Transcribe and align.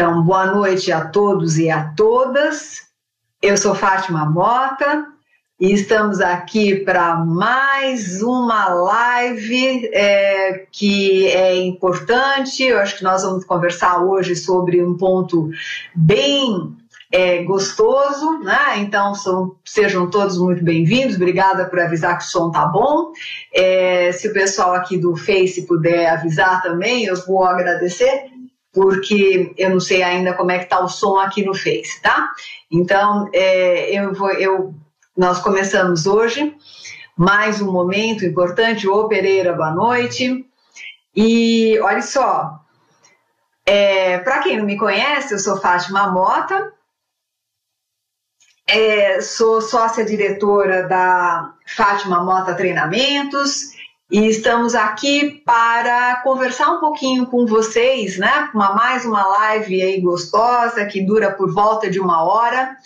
Então, 0.00 0.22
boa 0.22 0.46
noite 0.46 0.90
a 0.90 1.04
todos 1.04 1.58
e 1.58 1.68
a 1.68 1.92
todas. 1.94 2.86
Eu 3.42 3.54
sou 3.58 3.74
Fátima 3.74 4.24
Mota 4.24 5.04
e 5.60 5.74
estamos 5.74 6.22
aqui 6.22 6.76
para 6.76 7.16
mais 7.16 8.22
uma 8.22 8.70
live 8.70 9.90
é, 9.92 10.64
que 10.72 11.26
é 11.26 11.54
importante. 11.60 12.62
Eu 12.62 12.78
acho 12.78 12.96
que 12.96 13.04
nós 13.04 13.22
vamos 13.22 13.44
conversar 13.44 14.02
hoje 14.02 14.34
sobre 14.34 14.82
um 14.82 14.96
ponto 14.96 15.50
bem 15.94 16.74
é, 17.12 17.42
gostoso, 17.42 18.38
né? 18.38 18.78
Então 18.78 19.14
são, 19.14 19.56
sejam 19.64 20.08
todos 20.08 20.38
muito 20.38 20.62
bem-vindos. 20.62 21.16
Obrigada 21.16 21.66
por 21.66 21.80
avisar 21.80 22.16
que 22.16 22.24
o 22.24 22.26
som 22.26 22.50
tá 22.50 22.64
bom. 22.64 23.12
É, 23.52 24.12
se 24.12 24.28
o 24.28 24.32
pessoal 24.32 24.72
aqui 24.72 24.96
do 24.96 25.16
Face 25.16 25.66
puder 25.66 26.08
avisar 26.08 26.62
também, 26.62 27.04
eu 27.04 27.16
vou 27.26 27.44
agradecer, 27.44 28.29
porque 28.72 29.52
eu 29.56 29.70
não 29.70 29.80
sei 29.80 30.02
ainda 30.02 30.34
como 30.34 30.50
é 30.50 30.58
que 30.58 30.66
tá 30.66 30.80
o 30.80 30.88
som 30.88 31.18
aqui 31.18 31.44
no 31.44 31.54
Face, 31.54 32.00
tá? 32.02 32.32
Então 32.70 33.28
é, 33.32 33.90
eu 33.98 34.14
vou, 34.14 34.30
eu, 34.30 34.74
nós 35.16 35.40
começamos 35.40 36.06
hoje 36.06 36.56
mais 37.16 37.60
um 37.60 37.70
momento 37.70 38.24
importante. 38.24 38.88
Ô 38.88 39.08
Pereira, 39.08 39.52
boa 39.52 39.72
noite. 39.72 40.46
E 41.14 41.78
olha 41.80 42.02
só, 42.02 42.60
é, 43.66 44.18
para 44.18 44.38
quem 44.38 44.56
não 44.56 44.64
me 44.64 44.78
conhece, 44.78 45.34
eu 45.34 45.38
sou 45.38 45.60
Fátima 45.60 46.10
Mota, 46.10 46.72
é, 48.66 49.20
sou 49.20 49.60
sócia 49.60 50.04
diretora 50.04 50.86
da 50.86 51.52
Fátima 51.66 52.22
Mota 52.24 52.54
Treinamentos 52.54 53.79
e 54.10 54.26
estamos 54.26 54.74
aqui 54.74 55.40
para 55.44 56.16
conversar 56.22 56.68
um 56.70 56.80
pouquinho 56.80 57.26
com 57.26 57.46
vocês, 57.46 58.18
né? 58.18 58.50
Uma, 58.52 58.74
mais 58.74 59.04
uma 59.04 59.24
live 59.24 59.80
aí 59.80 60.00
gostosa 60.00 60.84
que 60.84 61.00
dura 61.00 61.30
por 61.30 61.52
volta 61.52 61.88
de 61.88 62.00
uma 62.00 62.24
hora 62.24 62.76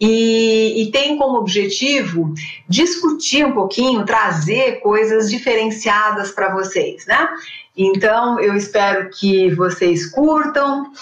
e, 0.00 0.82
e, 0.82 0.90
tem 0.92 1.18
como 1.18 1.38
objetivo 1.38 2.32
discutir 2.68 3.44
um 3.44 3.52
pouquinho, 3.52 4.04
trazer 4.04 4.80
coisas 4.80 5.28
diferenciadas 5.28 6.30
para 6.30 6.54
vocês, 6.54 7.04
né? 7.06 7.28
Então 7.76 8.38
eu 8.38 8.54
espero 8.54 9.10
que 9.10 9.52
vocês 9.54 10.08
curtam 10.08 10.92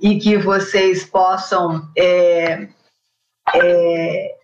e 0.00 0.18
que 0.18 0.38
vocês 0.38 1.04
possam 1.04 1.86
é, 1.94 2.68
é, 3.54 4.35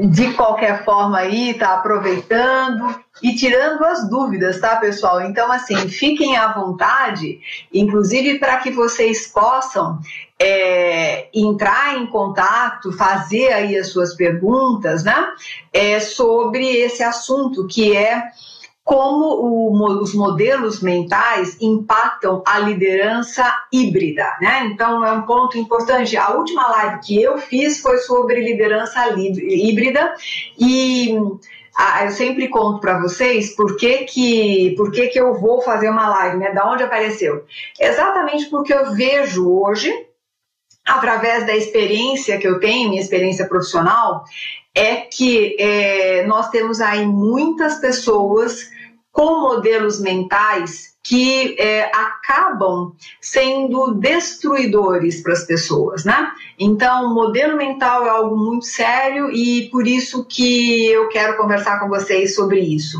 de 0.00 0.32
qualquer 0.32 0.82
forma 0.84 1.18
aí, 1.18 1.52
tá 1.54 1.74
aproveitando 1.74 2.98
e 3.22 3.34
tirando 3.34 3.84
as 3.84 4.08
dúvidas, 4.08 4.58
tá, 4.58 4.76
pessoal? 4.76 5.20
Então, 5.20 5.52
assim, 5.52 5.76
fiquem 5.88 6.38
à 6.38 6.52
vontade, 6.52 7.38
inclusive 7.72 8.38
para 8.38 8.56
que 8.58 8.70
vocês 8.70 9.26
possam 9.26 9.98
é, 10.38 11.28
entrar 11.34 11.98
em 11.98 12.06
contato, 12.06 12.92
fazer 12.92 13.52
aí 13.52 13.76
as 13.76 13.88
suas 13.88 14.14
perguntas, 14.14 15.04
né, 15.04 15.28
é, 15.70 16.00
sobre 16.00 16.66
esse 16.66 17.02
assunto 17.02 17.66
que 17.66 17.94
é 17.94 18.22
como 18.90 19.24
o, 19.24 20.02
os 20.02 20.12
modelos 20.14 20.82
mentais 20.82 21.56
impactam 21.60 22.42
a 22.44 22.58
liderança 22.58 23.44
híbrida, 23.72 24.36
né? 24.40 24.66
Então 24.66 25.06
é 25.06 25.12
um 25.12 25.22
ponto 25.22 25.56
importante. 25.56 26.16
A 26.16 26.30
última 26.30 26.68
live 26.68 26.98
que 26.98 27.22
eu 27.22 27.38
fiz 27.38 27.78
foi 27.78 27.98
sobre 27.98 28.40
liderança 28.40 29.14
híbrida 29.16 30.12
e 30.58 31.16
ah, 31.78 32.04
eu 32.04 32.10
sempre 32.10 32.48
conto 32.48 32.80
para 32.80 33.00
vocês 33.00 33.54
por 33.54 33.76
que, 33.76 33.98
que, 33.98 34.74
por 34.76 34.90
que, 34.90 35.06
que 35.06 35.20
eu 35.20 35.34
vou 35.34 35.62
fazer 35.62 35.88
uma 35.88 36.08
live, 36.08 36.38
né? 36.38 36.50
Da 36.50 36.68
onde 36.68 36.82
apareceu? 36.82 37.44
Exatamente 37.78 38.46
porque 38.46 38.74
eu 38.74 38.92
vejo 38.92 39.48
hoje, 39.48 39.94
através 40.84 41.46
da 41.46 41.54
experiência 41.54 42.38
que 42.38 42.48
eu 42.48 42.58
tenho, 42.58 42.88
minha 42.88 43.00
experiência 43.00 43.46
profissional, 43.46 44.24
é 44.74 44.96
que 44.96 45.56
é, 45.60 46.26
nós 46.26 46.48
temos 46.48 46.80
aí 46.80 47.06
muitas 47.06 47.76
pessoas 47.76 48.68
com 49.20 49.38
modelos 49.38 50.00
mentais 50.00 50.94
que 51.02 51.54
é, 51.60 51.90
acabam 51.94 52.94
sendo 53.20 53.92
destruidores 53.92 55.22
para 55.22 55.34
as 55.34 55.44
pessoas, 55.44 56.06
né? 56.06 56.32
Então, 56.58 57.12
modelo 57.12 57.54
mental 57.54 58.06
é 58.06 58.08
algo 58.08 58.34
muito 58.34 58.64
sério 58.64 59.30
e 59.30 59.68
por 59.68 59.86
isso 59.86 60.24
que 60.24 60.86
eu 60.86 61.10
quero 61.10 61.36
conversar 61.36 61.78
com 61.80 61.88
vocês 61.90 62.34
sobre 62.34 62.60
isso. 62.60 62.96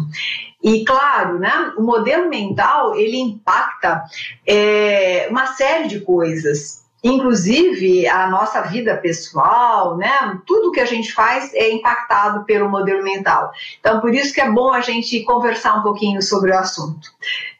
E 0.62 0.84
claro, 0.84 1.38
né, 1.38 1.72
o 1.78 1.82
modelo 1.82 2.28
mental 2.28 2.94
ele 2.94 3.16
impacta 3.16 4.04
é, 4.46 5.26
uma 5.30 5.46
série 5.46 5.88
de 5.88 6.00
coisas 6.00 6.79
inclusive 7.02 8.06
a 8.06 8.28
nossa 8.28 8.60
vida 8.62 8.96
pessoal, 8.96 9.96
né? 9.96 10.38
Tudo 10.46 10.70
que 10.70 10.80
a 10.80 10.84
gente 10.84 11.12
faz 11.12 11.52
é 11.54 11.72
impactado 11.72 12.44
pelo 12.44 12.68
modelo 12.68 13.02
mental. 13.02 13.50
Então, 13.78 14.00
por 14.00 14.14
isso 14.14 14.34
que 14.34 14.40
é 14.40 14.50
bom 14.50 14.72
a 14.72 14.80
gente 14.80 15.22
conversar 15.22 15.78
um 15.78 15.82
pouquinho 15.82 16.20
sobre 16.22 16.50
o 16.50 16.58
assunto. 16.58 17.08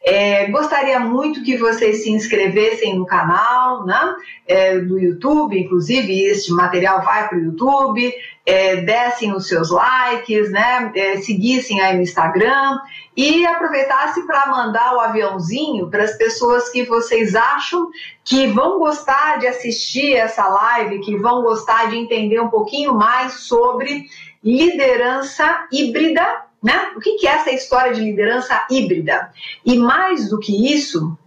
É, 0.03 0.47
gostaria 0.47 0.99
muito 0.99 1.43
que 1.43 1.57
vocês 1.57 2.03
se 2.03 2.11
inscrevessem 2.11 2.97
no 2.97 3.05
canal 3.05 3.85
né, 3.85 4.15
é, 4.47 4.79
do 4.79 4.99
YouTube, 4.99 5.59
inclusive 5.59 6.23
este 6.23 6.51
material 6.51 7.03
vai 7.03 7.27
para 7.27 7.37
o 7.37 7.41
YouTube, 7.41 8.13
é, 8.51 8.75
dessem 8.81 9.33
os 9.33 9.47
seus 9.47 9.69
likes, 9.69 10.51
né, 10.51 10.91
é, 10.93 11.17
seguissem 11.21 11.79
aí 11.79 11.95
no 11.95 12.01
Instagram 12.01 12.81
e 13.15 13.45
aproveitasse 13.45 14.25
para 14.27 14.47
mandar 14.47 14.93
o 14.93 14.99
aviãozinho 14.99 15.89
para 15.89 16.03
as 16.03 16.17
pessoas 16.17 16.67
que 16.67 16.83
vocês 16.83 17.33
acham 17.33 17.89
que 18.25 18.47
vão 18.47 18.77
gostar 18.77 19.39
de 19.39 19.47
assistir 19.47 20.15
essa 20.15 20.45
live, 20.49 20.99
que 20.99 21.15
vão 21.15 21.41
gostar 21.41 21.89
de 21.89 21.95
entender 21.95 22.41
um 22.41 22.49
pouquinho 22.49 22.93
mais 22.93 23.35
sobre 23.35 24.05
liderança 24.43 25.67
híbrida 25.71 26.45
né? 26.61 26.91
O 26.95 26.99
que 26.99 27.25
é 27.25 27.31
essa 27.31 27.49
história 27.51 27.91
de 27.91 28.01
liderança 28.01 28.67
híbrida? 28.69 29.31
E 29.65 29.77
mais 29.77 30.29
do 30.29 30.37
que 30.37 30.71
isso, 30.71 31.17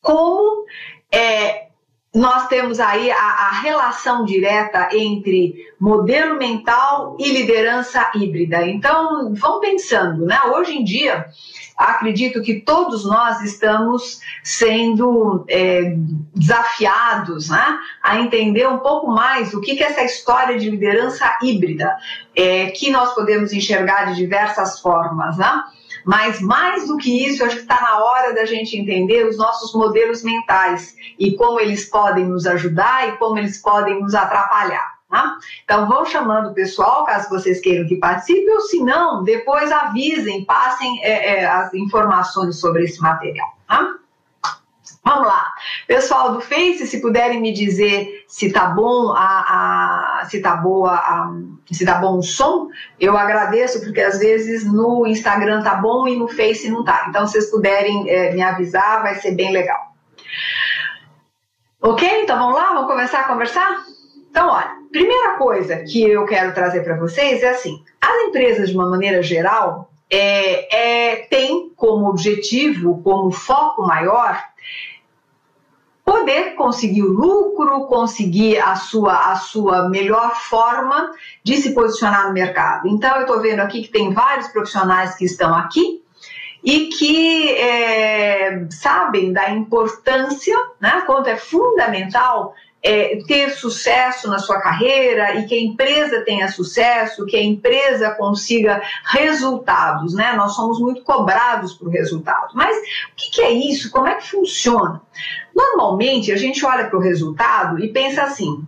como 0.00 0.64
é, 1.12 1.67
nós 2.14 2.48
temos 2.48 2.80
aí 2.80 3.10
a, 3.10 3.16
a, 3.16 3.60
relação 3.60 4.24
direta 4.24 4.88
entre 4.92 5.54
modelo 5.78 6.38
mental 6.38 7.16
e 7.18 7.30
liderança 7.30 8.10
híbrida. 8.14 8.66
Então, 8.66 9.34
vão 9.34 9.60
pensando, 9.60 10.24
né? 10.24 10.40
Hoje 10.46 10.78
em 10.78 10.84
dia, 10.84 11.26
acredito 11.76 12.42
que 12.42 12.60
todos 12.60 13.04
nós 13.04 13.42
estamos 13.42 14.20
sendo 14.42 15.44
é, 15.48 15.94
desafiados 16.34 17.50
né, 17.50 17.78
a 18.02 18.18
entender 18.18 18.66
um 18.66 18.78
pouco 18.78 19.08
mais 19.08 19.52
o 19.52 19.60
que, 19.60 19.76
que 19.76 19.84
é 19.84 19.88
essa 19.88 20.02
história 20.02 20.58
de 20.58 20.70
liderança 20.70 21.38
híbrida, 21.42 21.94
é, 22.34 22.70
que 22.70 22.90
nós 22.90 23.14
podemos 23.14 23.52
enxergar 23.52 24.06
de 24.06 24.16
diversas 24.16 24.80
formas. 24.80 25.36
Né? 25.36 25.62
Mas 26.04 26.40
mais 26.40 26.86
do 26.86 26.96
que 26.96 27.26
isso, 27.26 27.44
acho 27.44 27.56
que 27.56 27.62
está 27.62 27.80
na 27.80 27.98
hora 27.98 28.34
da 28.34 28.44
gente 28.44 28.76
entender 28.76 29.26
os 29.26 29.36
nossos 29.36 29.72
modelos 29.74 30.22
mentais 30.22 30.94
e 31.18 31.34
como 31.34 31.60
eles 31.60 31.84
podem 31.88 32.26
nos 32.26 32.46
ajudar 32.46 33.08
e 33.08 33.16
como 33.16 33.38
eles 33.38 33.60
podem 33.60 34.00
nos 34.00 34.14
atrapalhar. 34.14 34.98
Tá? 35.08 35.38
Então, 35.64 35.88
vão 35.88 36.04
chamando 36.04 36.50
o 36.50 36.54
pessoal, 36.54 37.04
caso 37.06 37.30
vocês 37.30 37.60
queiram 37.60 37.88
que 37.88 37.96
participe, 37.96 38.50
ou 38.50 38.60
se 38.60 38.78
não, 38.80 39.24
depois 39.24 39.72
avisem, 39.72 40.44
passem 40.44 41.02
é, 41.02 41.40
é, 41.40 41.46
as 41.46 41.72
informações 41.72 42.60
sobre 42.60 42.84
esse 42.84 43.00
material. 43.00 43.48
Tá? 43.66 43.94
Vamos 45.08 45.26
lá. 45.26 45.54
Pessoal 45.86 46.32
do 46.32 46.40
Face, 46.42 46.86
se 46.86 47.00
puderem 47.00 47.40
me 47.40 47.50
dizer 47.50 48.26
se 48.28 48.52
tá 48.52 48.66
bom 48.66 49.14
a, 49.16 50.20
a 50.20 50.26
se 50.26 50.38
tá 50.42 50.54
boa 50.54 50.92
a, 50.92 51.32
se 51.72 51.86
tá 51.86 51.94
bom 51.94 52.18
o 52.18 52.22
som, 52.22 52.68
eu 53.00 53.16
agradeço 53.16 53.82
porque 53.82 54.02
às 54.02 54.18
vezes 54.18 54.70
no 54.70 55.06
Instagram 55.06 55.62
tá 55.62 55.76
bom 55.76 56.06
e 56.06 56.14
no 56.14 56.28
Face 56.28 56.68
não 56.68 56.84
tá. 56.84 57.06
Então, 57.08 57.26
se 57.26 57.32
vocês 57.32 57.50
puderem 57.50 58.06
é, 58.10 58.34
me 58.34 58.42
avisar, 58.42 59.00
vai 59.00 59.14
ser 59.14 59.30
bem 59.30 59.50
legal. 59.50 59.80
Ok? 61.80 62.06
Então 62.22 62.38
vamos 62.38 62.54
lá, 62.54 62.74
vamos 62.74 62.90
começar 62.90 63.20
a 63.20 63.28
conversar? 63.28 63.78
Então, 64.30 64.50
olha, 64.50 64.72
primeira 64.92 65.38
coisa 65.38 65.78
que 65.84 66.02
eu 66.02 66.26
quero 66.26 66.52
trazer 66.52 66.84
para 66.84 66.98
vocês 66.98 67.42
é 67.42 67.48
assim: 67.48 67.82
as 67.98 68.24
empresas, 68.24 68.68
de 68.68 68.74
uma 68.74 68.90
maneira 68.90 69.22
geral, 69.22 69.90
é, 70.10 71.12
é, 71.12 71.16
tem 71.28 71.70
como 71.74 72.10
objetivo, 72.10 73.02
como 73.02 73.30
foco 73.30 73.86
maior, 73.86 74.38
poder 76.08 76.54
conseguir 76.54 77.02
o 77.02 77.12
lucro, 77.12 77.84
conseguir 77.84 78.58
a 78.60 78.74
sua, 78.76 79.30
a 79.30 79.36
sua 79.36 79.90
melhor 79.90 80.34
forma 80.36 81.12
de 81.44 81.56
se 81.56 81.74
posicionar 81.74 82.28
no 82.28 82.32
mercado. 82.32 82.88
Então, 82.88 83.14
eu 83.16 83.22
estou 83.22 83.42
vendo 83.42 83.60
aqui 83.60 83.82
que 83.82 83.90
tem 83.90 84.10
vários 84.10 84.48
profissionais 84.48 85.16
que 85.16 85.26
estão 85.26 85.54
aqui 85.54 86.02
e 86.64 86.86
que 86.86 87.50
é, 87.50 88.66
sabem 88.70 89.34
da 89.34 89.50
importância, 89.50 90.56
né, 90.80 91.02
quanto 91.04 91.28
é 91.28 91.36
fundamental 91.36 92.54
é, 92.82 93.18
ter 93.26 93.50
sucesso 93.50 94.28
na 94.28 94.38
sua 94.38 94.60
carreira 94.60 95.34
e 95.34 95.46
que 95.46 95.54
a 95.54 95.60
empresa 95.60 96.22
tenha 96.24 96.48
sucesso, 96.48 97.26
que 97.26 97.36
a 97.36 97.42
empresa 97.42 98.10
consiga 98.12 98.80
resultados, 99.04 100.14
né? 100.14 100.32
Nós 100.34 100.54
somos 100.54 100.78
muito 100.78 101.02
cobrados 101.02 101.74
por 101.74 101.88
resultado. 101.88 102.52
Mas 102.54 102.76
o 102.76 103.16
que, 103.16 103.30
que 103.32 103.42
é 103.42 103.50
isso? 103.50 103.90
Como 103.90 104.06
é 104.06 104.14
que 104.14 104.28
funciona? 104.28 105.02
Normalmente 105.58 106.30
a 106.30 106.36
gente 106.36 106.64
olha 106.64 106.86
para 106.86 106.96
o 106.96 107.02
resultado 107.02 107.82
e 107.82 107.88
pensa 107.88 108.22
assim: 108.22 108.64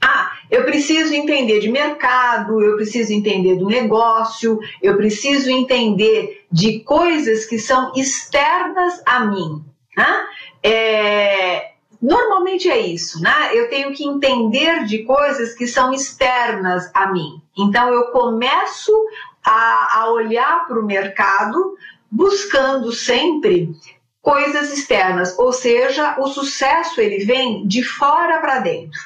ah, 0.00 0.32
eu 0.50 0.64
preciso 0.64 1.14
entender 1.14 1.60
de 1.60 1.70
mercado, 1.70 2.60
eu 2.60 2.74
preciso 2.74 3.12
entender 3.12 3.54
do 3.54 3.68
negócio, 3.68 4.58
eu 4.82 4.96
preciso 4.96 5.48
entender 5.48 6.44
de 6.50 6.80
coisas 6.80 7.46
que 7.46 7.60
são 7.60 7.92
externas 7.94 9.00
a 9.06 9.20
mim. 9.20 9.64
Né? 9.96 10.26
É, 10.64 11.70
normalmente 12.02 12.68
é 12.68 12.80
isso, 12.80 13.22
né? 13.22 13.50
Eu 13.52 13.70
tenho 13.70 13.92
que 13.92 14.04
entender 14.04 14.84
de 14.86 15.04
coisas 15.04 15.54
que 15.54 15.68
são 15.68 15.92
externas 15.92 16.90
a 16.92 17.12
mim. 17.12 17.40
Então 17.56 17.88
eu 17.88 18.06
começo 18.06 18.92
a, 19.46 20.00
a 20.00 20.10
olhar 20.10 20.66
para 20.66 20.80
o 20.80 20.84
mercado 20.84 21.76
buscando 22.10 22.90
sempre 22.92 23.72
coisas 24.22 24.72
externas, 24.72 25.38
ou 25.38 25.52
seja, 25.52 26.16
o 26.18 26.26
sucesso 26.26 27.00
ele 27.00 27.24
vem 27.24 27.66
de 27.66 27.82
fora 27.82 28.38
para 28.40 28.58
dentro. 28.58 29.00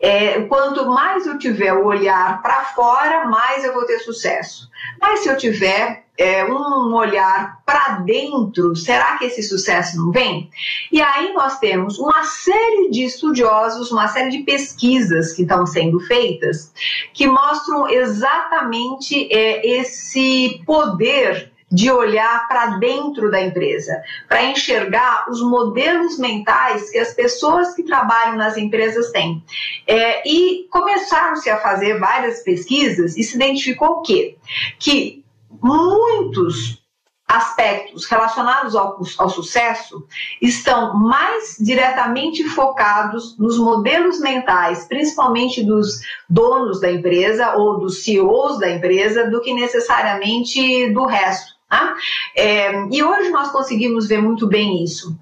É, 0.00 0.40
quanto 0.42 0.86
mais 0.86 1.26
eu 1.26 1.38
tiver 1.38 1.72
o 1.72 1.86
olhar 1.86 2.40
para 2.42 2.64
fora, 2.66 3.26
mais 3.26 3.64
eu 3.64 3.72
vou 3.72 3.84
ter 3.84 3.98
sucesso. 3.98 4.68
Mas 5.00 5.20
se 5.20 5.28
eu 5.28 5.36
tiver 5.36 6.04
é, 6.18 6.44
um 6.44 6.94
olhar 6.94 7.60
para 7.64 7.98
dentro, 7.98 8.74
será 8.74 9.18
que 9.18 9.26
esse 9.26 9.42
sucesso 9.42 9.96
não 9.98 10.10
vem? 10.10 10.50
E 10.90 11.00
aí 11.00 11.32
nós 11.34 11.58
temos 11.58 11.98
uma 11.98 12.24
série 12.24 12.90
de 12.90 13.04
estudiosos, 13.04 13.90
uma 13.90 14.08
série 14.08 14.30
de 14.30 14.38
pesquisas 14.38 15.32
que 15.32 15.42
estão 15.42 15.66
sendo 15.66 16.00
feitas 16.00 16.72
que 17.12 17.26
mostram 17.26 17.88
exatamente 17.88 19.28
é, 19.30 19.66
esse 19.66 20.62
poder 20.64 21.52
de 21.70 21.90
olhar 21.90 22.46
para 22.46 22.78
dentro 22.78 23.30
da 23.30 23.40
empresa, 23.40 24.00
para 24.28 24.44
enxergar 24.44 25.26
os 25.28 25.40
modelos 25.40 26.18
mentais 26.18 26.90
que 26.90 26.98
as 26.98 27.12
pessoas 27.12 27.74
que 27.74 27.82
trabalham 27.82 28.36
nas 28.36 28.56
empresas 28.56 29.10
têm. 29.10 29.42
É, 29.86 30.28
e 30.28 30.68
começaram-se 30.70 31.50
a 31.50 31.58
fazer 31.58 31.98
várias 31.98 32.42
pesquisas 32.42 33.16
e 33.16 33.22
se 33.22 33.34
identificou 33.34 33.88
o 33.88 34.02
quê? 34.02 34.36
Que 34.78 35.24
muitos 35.50 36.84
aspectos 37.26 38.06
relacionados 38.06 38.76
ao, 38.76 39.00
ao, 39.18 39.28
sucesso 39.28 40.06
estão 40.40 40.94
mais 40.94 41.56
diretamente 41.58 42.44
focados 42.44 43.36
nos 43.36 43.58
modelos 43.58 44.20
mentais, 44.20 44.86
principalmente 44.86 45.64
dos 45.64 46.00
donos 46.30 46.80
da 46.80 46.90
empresa 46.90 47.56
ou 47.56 47.80
dos 47.80 48.04
CEOs 48.04 48.60
da 48.60 48.70
empresa, 48.70 49.28
do 49.28 49.40
que 49.40 49.52
necessariamente 49.52 50.92
do 50.92 51.04
resto. 51.04 51.55
Tá? 51.68 51.96
É, 52.34 52.72
e 52.92 53.02
hoje 53.02 53.30
nós 53.30 53.50
conseguimos 53.50 54.06
ver 54.06 54.22
muito 54.22 54.46
bem 54.46 54.82
isso. 54.82 55.18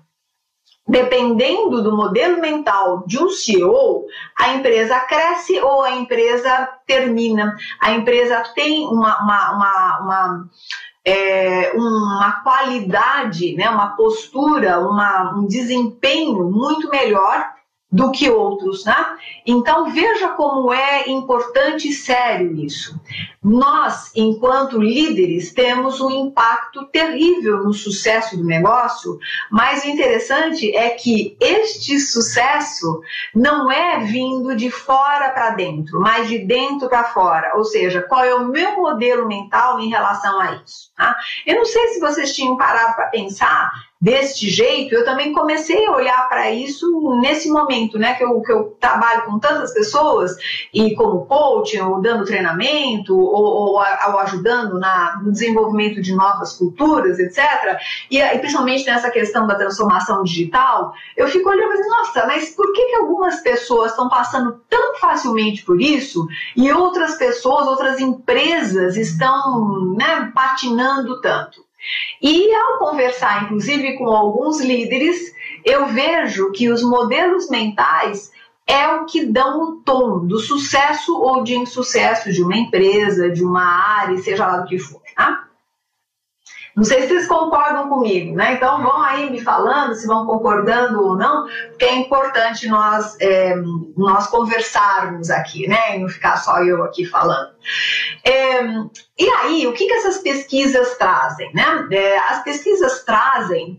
Dependendo 0.86 1.82
do 1.82 1.96
modelo 1.96 2.40
mental 2.40 3.04
de 3.06 3.18
um 3.18 3.30
CEO, 3.30 4.04
a 4.38 4.52
empresa 4.54 5.00
cresce 5.00 5.58
ou 5.60 5.82
a 5.82 5.92
empresa 5.92 6.68
termina. 6.86 7.56
A 7.80 7.92
empresa 7.92 8.42
tem 8.54 8.86
uma, 8.86 9.22
uma, 9.22 9.52
uma, 9.52 10.00
uma 10.00 10.50
é, 11.04 11.72
uma 11.72 12.42
qualidade, 12.42 13.54
né, 13.54 13.68
uma 13.68 13.94
postura, 13.94 14.80
uma, 14.80 15.34
um 15.36 15.46
desempenho 15.46 16.50
muito 16.50 16.88
melhor 16.88 17.52
do 17.92 18.10
que 18.10 18.28
outros, 18.28 18.84
né? 18.84 18.96
Então 19.46 19.90
veja 19.90 20.28
como 20.30 20.72
é 20.72 21.08
importante 21.08 21.88
e 21.88 21.92
sério 21.92 22.56
isso. 22.56 22.98
Nós, 23.44 24.10
enquanto 24.16 24.80
líderes, 24.80 25.52
temos 25.52 26.00
um 26.00 26.10
impacto 26.10 26.86
terrível 26.86 27.62
no 27.62 27.74
sucesso 27.74 28.38
do 28.38 28.44
negócio, 28.44 29.18
mas 29.50 29.84
o 29.84 29.88
interessante 29.88 30.74
é 30.74 30.88
que 30.88 31.36
este 31.38 32.00
sucesso 32.00 33.02
não 33.34 33.70
é 33.70 33.98
vindo 33.98 34.56
de 34.56 34.70
fora 34.70 35.28
para 35.28 35.50
dentro, 35.50 36.00
mas 36.00 36.26
de 36.26 36.38
dentro 36.38 36.88
para 36.88 37.04
fora. 37.04 37.52
Ou 37.56 37.64
seja, 37.64 38.00
qual 38.00 38.24
é 38.24 38.34
o 38.34 38.48
meu 38.48 38.76
modelo 38.76 39.28
mental 39.28 39.78
em 39.78 39.90
relação 39.90 40.40
a 40.40 40.54
isso? 40.54 40.90
Tá? 40.96 41.14
Eu 41.44 41.56
não 41.56 41.66
sei 41.66 41.88
se 41.88 42.00
vocês 42.00 42.34
tinham 42.34 42.56
parado 42.56 42.94
para 42.94 43.08
pensar 43.08 43.70
deste 44.04 44.50
jeito, 44.50 44.94
eu 44.94 45.02
também 45.02 45.32
comecei 45.32 45.86
a 45.86 45.92
olhar 45.92 46.28
para 46.28 46.50
isso 46.50 47.18
nesse 47.22 47.50
momento, 47.50 47.98
né, 47.98 48.12
que 48.12 48.22
eu, 48.22 48.38
que 48.42 48.52
eu 48.52 48.76
trabalho 48.78 49.22
com 49.22 49.38
tantas 49.38 49.72
pessoas 49.72 50.36
e 50.74 50.94
como 50.94 51.24
coaching, 51.24 51.80
ou 51.80 52.02
dando 52.02 52.26
treinamento, 52.26 53.18
ou, 53.18 53.34
ou, 53.34 53.70
ou 53.76 54.18
ajudando 54.18 54.78
na, 54.78 55.18
no 55.24 55.32
desenvolvimento 55.32 56.02
de 56.02 56.14
novas 56.14 56.52
culturas, 56.52 57.18
etc. 57.18 57.78
E, 58.10 58.20
e, 58.20 58.38
principalmente 58.40 58.84
nessa 58.84 59.10
questão 59.10 59.46
da 59.46 59.54
transformação 59.54 60.22
digital, 60.22 60.92
eu 61.16 61.26
fico 61.28 61.48
olhando 61.48 61.72
e 61.72 61.88
nossa, 61.88 62.26
mas 62.26 62.50
por 62.50 62.74
que, 62.74 62.84
que 62.84 62.96
algumas 62.96 63.40
pessoas 63.40 63.92
estão 63.92 64.10
passando 64.10 64.60
tão 64.68 64.96
facilmente 64.96 65.64
por 65.64 65.80
isso 65.80 66.26
e 66.54 66.70
outras 66.70 67.14
pessoas, 67.14 67.66
outras 67.66 67.98
empresas 68.00 68.98
estão 68.98 69.94
né, 69.96 70.30
patinando 70.34 71.22
tanto? 71.22 71.63
E 72.20 72.54
ao 72.54 72.78
conversar, 72.78 73.44
inclusive, 73.44 73.98
com 73.98 74.06
alguns 74.06 74.60
líderes, 74.60 75.34
eu 75.64 75.86
vejo 75.86 76.52
que 76.52 76.70
os 76.70 76.82
modelos 76.82 77.48
mentais 77.48 78.32
é 78.66 78.88
o 78.88 79.04
que 79.04 79.26
dão 79.26 79.62
o 79.62 79.72
tom 79.82 80.26
do 80.26 80.38
sucesso 80.38 81.14
ou 81.16 81.44
de 81.44 81.54
insucesso 81.54 82.32
de 82.32 82.42
uma 82.42 82.56
empresa, 82.56 83.30
de 83.30 83.44
uma 83.44 83.64
área, 83.64 84.16
seja 84.18 84.46
lá 84.46 84.58
do 84.58 84.68
que 84.68 84.78
for. 84.78 85.02
Tá? 85.14 85.43
Não 86.76 86.82
sei 86.82 87.02
se 87.02 87.08
vocês 87.08 87.28
concordam 87.28 87.88
comigo, 87.88 88.34
né? 88.34 88.54
Então 88.54 88.82
vão 88.82 89.00
aí 89.00 89.30
me 89.30 89.40
falando 89.40 89.94
se 89.94 90.06
vão 90.06 90.26
concordando 90.26 91.00
ou 91.02 91.16
não, 91.16 91.46
porque 91.68 91.84
é 91.84 91.94
importante 91.94 92.66
nós, 92.66 93.16
é, 93.20 93.54
nós 93.96 94.26
conversarmos 94.26 95.30
aqui, 95.30 95.68
né? 95.68 95.96
E 95.96 96.00
não 96.00 96.08
ficar 96.08 96.36
só 96.36 96.62
eu 96.64 96.82
aqui 96.82 97.04
falando. 97.04 97.50
É, 98.24 98.64
e 99.18 99.28
aí, 99.40 99.66
o 99.66 99.72
que, 99.72 99.86
que 99.86 99.94
essas 99.94 100.18
pesquisas 100.18 100.96
trazem, 100.98 101.52
né? 101.54 101.86
É, 101.92 102.18
as 102.18 102.42
pesquisas 102.42 103.04
trazem 103.04 103.78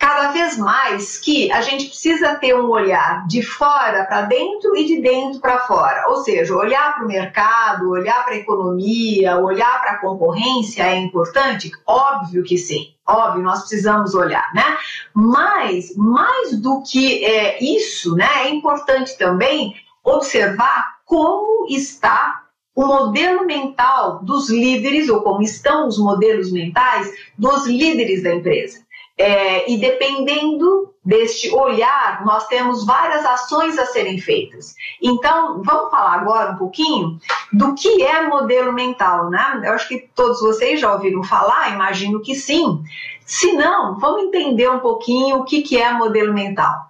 cada 0.00 0.32
vez 0.32 0.56
mais 0.56 1.18
que 1.18 1.52
a 1.52 1.60
gente 1.60 1.88
precisa 1.88 2.34
ter 2.36 2.56
um 2.56 2.70
olhar 2.70 3.26
de 3.26 3.42
fora 3.42 4.06
para 4.06 4.22
dentro 4.22 4.74
e 4.74 4.86
de 4.86 5.02
dentro 5.02 5.40
para 5.40 5.58
fora. 5.60 6.06
Ou 6.08 6.16
seja, 6.24 6.56
olhar 6.56 6.94
para 6.94 7.04
o 7.04 7.06
mercado, 7.06 7.90
olhar 7.90 8.24
para 8.24 8.32
a 8.32 8.38
economia, 8.38 9.36
olhar 9.36 9.82
para 9.82 9.92
a 9.92 9.98
concorrência 9.98 10.84
é 10.84 10.96
importante? 10.96 11.70
Óbvio 11.86 12.42
que 12.42 12.56
sim. 12.56 12.94
Óbvio, 13.06 13.42
nós 13.42 13.60
precisamos 13.60 14.14
olhar, 14.14 14.50
né? 14.54 14.78
Mas, 15.12 15.94
mais 15.94 16.58
do 16.58 16.82
que 16.82 17.22
é, 17.22 17.62
isso, 17.62 18.14
né, 18.14 18.28
é 18.46 18.48
importante 18.48 19.18
também 19.18 19.74
observar 20.02 21.00
como 21.04 21.66
está 21.68 22.40
o 22.74 22.86
modelo 22.86 23.44
mental 23.44 24.20
dos 24.22 24.48
líderes, 24.48 25.10
ou 25.10 25.20
como 25.20 25.42
estão 25.42 25.86
os 25.86 25.98
modelos 25.98 26.50
mentais 26.50 27.12
dos 27.36 27.66
líderes 27.66 28.22
da 28.22 28.34
empresa. 28.34 28.78
É, 29.20 29.70
e 29.70 29.76
dependendo 29.76 30.94
deste 31.04 31.54
olhar, 31.54 32.24
nós 32.24 32.46
temos 32.46 32.86
várias 32.86 33.22
ações 33.26 33.78
a 33.78 33.84
serem 33.84 34.18
feitas. 34.18 34.74
Então, 35.02 35.62
vamos 35.62 35.90
falar 35.90 36.14
agora 36.14 36.52
um 36.52 36.56
pouquinho 36.56 37.18
do 37.52 37.74
que 37.74 38.02
é 38.02 38.26
modelo 38.26 38.72
mental, 38.72 39.28
né? 39.28 39.60
Eu 39.62 39.74
acho 39.74 39.88
que 39.88 40.08
todos 40.14 40.40
vocês 40.40 40.80
já 40.80 40.90
ouviram 40.90 41.22
falar, 41.22 41.70
imagino 41.74 42.22
que 42.22 42.34
sim. 42.34 42.82
Se 43.26 43.52
não, 43.52 43.98
vamos 43.98 44.22
entender 44.22 44.70
um 44.70 44.80
pouquinho 44.80 45.40
o 45.40 45.44
que, 45.44 45.60
que 45.60 45.76
é 45.76 45.92
modelo 45.92 46.32
mental. 46.32 46.88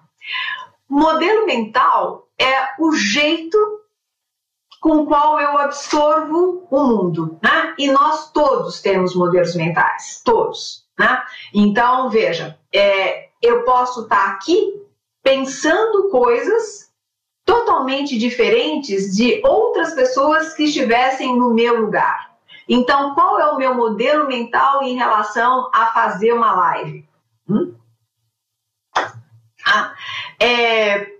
Modelo 0.89 1.47
mental 1.47 2.29
é 2.39 2.69
o 2.79 2.93
jeito 2.93 3.59
com 4.81 4.99
o 4.99 5.07
qual 5.07 5.41
eu 5.41 5.59
absorvo 5.59 6.65
o 6.71 6.85
mundo, 6.85 7.41
né? 7.43 7.75
E 7.77 7.91
nós 7.91 8.31
todos 8.31 8.81
temos 8.81 9.17
modelos 9.17 9.57
mentais, 9.57 10.23
todos. 10.25 10.80
Né? 11.01 11.23
Então, 11.55 12.11
veja, 12.11 12.59
é, 12.71 13.31
eu 13.41 13.65
posso 13.65 14.03
estar 14.03 14.23
tá 14.23 14.31
aqui 14.33 14.83
pensando 15.23 16.11
coisas 16.11 16.93
totalmente 17.43 18.19
diferentes 18.19 19.17
de 19.17 19.41
outras 19.43 19.95
pessoas 19.95 20.53
que 20.53 20.65
estivessem 20.65 21.35
no 21.39 21.55
meu 21.55 21.81
lugar. 21.81 22.35
Então, 22.69 23.15
qual 23.15 23.41
é 23.41 23.47
o 23.47 23.57
meu 23.57 23.75
modelo 23.75 24.27
mental 24.27 24.83
em 24.83 24.95
relação 24.95 25.71
a 25.75 25.87
fazer 25.87 26.35
uma 26.35 26.53
live? 26.55 27.09
Hum? 27.49 27.75
Ah, 29.65 29.95
é, 30.39 31.15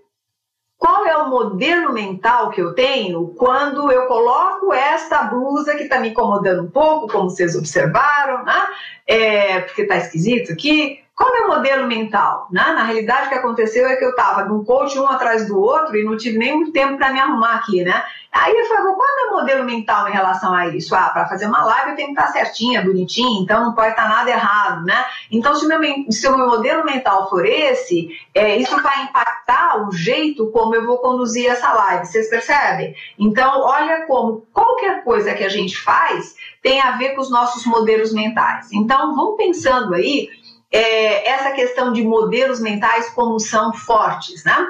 qual 0.81 1.05
é 1.05 1.15
o 1.15 1.29
modelo 1.29 1.93
mental 1.93 2.49
que 2.49 2.59
eu 2.59 2.73
tenho 2.73 3.27
quando 3.37 3.91
eu 3.91 4.07
coloco 4.07 4.73
esta 4.73 5.21
blusa 5.25 5.75
que 5.75 5.83
está 5.83 5.99
me 5.99 6.09
incomodando 6.09 6.63
um 6.63 6.71
pouco, 6.71 7.07
como 7.07 7.29
vocês 7.29 7.55
observaram, 7.55 8.43
né? 8.43 8.65
É, 9.05 9.59
porque 9.59 9.83
está 9.83 9.97
esquisito 9.97 10.51
aqui. 10.51 11.00
Qual 11.21 11.35
é 11.35 11.45
o 11.45 11.49
modelo 11.49 11.87
mental? 11.87 12.47
Né? 12.49 12.63
Na 12.73 12.83
realidade, 12.83 13.27
o 13.27 13.29
que 13.29 13.35
aconteceu 13.35 13.87
é 13.87 13.95
que 13.95 14.03
eu 14.03 14.09
estava 14.09 14.45
num 14.45 14.65
coach 14.65 14.97
um 14.97 15.07
atrás 15.07 15.47
do 15.47 15.59
outro 15.59 15.95
e 15.95 16.03
não 16.03 16.17
tive 16.17 16.39
nem 16.39 16.55
muito 16.55 16.71
tempo 16.71 16.97
para 16.97 17.13
me 17.13 17.19
arrumar 17.19 17.57
aqui, 17.57 17.83
né? 17.83 18.03
Aí 18.31 18.55
eu 18.55 18.65
falei, 18.65 18.93
qual 18.93 19.07
é 19.07 19.29
o 19.29 19.33
modelo 19.33 19.63
mental 19.63 20.07
em 20.07 20.13
relação 20.13 20.51
a 20.51 20.67
isso? 20.69 20.95
Ah, 20.95 21.09
para 21.09 21.27
fazer 21.27 21.45
uma 21.45 21.63
live 21.63 21.91
eu 21.91 21.95
tenho 21.95 22.15
que 22.15 22.19
estar 22.19 22.31
certinha, 22.31 22.81
bonitinha, 22.81 23.43
então 23.43 23.65
não 23.65 23.73
pode 23.73 23.89
estar 23.89 24.09
nada 24.09 24.31
errado, 24.31 24.83
né? 24.83 25.05
Então, 25.29 25.53
se 25.53 25.65
o 25.65 25.67
meu, 25.67 25.81
se 26.09 26.27
o 26.27 26.35
meu 26.35 26.47
modelo 26.47 26.83
mental 26.85 27.29
for 27.29 27.45
esse, 27.45 28.09
é, 28.33 28.55
isso 28.55 28.81
vai 28.81 29.03
impactar 29.03 29.85
o 29.85 29.91
jeito 29.91 30.49
como 30.49 30.73
eu 30.73 30.87
vou 30.87 30.99
conduzir 30.99 31.51
essa 31.51 31.71
live, 31.71 32.05
vocês 32.05 32.29
percebem? 32.29 32.95
Então, 33.19 33.61
olha 33.61 34.07
como 34.07 34.47
qualquer 34.51 35.03
coisa 35.03 35.33
que 35.35 35.43
a 35.43 35.49
gente 35.49 35.77
faz 35.77 36.35
tem 36.63 36.79
a 36.79 36.91
ver 36.91 37.15
com 37.15 37.21
os 37.21 37.29
nossos 37.29 37.65
modelos 37.65 38.13
mentais. 38.13 38.71
Então, 38.71 39.13
vamos 39.15 39.35
pensando 39.35 39.93
aí 39.93 40.29
é, 40.71 41.29
essa 41.29 41.51
questão 41.51 41.91
de 41.91 42.03
modelos 42.03 42.59
mentais 42.59 43.09
como 43.09 43.39
são 43.39 43.73
fortes, 43.73 44.43
né? 44.43 44.65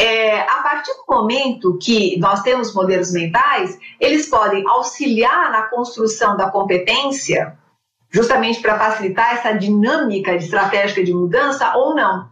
É, 0.00 0.40
a 0.42 0.62
partir 0.62 0.92
do 0.92 1.12
momento 1.12 1.76
que 1.82 2.16
nós 2.20 2.40
temos 2.42 2.72
modelos 2.72 3.12
mentais, 3.12 3.76
eles 3.98 4.28
podem 4.28 4.64
auxiliar 4.66 5.50
na 5.50 5.62
construção 5.62 6.36
da 6.36 6.48
competência, 6.48 7.58
justamente 8.08 8.60
para 8.60 8.78
facilitar 8.78 9.34
essa 9.34 9.52
dinâmica 9.52 10.34
estratégica 10.34 11.02
de 11.02 11.12
mudança 11.12 11.76
ou 11.76 11.96
não. 11.96 12.30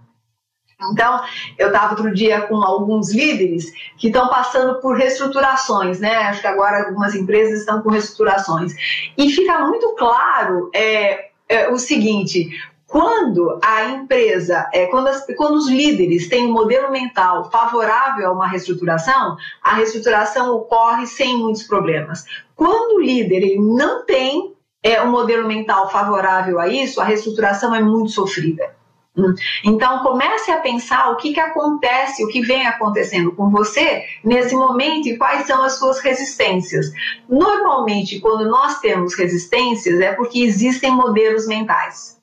Então, 0.92 1.22
eu 1.58 1.68
estava 1.68 1.90
outro 1.90 2.14
dia 2.14 2.42
com 2.42 2.62
alguns 2.62 3.12
líderes 3.12 3.72
que 3.98 4.08
estão 4.08 4.28
passando 4.28 4.80
por 4.80 4.96
reestruturações, 4.96 5.98
né? 5.98 6.14
Acho 6.18 6.42
que 6.42 6.46
agora 6.46 6.84
algumas 6.84 7.14
empresas 7.14 7.60
estão 7.60 7.82
com 7.82 7.90
reestruturações. 7.90 8.74
E 9.16 9.30
fica 9.30 9.58
muito 9.66 9.94
claro 9.94 10.70
é, 10.74 11.30
é, 11.48 11.68
o 11.70 11.78
seguinte: 11.78 12.50
quando 12.96 13.58
a 13.62 13.90
empresa, 13.90 14.70
é, 14.72 14.86
quando, 14.86 15.08
as, 15.08 15.22
quando 15.36 15.56
os 15.56 15.68
líderes 15.68 16.30
têm 16.30 16.46
um 16.46 16.52
modelo 16.54 16.90
mental 16.90 17.50
favorável 17.50 18.26
a 18.26 18.32
uma 18.32 18.48
reestruturação, 18.48 19.36
a 19.62 19.74
reestruturação 19.74 20.56
ocorre 20.56 21.06
sem 21.06 21.36
muitos 21.36 21.64
problemas. 21.64 22.24
Quando 22.54 22.96
o 22.96 23.00
líder 23.02 23.42
ele 23.42 23.58
não 23.60 24.06
tem 24.06 24.54
é, 24.82 25.02
um 25.02 25.10
modelo 25.10 25.46
mental 25.46 25.90
favorável 25.90 26.58
a 26.58 26.68
isso, 26.68 26.98
a 26.98 27.04
reestruturação 27.04 27.74
é 27.74 27.82
muito 27.82 28.12
sofrida. 28.12 28.74
Hum. 29.14 29.34
Então 29.62 29.98
comece 29.98 30.50
a 30.50 30.60
pensar 30.60 31.10
o 31.10 31.16
que, 31.16 31.34
que 31.34 31.40
acontece, 31.40 32.24
o 32.24 32.28
que 32.28 32.40
vem 32.40 32.66
acontecendo 32.66 33.30
com 33.32 33.50
você 33.50 34.04
nesse 34.24 34.54
momento 34.54 35.06
e 35.06 35.18
quais 35.18 35.46
são 35.46 35.62
as 35.62 35.78
suas 35.78 35.98
resistências. 35.98 36.90
Normalmente, 37.28 38.20
quando 38.20 38.48
nós 38.48 38.80
temos 38.80 39.14
resistências, 39.14 40.00
é 40.00 40.14
porque 40.14 40.40
existem 40.40 40.90
modelos 40.90 41.46
mentais 41.46 42.15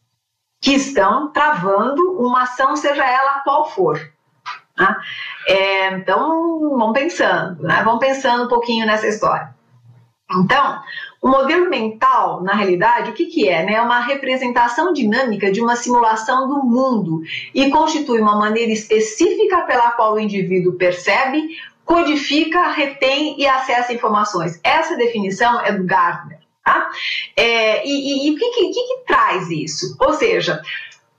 que 0.63 0.75
estão 0.75 1.29
travando 1.29 2.01
uma 2.17 2.43
ação, 2.43 2.73
seja 2.77 3.05
ela 3.05 3.41
qual 3.41 3.69
for. 3.69 3.99
Né? 4.79 4.95
É, 5.45 5.89
então, 5.97 6.77
vamos 6.77 6.97
pensando, 6.97 7.63
né? 7.63 7.81
vamos 7.83 7.99
pensando 7.99 8.45
um 8.45 8.47
pouquinho 8.47 8.85
nessa 8.85 9.05
história. 9.05 9.53
Então, 10.31 10.81
o 11.21 11.27
modelo 11.27 11.69
mental, 11.69 12.41
na 12.41 12.53
realidade, 12.53 13.09
o 13.09 13.13
que, 13.13 13.25
que 13.25 13.49
é? 13.49 13.65
Né? 13.65 13.73
É 13.73 13.81
uma 13.81 13.99
representação 13.99 14.93
dinâmica 14.93 15.51
de 15.51 15.61
uma 15.61 15.75
simulação 15.75 16.47
do 16.47 16.63
mundo 16.63 17.21
e 17.53 17.69
constitui 17.69 18.21
uma 18.21 18.37
maneira 18.37 18.71
específica 18.71 19.63
pela 19.63 19.91
qual 19.91 20.13
o 20.13 20.19
indivíduo 20.19 20.77
percebe, 20.77 21.57
codifica, 21.83 22.69
retém 22.69 23.35
e 23.37 23.45
acessa 23.45 23.91
informações. 23.91 24.61
Essa 24.63 24.95
definição 24.95 25.59
é 25.59 25.73
do 25.73 25.83
Gardner. 25.83 26.42
Tá? 26.63 26.89
É, 27.35 27.85
e, 27.85 27.91
e, 27.91 28.27
e, 28.27 28.31
o 28.31 28.37
que, 28.37 28.49
que, 28.51 28.71
que, 28.71 29.03
traz 29.05 29.49
isso? 29.49 29.97
Ou 29.99 30.13
seja, 30.13 30.61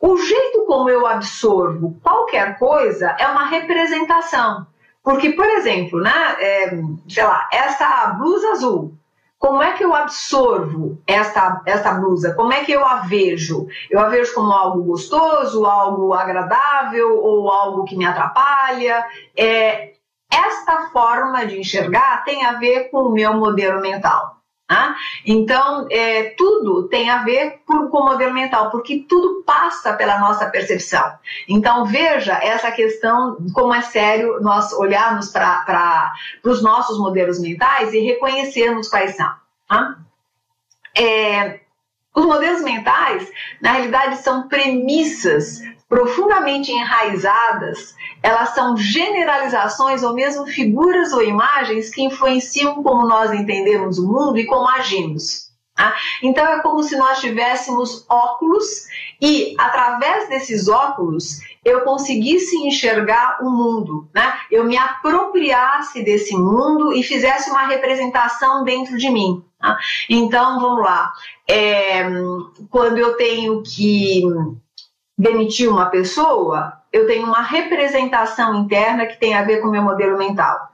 o 0.01 0.17
jeito 0.17 0.65
como 0.67 0.89
eu 0.89 1.07
absorvo 1.07 1.99
qualquer 2.03 2.59
coisa 2.59 3.15
é 3.19 3.27
uma 3.27 3.47
representação. 3.47 4.67
Porque, 5.03 5.33
por 5.33 5.45
exemplo, 5.45 6.01
né, 6.01 6.37
é, 6.39 6.71
sei 7.07 7.25
lá, 7.25 7.47
essa 7.53 8.07
blusa 8.19 8.53
azul, 8.53 8.95
como 9.39 9.63
é 9.63 9.75
que 9.75 9.85
eu 9.85 9.95
absorvo 9.95 10.99
essa, 11.07 11.61
essa 11.67 11.93
blusa? 11.93 12.33
Como 12.33 12.51
é 12.51 12.65
que 12.65 12.73
eu 12.73 12.83
a 12.83 13.01
vejo? 13.01 13.67
Eu 13.91 14.01
a 14.01 14.09
vejo 14.09 14.33
como 14.35 14.51
algo 14.51 14.83
gostoso, 14.83 15.67
algo 15.67 16.15
agradável 16.15 17.23
ou 17.23 17.51
algo 17.51 17.85
que 17.85 17.95
me 17.95 18.07
atrapalha? 18.07 19.05
É, 19.37 19.93
esta 20.33 20.89
forma 20.89 21.45
de 21.45 21.61
enxergar 21.61 22.25
tem 22.25 22.43
a 22.47 22.53
ver 22.55 22.91
com 22.91 23.03
o 23.03 23.13
meu 23.13 23.35
modelo 23.35 23.83
mental. 23.83 24.34
Né? 24.71 24.94
Então, 25.26 25.87
é, 25.90 26.30
tudo 26.37 26.88
tem 26.88 27.11
a 27.11 27.23
ver 27.23 27.61
com 27.66 27.75
o 27.75 28.04
modelo 28.04 28.33
mental, 28.33 28.71
porque 28.71 29.04
tudo 29.09 29.42
passa 29.44 29.92
pela 29.92 30.18
nossa 30.18 30.49
percepção. 30.49 31.18
Então, 31.49 31.85
veja 31.85 32.38
essa 32.42 32.71
questão, 32.71 33.37
como 33.52 33.75
é 33.75 33.83
sério 33.83 34.40
nós 34.40 34.73
olharmos 34.73 35.28
para 35.30 36.12
os 36.42 36.62
nossos 36.62 36.99
modelos 36.99 37.38
mentais 37.38 37.92
e 37.92 38.00
reconhecermos 38.00 38.88
quais 38.88 39.16
são. 39.16 39.30
Tá? 39.68 39.97
É, 40.97 41.61
os 42.14 42.25
modelos 42.25 42.62
mentais, 42.62 43.28
na 43.61 43.73
realidade, 43.73 44.18
são 44.18 44.49
premissas 44.49 45.61
profundamente 45.88 46.73
enraizadas, 46.73 47.94
elas 48.25 48.54
são 48.54 48.75
generalizações 48.75 50.02
ou 50.02 50.14
mesmo 50.14 50.47
figuras 50.47 51.12
ou 51.12 51.23
imagens 51.23 51.95
que 51.95 52.02
influenciam 52.02 52.83
como 52.83 53.07
nós 53.07 53.31
entendemos 53.35 53.99
o 53.99 54.09
mundo 54.09 54.38
e 54.38 54.47
como 54.47 54.66
agimos. 54.66 55.50
Tá? 55.75 55.95
Então 56.23 56.47
é 56.47 56.61
como 56.61 56.83
se 56.83 56.97
nós 56.97 57.21
tivéssemos 57.21 58.07
óculos 58.09 58.87
e 59.21 59.54
através 59.59 60.26
desses 60.31 60.69
óculos 60.69 61.40
eu 61.62 61.83
conseguisse 61.83 62.57
enxergar 62.57 63.40
o 63.43 63.50
mundo, 63.50 64.09
né? 64.14 64.38
Eu 64.50 64.64
me 64.64 64.78
apropriasse 64.78 66.02
desse 66.02 66.35
mundo 66.35 66.95
e 66.95 67.02
fizesse 67.02 67.50
uma 67.50 67.66
representação 67.66 68.64
dentro 68.64 68.97
de 68.97 69.11
mim. 69.11 69.45
Tá? 69.61 69.76
Então 70.09 70.61
vamos 70.61 70.83
lá. 70.83 71.12
É, 71.47 72.04
quando 72.71 72.97
eu 72.97 73.16
tenho 73.19 73.62
que 73.62 74.23
demitir 75.19 75.69
uma 75.69 75.87
pessoa, 75.87 76.84
eu 76.95 77.09
tenho 77.09 77.27
uma 77.27 77.43
representação 77.43 78.55
interna 78.55 79.05
que 79.05 79.19
tem 79.19 79.35
a 79.35 79.43
ver 79.43 79.61
com 79.61 79.67
o 79.67 79.71
meu 79.73 79.83
modelo 79.83 80.17
mental. 80.17 80.71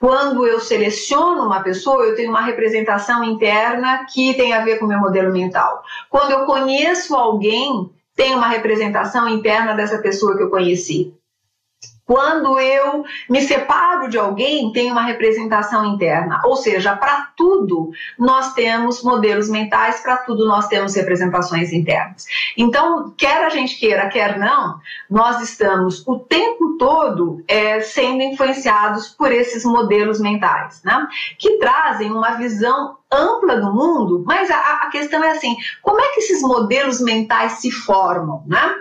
Quando 0.00 0.44
eu 0.44 0.58
seleciono 0.58 1.46
uma 1.46 1.60
pessoa, 1.60 2.02
eu 2.02 2.16
tenho 2.16 2.28
uma 2.28 2.40
representação 2.40 3.22
interna 3.22 4.04
que 4.12 4.34
tem 4.34 4.52
a 4.52 4.64
ver 4.64 4.80
com 4.80 4.84
o 4.84 4.88
meu 4.88 4.98
modelo 4.98 5.32
mental. 5.32 5.84
Quando 6.08 6.32
eu 6.32 6.44
conheço 6.44 7.14
alguém, 7.14 7.88
tem 8.16 8.34
uma 8.34 8.48
representação 8.48 9.28
interna 9.28 9.72
dessa 9.74 9.98
pessoa 9.98 10.36
que 10.36 10.42
eu 10.42 10.50
conheci. 10.50 11.14
Quando 12.10 12.58
eu 12.58 13.04
me 13.28 13.40
separo 13.40 14.08
de 14.08 14.18
alguém, 14.18 14.72
tem 14.72 14.90
uma 14.90 15.02
representação 15.02 15.84
interna. 15.84 16.42
Ou 16.44 16.56
seja, 16.56 16.96
para 16.96 17.28
tudo 17.36 17.92
nós 18.18 18.52
temos 18.52 19.00
modelos 19.00 19.48
mentais, 19.48 20.00
para 20.00 20.16
tudo 20.16 20.44
nós 20.44 20.66
temos 20.66 20.96
representações 20.96 21.72
internas. 21.72 22.26
Então, 22.56 23.14
quer 23.16 23.44
a 23.44 23.48
gente 23.48 23.78
queira, 23.78 24.08
quer 24.08 24.40
não, 24.40 24.80
nós 25.08 25.40
estamos 25.40 26.04
o 26.04 26.18
tempo 26.18 26.76
todo 26.76 27.44
é, 27.46 27.78
sendo 27.78 28.24
influenciados 28.24 29.10
por 29.10 29.30
esses 29.30 29.64
modelos 29.64 30.18
mentais, 30.18 30.82
né? 30.82 31.06
Que 31.38 31.58
trazem 31.58 32.10
uma 32.10 32.32
visão 32.32 32.98
ampla 33.08 33.60
do 33.60 33.72
mundo, 33.72 34.24
mas 34.26 34.50
a, 34.50 34.56
a 34.56 34.90
questão 34.90 35.22
é 35.22 35.30
assim: 35.30 35.56
como 35.80 36.00
é 36.00 36.08
que 36.08 36.20
esses 36.20 36.42
modelos 36.42 37.00
mentais 37.00 37.52
se 37.60 37.70
formam, 37.70 38.42
né? 38.48 38.74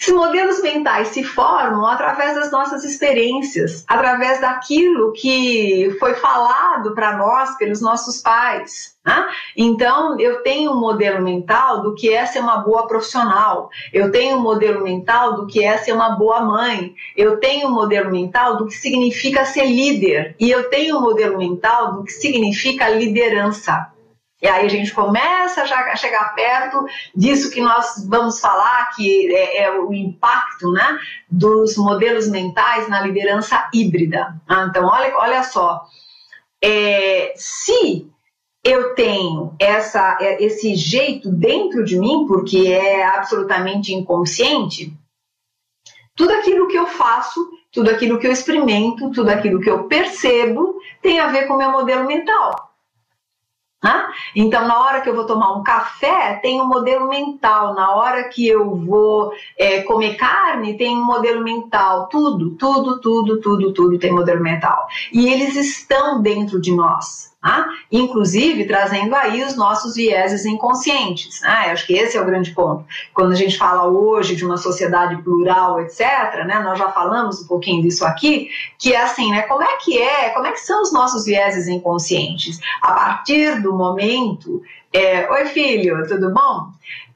Esses 0.00 0.14
modelos 0.14 0.62
mentais 0.62 1.08
se 1.08 1.24
formam 1.24 1.84
através 1.84 2.36
das 2.36 2.52
nossas 2.52 2.84
experiências, 2.84 3.84
através 3.88 4.40
daquilo 4.40 5.12
que 5.12 5.90
foi 5.98 6.14
falado 6.14 6.94
para 6.94 7.16
nós 7.16 7.58
pelos 7.58 7.80
nossos 7.80 8.22
pais. 8.22 8.96
Né? 9.04 9.28
Então, 9.56 10.18
eu 10.20 10.40
tenho 10.44 10.70
um 10.70 10.78
modelo 10.78 11.20
mental 11.20 11.82
do 11.82 11.96
que 11.96 12.14
é 12.14 12.24
ser 12.26 12.38
uma 12.38 12.58
boa 12.58 12.86
profissional, 12.86 13.70
eu 13.92 14.12
tenho 14.12 14.36
um 14.36 14.40
modelo 14.40 14.84
mental 14.84 15.34
do 15.34 15.48
que 15.48 15.64
é 15.64 15.76
ser 15.78 15.92
uma 15.92 16.10
boa 16.10 16.42
mãe, 16.42 16.94
eu 17.16 17.40
tenho 17.40 17.66
um 17.66 17.72
modelo 17.72 18.08
mental 18.08 18.56
do 18.56 18.66
que 18.66 18.74
significa 18.74 19.44
ser 19.44 19.66
líder, 19.66 20.36
e 20.38 20.48
eu 20.48 20.70
tenho 20.70 20.98
um 20.98 21.00
modelo 21.00 21.36
mental 21.36 21.94
do 21.94 22.04
que 22.04 22.12
significa 22.12 22.88
liderança. 22.88 23.90
E 24.40 24.46
aí 24.46 24.66
a 24.66 24.68
gente 24.68 24.92
começa 24.92 25.66
já 25.66 25.80
a 25.80 25.96
chegar 25.96 26.34
perto 26.34 26.86
disso 27.14 27.50
que 27.50 27.60
nós 27.60 28.06
vamos 28.08 28.38
falar, 28.38 28.90
que 28.94 29.34
é, 29.34 29.64
é 29.64 29.80
o 29.80 29.92
impacto 29.92 30.70
né, 30.70 30.98
dos 31.28 31.76
modelos 31.76 32.28
mentais 32.28 32.88
na 32.88 33.00
liderança 33.00 33.68
híbrida. 33.74 34.36
Ah, 34.48 34.66
então, 34.68 34.86
olha, 34.86 35.16
olha 35.16 35.42
só, 35.42 35.84
é, 36.62 37.32
se 37.34 38.08
eu 38.62 38.94
tenho 38.94 39.54
essa, 39.58 40.18
é, 40.20 40.42
esse 40.42 40.74
jeito 40.76 41.30
dentro 41.30 41.84
de 41.84 41.98
mim, 41.98 42.26
porque 42.28 42.68
é 42.68 43.04
absolutamente 43.06 43.92
inconsciente, 43.92 44.92
tudo 46.14 46.32
aquilo 46.34 46.68
que 46.68 46.76
eu 46.76 46.86
faço, 46.86 47.48
tudo 47.72 47.90
aquilo 47.90 48.18
que 48.18 48.26
eu 48.26 48.32
experimento, 48.32 49.10
tudo 49.10 49.30
aquilo 49.30 49.60
que 49.60 49.70
eu 49.70 49.84
percebo 49.84 50.80
tem 51.00 51.18
a 51.18 51.28
ver 51.28 51.46
com 51.46 51.54
o 51.54 51.58
meu 51.58 51.70
modelo 51.70 52.06
mental. 52.06 52.67
Né? 53.82 54.06
Então, 54.34 54.66
na 54.66 54.80
hora 54.80 55.00
que 55.00 55.08
eu 55.08 55.14
vou 55.14 55.24
tomar 55.24 55.52
um 55.52 55.62
café, 55.62 56.34
tem 56.42 56.60
um 56.60 56.66
modelo 56.66 57.08
mental. 57.08 57.74
Na 57.74 57.94
hora 57.94 58.28
que 58.28 58.46
eu 58.46 58.74
vou 58.74 59.32
é, 59.56 59.82
comer 59.82 60.16
carne, 60.16 60.76
tem 60.76 60.96
um 60.96 61.04
modelo 61.04 61.44
mental. 61.44 62.08
Tudo, 62.08 62.56
tudo, 62.56 63.00
tudo, 63.00 63.40
tudo, 63.40 63.72
tudo 63.72 63.98
tem 63.98 64.12
modelo 64.12 64.42
mental. 64.42 64.88
E 65.12 65.28
eles 65.28 65.54
estão 65.54 66.20
dentro 66.20 66.60
de 66.60 66.74
nós. 66.74 67.32
Né? 67.42 67.66
Inclusive 67.92 68.66
trazendo 68.66 69.14
aí 69.14 69.44
os 69.44 69.56
nossos 69.56 69.94
vieses 69.94 70.44
inconscientes. 70.44 71.40
Né? 71.40 71.70
Acho 71.70 71.86
que 71.86 71.94
esse 71.94 72.16
é 72.16 72.20
o 72.20 72.26
grande 72.26 72.50
ponto. 72.50 72.84
Quando 73.14 73.32
a 73.32 73.36
gente 73.36 73.56
fala 73.56 73.86
hoje 73.86 74.34
de 74.34 74.44
uma 74.44 74.56
sociedade 74.56 75.22
plural, 75.22 75.80
etc., 75.80 76.44
né? 76.46 76.60
nós 76.62 76.78
já 76.78 76.90
falamos 76.90 77.42
um 77.42 77.46
pouquinho 77.46 77.82
disso 77.82 78.04
aqui, 78.04 78.48
que 78.78 78.92
é 78.92 79.02
assim, 79.02 79.30
né? 79.30 79.42
como 79.42 79.62
é 79.62 79.76
que 79.76 79.98
é, 79.98 80.30
como 80.30 80.46
é 80.46 80.52
que 80.52 80.60
são 80.60 80.82
os 80.82 80.92
nossos 80.92 81.24
vieses 81.24 81.68
inconscientes? 81.68 82.58
A 82.82 82.92
partir 82.92 83.62
do 83.62 83.72
momento 83.72 84.60
é, 84.92 85.30
Oi, 85.30 85.44
filho, 85.46 86.06
tudo 86.08 86.32
bom? 86.32 86.68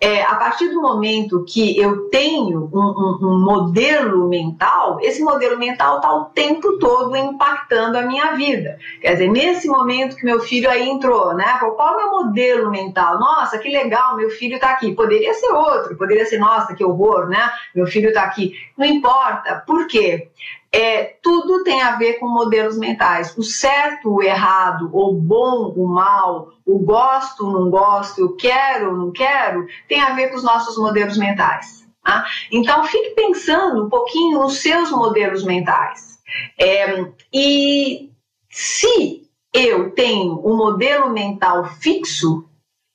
É, 0.04 0.20
a 0.22 0.34
partir 0.34 0.68
do 0.70 0.82
momento 0.82 1.44
que 1.44 1.78
eu 1.78 2.08
tenho 2.08 2.68
um, 2.74 2.80
um, 2.80 3.18
um 3.22 3.44
modelo 3.44 4.28
mental, 4.28 4.98
esse 5.00 5.22
modelo 5.22 5.56
mental 5.56 5.98
está 5.98 6.12
o 6.12 6.24
tempo 6.24 6.76
todo 6.80 7.14
impactando 7.14 7.96
a 7.96 8.02
minha 8.02 8.32
vida. 8.32 8.80
Quer 9.00 9.12
dizer, 9.12 9.28
nesse 9.28 9.68
momento 9.68 10.16
que 10.16 10.24
meu 10.24 10.40
filho 10.40 10.68
aí 10.68 10.88
entrou, 10.88 11.34
né? 11.34 11.56
Qual 11.60 11.88
é 11.88 11.92
o 11.92 11.96
meu 11.98 12.24
modelo 12.24 12.68
mental? 12.68 13.16
Nossa, 13.20 13.58
que 13.58 13.70
legal, 13.70 14.16
meu 14.16 14.28
filho 14.28 14.56
está 14.56 14.70
aqui. 14.70 14.92
Poderia 14.92 15.34
ser 15.34 15.52
outro, 15.52 15.96
poderia 15.96 16.26
ser, 16.26 16.38
nossa, 16.38 16.74
que 16.74 16.84
horror, 16.84 17.28
né? 17.28 17.52
Meu 17.72 17.86
filho 17.86 18.08
está 18.08 18.24
aqui. 18.24 18.54
Não 18.76 18.84
importa. 18.84 19.62
Por 19.64 19.86
quê? 19.86 20.30
É, 20.74 21.16
tudo 21.22 21.62
tem 21.64 21.82
a 21.82 21.96
ver 21.96 22.14
com 22.14 22.26
modelos 22.26 22.78
mentais. 22.78 23.36
O 23.36 23.42
certo, 23.42 24.10
o 24.10 24.22
errado, 24.22 24.88
o 24.92 25.12
bom, 25.12 25.70
o 25.76 25.86
mal, 25.86 26.48
o 26.64 26.78
gosto, 26.78 27.46
não 27.46 27.68
gosto, 27.68 28.24
o 28.24 28.36
quero, 28.36 28.96
não 28.96 29.12
quero, 29.12 29.66
tem 29.86 30.00
a 30.00 30.14
ver 30.14 30.28
com 30.30 30.36
os 30.36 30.42
nossos 30.42 30.78
modelos 30.78 31.18
mentais. 31.18 31.86
Tá? 32.02 32.24
Então, 32.50 32.84
fique 32.84 33.10
pensando 33.10 33.84
um 33.84 33.88
pouquinho 33.90 34.40
nos 34.40 34.58
seus 34.62 34.90
modelos 34.90 35.44
mentais. 35.44 36.18
É, 36.58 37.04
e 37.32 38.10
se 38.48 39.28
eu 39.52 39.90
tenho 39.90 40.40
um 40.44 40.56
modelo 40.56 41.10
mental 41.10 41.66
fixo, 41.80 42.48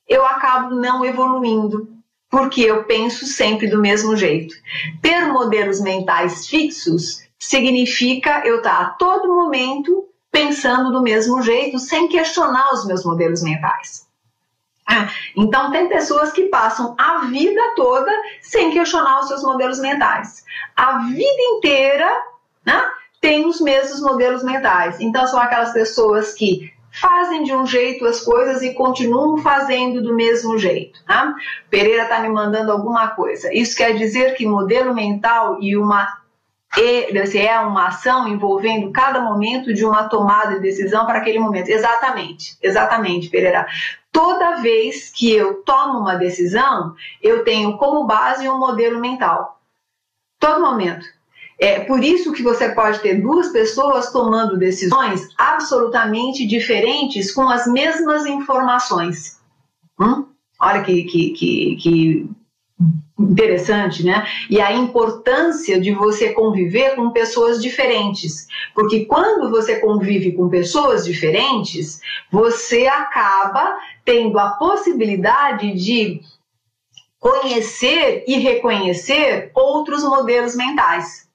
eu 0.07 0.25
acabo 0.25 0.73
não 0.73 1.05
evoluindo, 1.05 1.87
porque 2.29 2.61
eu 2.61 2.85
penso 2.85 3.27
sempre 3.27 3.67
do 3.67 3.79
mesmo 3.79 4.17
jeito. 4.17 4.55
Ter 5.01 5.27
modelos 5.27 5.79
mentais 5.79 6.47
fixos 6.47 7.26
significa 7.39 8.41
eu 8.45 8.57
estar 8.57 8.81
a 8.81 8.89
todo 8.91 9.33
momento 9.33 10.07
pensando 10.31 10.91
do 10.91 11.01
mesmo 11.01 11.41
jeito, 11.41 11.79
sem 11.79 12.07
questionar 12.07 12.73
os 12.73 12.85
meus 12.85 13.03
modelos 13.03 13.41
mentais. 13.41 14.07
Ah, 14.89 15.09
então, 15.35 15.69
tem 15.71 15.89
pessoas 15.89 16.31
que 16.31 16.43
passam 16.43 16.95
a 16.97 17.25
vida 17.25 17.61
toda 17.75 18.11
sem 18.41 18.71
questionar 18.71 19.19
os 19.19 19.27
seus 19.27 19.43
modelos 19.43 19.79
mentais. 19.79 20.45
A 20.75 20.99
vida 20.99 21.41
inteira 21.57 22.09
né, 22.65 22.81
tem 23.19 23.45
os 23.45 23.59
mesmos 23.59 23.99
modelos 23.99 24.43
mentais. 24.43 24.99
Então, 25.01 25.27
são 25.27 25.39
aquelas 25.39 25.73
pessoas 25.73 26.33
que 26.33 26.71
fazem 26.89 27.43
de 27.43 27.53
um 27.53 27.65
jeito 27.65 28.05
as 28.05 28.21
coisas 28.21 28.61
e 28.63 28.73
continuam 28.73 29.37
fazendo 29.37 30.01
do 30.01 30.15
mesmo 30.15 30.57
jeito. 30.57 31.03
Tá? 31.05 31.35
Pereira 31.69 32.03
está 32.03 32.21
me 32.21 32.29
mandando 32.29 32.71
alguma 32.71 33.09
coisa. 33.09 33.53
Isso 33.53 33.75
quer 33.75 33.93
dizer 33.95 34.35
que 34.35 34.45
modelo 34.45 34.95
mental 34.95 35.57
e 35.61 35.75
uma 35.75 36.17
é 36.77 37.59
uma 37.59 37.87
ação 37.87 38.27
envolvendo 38.27 38.91
cada 38.91 39.19
momento 39.19 39.73
de 39.73 39.85
uma 39.85 40.07
tomada 40.07 40.55
de 40.55 40.61
decisão 40.61 41.05
para 41.05 41.19
aquele 41.19 41.39
momento. 41.39 41.69
Exatamente, 41.69 42.57
exatamente, 42.61 43.29
Pereira. 43.29 43.65
Toda 44.11 44.57
vez 44.57 45.09
que 45.09 45.31
eu 45.31 45.63
tomo 45.63 45.99
uma 45.99 46.15
decisão, 46.15 46.95
eu 47.21 47.43
tenho 47.43 47.77
como 47.77 48.05
base 48.05 48.47
um 48.47 48.57
modelo 48.57 48.99
mental. 48.99 49.59
Todo 50.39 50.61
momento. 50.61 51.05
É 51.59 51.79
por 51.79 52.03
isso 52.03 52.31
que 52.33 52.43
você 52.43 52.69
pode 52.69 52.99
ter 52.99 53.21
duas 53.21 53.49
pessoas 53.49 54.11
tomando 54.11 54.57
decisões 54.57 55.27
absolutamente 55.37 56.45
diferentes 56.45 57.31
com 57.31 57.49
as 57.49 57.65
mesmas 57.65 58.27
informações. 58.27 59.39
Hum? 59.99 60.25
Olha 60.59 60.83
que, 60.83 61.03
que, 61.03 61.29
que, 61.31 61.75
que 61.77 62.29
interessante, 63.19 64.05
né? 64.05 64.27
E 64.49 64.61
a 64.61 64.73
importância 64.73 65.79
de 65.79 65.91
você 65.91 66.33
conviver 66.33 66.95
com 66.95 67.09
pessoas 67.09 67.61
diferentes, 67.61 68.47
porque 68.75 69.05
quando 69.05 69.49
você 69.49 69.79
convive 69.79 70.33
com 70.33 70.49
pessoas 70.49 71.05
diferentes, 71.05 71.99
você 72.31 72.87
acaba 72.87 73.77
tendo 74.05 74.37
a 74.37 74.51
possibilidade 74.51 75.73
de 75.73 76.21
conhecer 77.19 78.23
e 78.27 78.37
reconhecer 78.37 79.51
outros 79.53 80.03
modelos 80.03 80.55
mentais. 80.55 81.26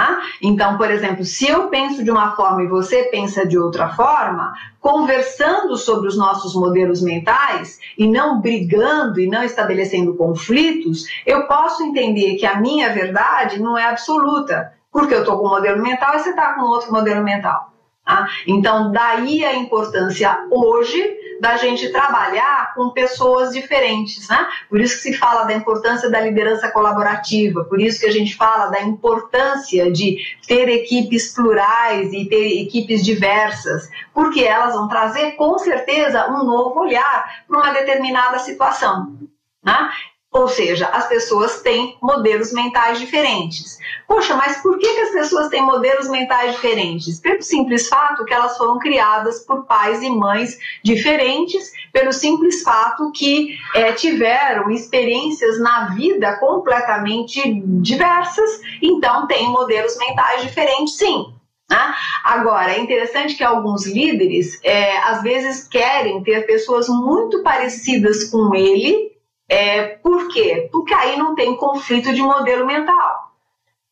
Tá? 0.00 0.18
Então, 0.40 0.78
por 0.78 0.90
exemplo, 0.90 1.26
se 1.26 1.46
eu 1.46 1.68
penso 1.68 2.02
de 2.02 2.10
uma 2.10 2.34
forma 2.34 2.62
e 2.62 2.66
você 2.66 3.02
pensa 3.12 3.46
de 3.46 3.58
outra 3.58 3.90
forma, 3.90 4.54
conversando 4.80 5.76
sobre 5.76 6.08
os 6.08 6.16
nossos 6.16 6.54
modelos 6.54 7.02
mentais 7.02 7.78
e 7.98 8.06
não 8.06 8.40
brigando 8.40 9.20
e 9.20 9.26
não 9.26 9.44
estabelecendo 9.44 10.14
conflitos, 10.14 11.04
eu 11.26 11.46
posso 11.46 11.82
entender 11.82 12.36
que 12.36 12.46
a 12.46 12.58
minha 12.58 12.90
verdade 12.94 13.60
não 13.60 13.76
é 13.76 13.84
absoluta, 13.84 14.72
porque 14.90 15.14
eu 15.14 15.18
estou 15.18 15.36
com 15.36 15.48
um 15.48 15.50
modelo 15.50 15.82
mental 15.82 16.14
e 16.14 16.20
você 16.20 16.30
está 16.30 16.54
com 16.54 16.62
outro 16.62 16.90
modelo 16.90 17.22
mental. 17.22 17.70
Tá? 18.02 18.26
Então, 18.46 18.90
daí 18.90 19.44
a 19.44 19.54
importância 19.54 20.46
hoje 20.50 21.19
da 21.40 21.56
gente 21.56 21.88
trabalhar 21.88 22.74
com 22.74 22.90
pessoas 22.90 23.52
diferentes, 23.52 24.28
né? 24.28 24.46
Por 24.68 24.78
isso 24.78 24.96
que 24.96 25.02
se 25.02 25.14
fala 25.14 25.44
da 25.44 25.54
importância 25.54 26.10
da 26.10 26.20
liderança 26.20 26.70
colaborativa, 26.70 27.64
por 27.64 27.80
isso 27.80 27.98
que 27.98 28.06
a 28.06 28.12
gente 28.12 28.36
fala 28.36 28.66
da 28.66 28.82
importância 28.82 29.90
de 29.90 30.18
ter 30.46 30.68
equipes 30.68 31.32
plurais 31.32 32.12
e 32.12 32.26
ter 32.26 32.60
equipes 32.60 33.02
diversas, 33.02 33.88
porque 34.12 34.44
elas 34.44 34.74
vão 34.74 34.86
trazer 34.86 35.32
com 35.32 35.58
certeza 35.58 36.30
um 36.30 36.44
novo 36.44 36.80
olhar 36.80 37.42
para 37.48 37.58
uma 37.58 37.72
determinada 37.72 38.38
situação. 38.38 39.18
Né? 39.64 39.90
Ou 40.32 40.46
seja, 40.46 40.86
as 40.86 41.08
pessoas 41.08 41.60
têm 41.60 41.96
modelos 42.00 42.52
mentais 42.52 43.00
diferentes. 43.00 43.78
Poxa, 44.06 44.36
mas 44.36 44.58
por 44.62 44.78
que, 44.78 44.94
que 44.94 45.00
as 45.00 45.10
pessoas 45.10 45.48
têm 45.48 45.60
modelos 45.60 46.08
mentais 46.08 46.54
diferentes? 46.54 47.18
Pelo 47.18 47.42
simples 47.42 47.88
fato 47.88 48.24
que 48.24 48.32
elas 48.32 48.56
foram 48.56 48.78
criadas 48.78 49.40
por 49.40 49.66
pais 49.66 50.00
e 50.02 50.08
mães 50.08 50.56
diferentes, 50.84 51.72
pelo 51.92 52.12
simples 52.12 52.62
fato 52.62 53.10
que 53.10 53.58
é, 53.74 53.92
tiveram 53.92 54.70
experiências 54.70 55.58
na 55.58 55.94
vida 55.94 56.36
completamente 56.38 57.60
diversas, 57.82 58.60
então 58.80 59.26
têm 59.26 59.48
modelos 59.48 59.98
mentais 59.98 60.42
diferentes, 60.42 60.96
sim. 60.96 61.34
Né? 61.68 61.94
Agora, 62.22 62.72
é 62.72 62.78
interessante 62.78 63.34
que 63.34 63.42
alguns 63.42 63.84
líderes 63.84 64.60
é, 64.62 64.96
às 64.98 65.22
vezes 65.22 65.66
querem 65.66 66.22
ter 66.22 66.46
pessoas 66.46 66.88
muito 66.88 67.42
parecidas 67.42 68.24
com 68.30 68.54
ele 68.54 69.09
é, 69.50 69.82
por 69.96 70.28
quê? 70.28 70.68
Porque 70.70 70.94
aí 70.94 71.18
não 71.18 71.34
tem 71.34 71.56
conflito 71.56 72.14
de 72.14 72.22
modelo 72.22 72.64
mental. 72.64 73.32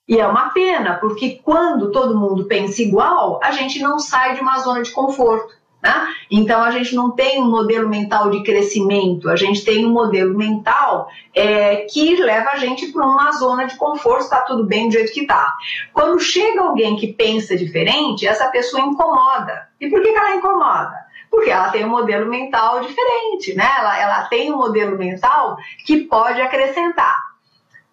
E 0.06 0.18
é 0.18 0.26
uma 0.26 0.50
pena, 0.50 0.94
porque 0.94 1.40
quando 1.42 1.90
todo 1.90 2.16
mundo 2.16 2.44
pensa 2.44 2.80
igual, 2.80 3.40
a 3.42 3.50
gente 3.50 3.80
não 3.80 3.98
sai 3.98 4.36
de 4.36 4.40
uma 4.40 4.60
zona 4.60 4.82
de 4.82 4.92
conforto. 4.92 5.58
Né? 5.82 6.08
Então 6.30 6.62
a 6.62 6.70
gente 6.70 6.94
não 6.94 7.10
tem 7.10 7.40
um 7.40 7.50
modelo 7.50 7.88
mental 7.88 8.30
de 8.30 8.42
crescimento, 8.42 9.28
a 9.28 9.36
gente 9.36 9.64
tem 9.64 9.84
um 9.86 9.92
modelo 9.92 10.36
mental 10.36 11.08
é, 11.34 11.86
que 11.90 12.16
leva 12.16 12.50
a 12.50 12.56
gente 12.56 12.90
para 12.90 13.06
uma 13.06 13.30
zona 13.32 13.64
de 13.64 13.76
conforto, 13.76 14.22
está 14.22 14.40
tudo 14.40 14.64
bem 14.64 14.88
do 14.88 14.92
jeito 14.92 15.12
que 15.12 15.20
está. 15.20 15.54
Quando 15.92 16.18
chega 16.18 16.62
alguém 16.62 16.96
que 16.96 17.12
pensa 17.12 17.56
diferente, 17.56 18.26
essa 18.26 18.48
pessoa 18.48 18.82
incomoda. 18.82 19.68
E 19.80 19.88
por 19.88 20.02
que, 20.02 20.12
que 20.12 20.18
ela 20.18 20.34
incomoda? 20.36 21.07
Porque 21.30 21.50
ela 21.50 21.70
tem 21.70 21.84
um 21.84 21.90
modelo 21.90 22.28
mental 22.28 22.80
diferente, 22.80 23.54
né? 23.54 23.68
Ela, 23.78 24.00
ela 24.00 24.22
tem 24.24 24.52
um 24.52 24.56
modelo 24.56 24.96
mental 24.96 25.56
que 25.84 25.98
pode 25.98 26.40
acrescentar. 26.40 27.28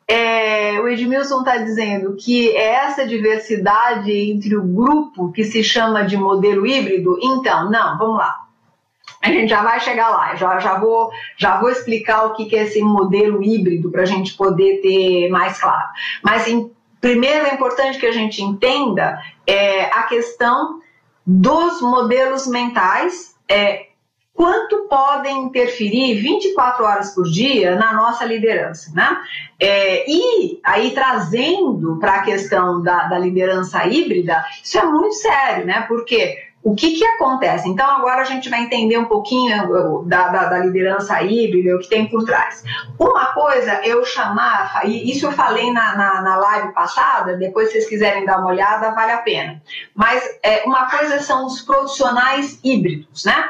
É, 0.08 0.80
o 0.80 0.88
Edmilson 0.88 1.40
está 1.40 1.58
dizendo 1.58 2.16
que 2.16 2.56
é 2.56 2.76
essa 2.76 3.08
diversidade 3.08 4.12
entre 4.12 4.56
o 4.56 4.62
grupo 4.62 5.32
que 5.32 5.44
se 5.44 5.64
chama 5.64 6.04
de 6.04 6.16
modelo 6.16 6.66
híbrido. 6.66 7.18
Então, 7.22 7.70
não, 7.72 7.98
vamos 7.98 8.18
lá. 8.18 8.46
A 9.22 9.30
gente 9.30 9.50
já 9.50 9.64
vai 9.64 9.80
chegar 9.80 10.10
lá, 10.10 10.36
já, 10.36 10.60
já, 10.60 10.78
vou, 10.78 11.10
já 11.36 11.60
vou 11.60 11.70
explicar 11.70 12.26
o 12.26 12.34
que, 12.34 12.46
que 12.46 12.56
é 12.56 12.64
esse 12.64 12.80
modelo 12.82 13.42
híbrido 13.42 13.90
para 13.90 14.04
a 14.04 14.06
gente 14.06 14.36
poder 14.36 14.82
ter 14.82 15.30
mais 15.30 15.60
claro. 15.60 15.90
Mas, 16.22 16.48
em, 16.48 16.72
primeiro, 17.02 17.48
é 17.48 17.56
importante 17.56 17.98
que 17.98 18.06
a 18.06 18.12
gente 18.12 18.44
entenda 18.44 19.20
é, 19.48 19.86
a 19.86 20.04
questão 20.04 20.80
dos 21.26 21.82
modelos 21.82 22.48
mentais, 22.48 23.36
é, 23.50 23.88
quanto 24.36 24.88
podem 24.90 25.44
interferir 25.44 26.22
24 26.22 26.86
horas 26.86 27.16
por 27.16 27.24
dia 27.24 27.76
na 27.76 27.94
nossa 27.94 28.26
liderança, 28.26 28.92
né? 28.94 29.18
É, 29.58 30.10
e 30.10 30.60
aí 30.64 30.92
trazendo 30.92 31.98
para 32.00 32.16
a 32.16 32.22
questão 32.24 32.84
da, 32.84 33.08
da, 33.08 33.18
liderança 33.18 33.88
híbrida, 33.88 34.44
isso 34.62 34.78
é 34.78 34.86
muito 34.86 35.16
sério, 35.16 35.66
né? 35.66 35.86
Porque 35.88 36.38
o 36.66 36.74
que, 36.74 36.96
que 36.96 37.06
acontece? 37.06 37.70
Então, 37.70 37.88
agora 37.88 38.22
a 38.22 38.26
gente 38.26 38.50
vai 38.50 38.64
entender 38.64 38.98
um 38.98 39.06
pouquinho 39.06 40.04
da, 40.06 40.30
da, 40.30 40.46
da 40.46 40.58
liderança 40.58 41.22
híbrida, 41.22 41.76
o 41.76 41.80
que 41.80 41.88
tem 41.88 42.08
por 42.08 42.26
trás. 42.26 42.64
Uma 43.00 43.28
coisa 43.34 43.86
eu 43.86 44.04
chamar, 44.04 44.82
e 44.84 45.12
isso 45.12 45.28
eu 45.28 45.32
falei 45.32 45.72
na, 45.72 45.96
na, 45.96 46.22
na 46.24 46.38
live 46.38 46.74
passada, 46.74 47.38
depois 47.38 47.68
se 47.68 47.74
vocês 47.74 47.88
quiserem 47.88 48.26
dar 48.26 48.40
uma 48.40 48.48
olhada, 48.48 48.90
vale 48.96 49.12
a 49.12 49.20
pena. 49.20 49.62
Mas 49.94 50.28
é, 50.42 50.64
uma 50.66 50.90
coisa 50.90 51.20
são 51.20 51.46
os 51.46 51.62
profissionais 51.62 52.60
híbridos, 52.64 53.26
né? 53.26 53.46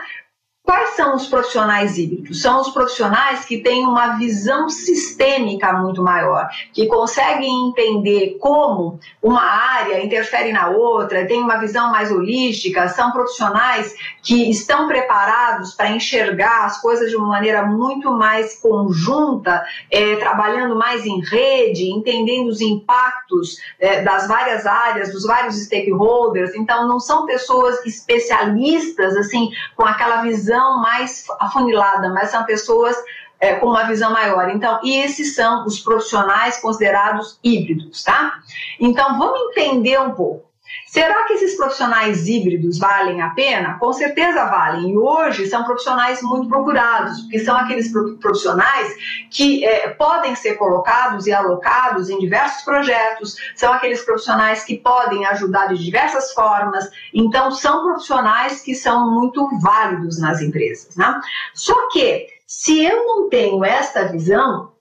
Quais 0.65 0.95
são 0.95 1.15
os 1.15 1.27
profissionais 1.27 1.95
híbridos? 1.95 2.41
São 2.41 2.59
os 2.59 2.69
profissionais 2.69 3.45
que 3.45 3.59
têm 3.59 3.85
uma 3.85 4.17
visão 4.17 4.67
sistêmica 4.67 5.71
muito 5.73 6.01
maior, 6.01 6.49
que 6.73 6.87
conseguem 6.87 7.67
entender 7.67 8.37
como 8.39 8.99
uma 9.21 9.43
área 9.43 10.03
interfere 10.03 10.51
na 10.51 10.69
outra, 10.69 11.27
têm 11.27 11.43
uma 11.43 11.57
visão 11.57 11.91
mais 11.91 12.11
holística, 12.11 12.87
são 12.87 13.11
profissionais 13.11 13.93
que 14.23 14.49
estão 14.49 14.87
preparados 14.87 15.75
para 15.75 15.91
enxergar 15.91 16.65
as 16.65 16.81
coisas 16.81 17.11
de 17.11 17.15
uma 17.15 17.27
maneira 17.27 17.63
muito 17.63 18.11
mais 18.11 18.59
conjunta, 18.59 19.63
é, 19.91 20.15
trabalhando 20.15 20.75
mais 20.75 21.05
em 21.05 21.19
rede, 21.21 21.91
entendendo 21.91 22.47
os 22.47 22.59
impactos 22.59 23.57
é, 23.79 24.01
das 24.01 24.27
várias 24.27 24.65
áreas, 24.65 25.11
dos 25.11 25.25
vários 25.25 25.63
stakeholders. 25.63 26.55
Então, 26.55 26.87
não 26.87 26.99
são 26.99 27.27
pessoas 27.27 27.85
especialistas, 27.85 29.15
assim, 29.15 29.51
com 29.75 29.85
aquela 29.85 30.23
visão 30.23 30.54
visão 30.55 30.79
mais 30.79 31.25
afunilada, 31.39 32.09
mas 32.09 32.29
são 32.29 32.43
pessoas 32.45 32.95
é, 33.39 33.55
com 33.55 33.67
uma 33.67 33.83
visão 33.83 34.11
maior. 34.11 34.49
Então, 34.49 34.79
esses 34.83 35.35
são 35.35 35.65
os 35.65 35.79
profissionais 35.79 36.57
considerados 36.59 37.37
híbridos, 37.43 38.03
tá? 38.03 38.39
Então, 38.79 39.17
vamos 39.17 39.51
entender 39.51 39.99
um 39.99 40.11
pouco. 40.11 40.44
Será 40.85 41.25
que 41.25 41.33
esses 41.33 41.55
profissionais 41.55 42.27
híbridos 42.27 42.77
valem 42.77 43.21
a 43.21 43.29
pena? 43.31 43.77
Com 43.79 43.91
certeza 43.91 44.45
valem. 44.45 44.91
E 44.91 44.97
hoje 44.97 45.45
são 45.47 45.63
profissionais 45.63 46.21
muito 46.21 46.47
procurados, 46.47 47.21
porque 47.21 47.39
são 47.39 47.55
aqueles 47.57 47.91
profissionais 47.91 48.95
que 49.29 49.65
é, 49.65 49.89
podem 49.89 50.35
ser 50.35 50.55
colocados 50.55 51.27
e 51.27 51.33
alocados 51.33 52.09
em 52.09 52.19
diversos 52.19 52.63
projetos, 52.63 53.35
são 53.55 53.73
aqueles 53.73 54.03
profissionais 54.03 54.63
que 54.63 54.77
podem 54.77 55.25
ajudar 55.25 55.67
de 55.67 55.83
diversas 55.83 56.31
formas. 56.31 56.89
Então, 57.13 57.51
são 57.51 57.83
profissionais 57.83 58.61
que 58.61 58.73
são 58.75 59.11
muito 59.11 59.47
válidos 59.59 60.19
nas 60.19 60.41
empresas. 60.41 60.95
Né? 60.95 61.19
Só 61.53 61.89
que, 61.89 62.27
se 62.47 62.83
eu 62.83 63.05
não 63.05 63.29
tenho 63.29 63.65
esta 63.65 64.05
visão, 64.05 64.74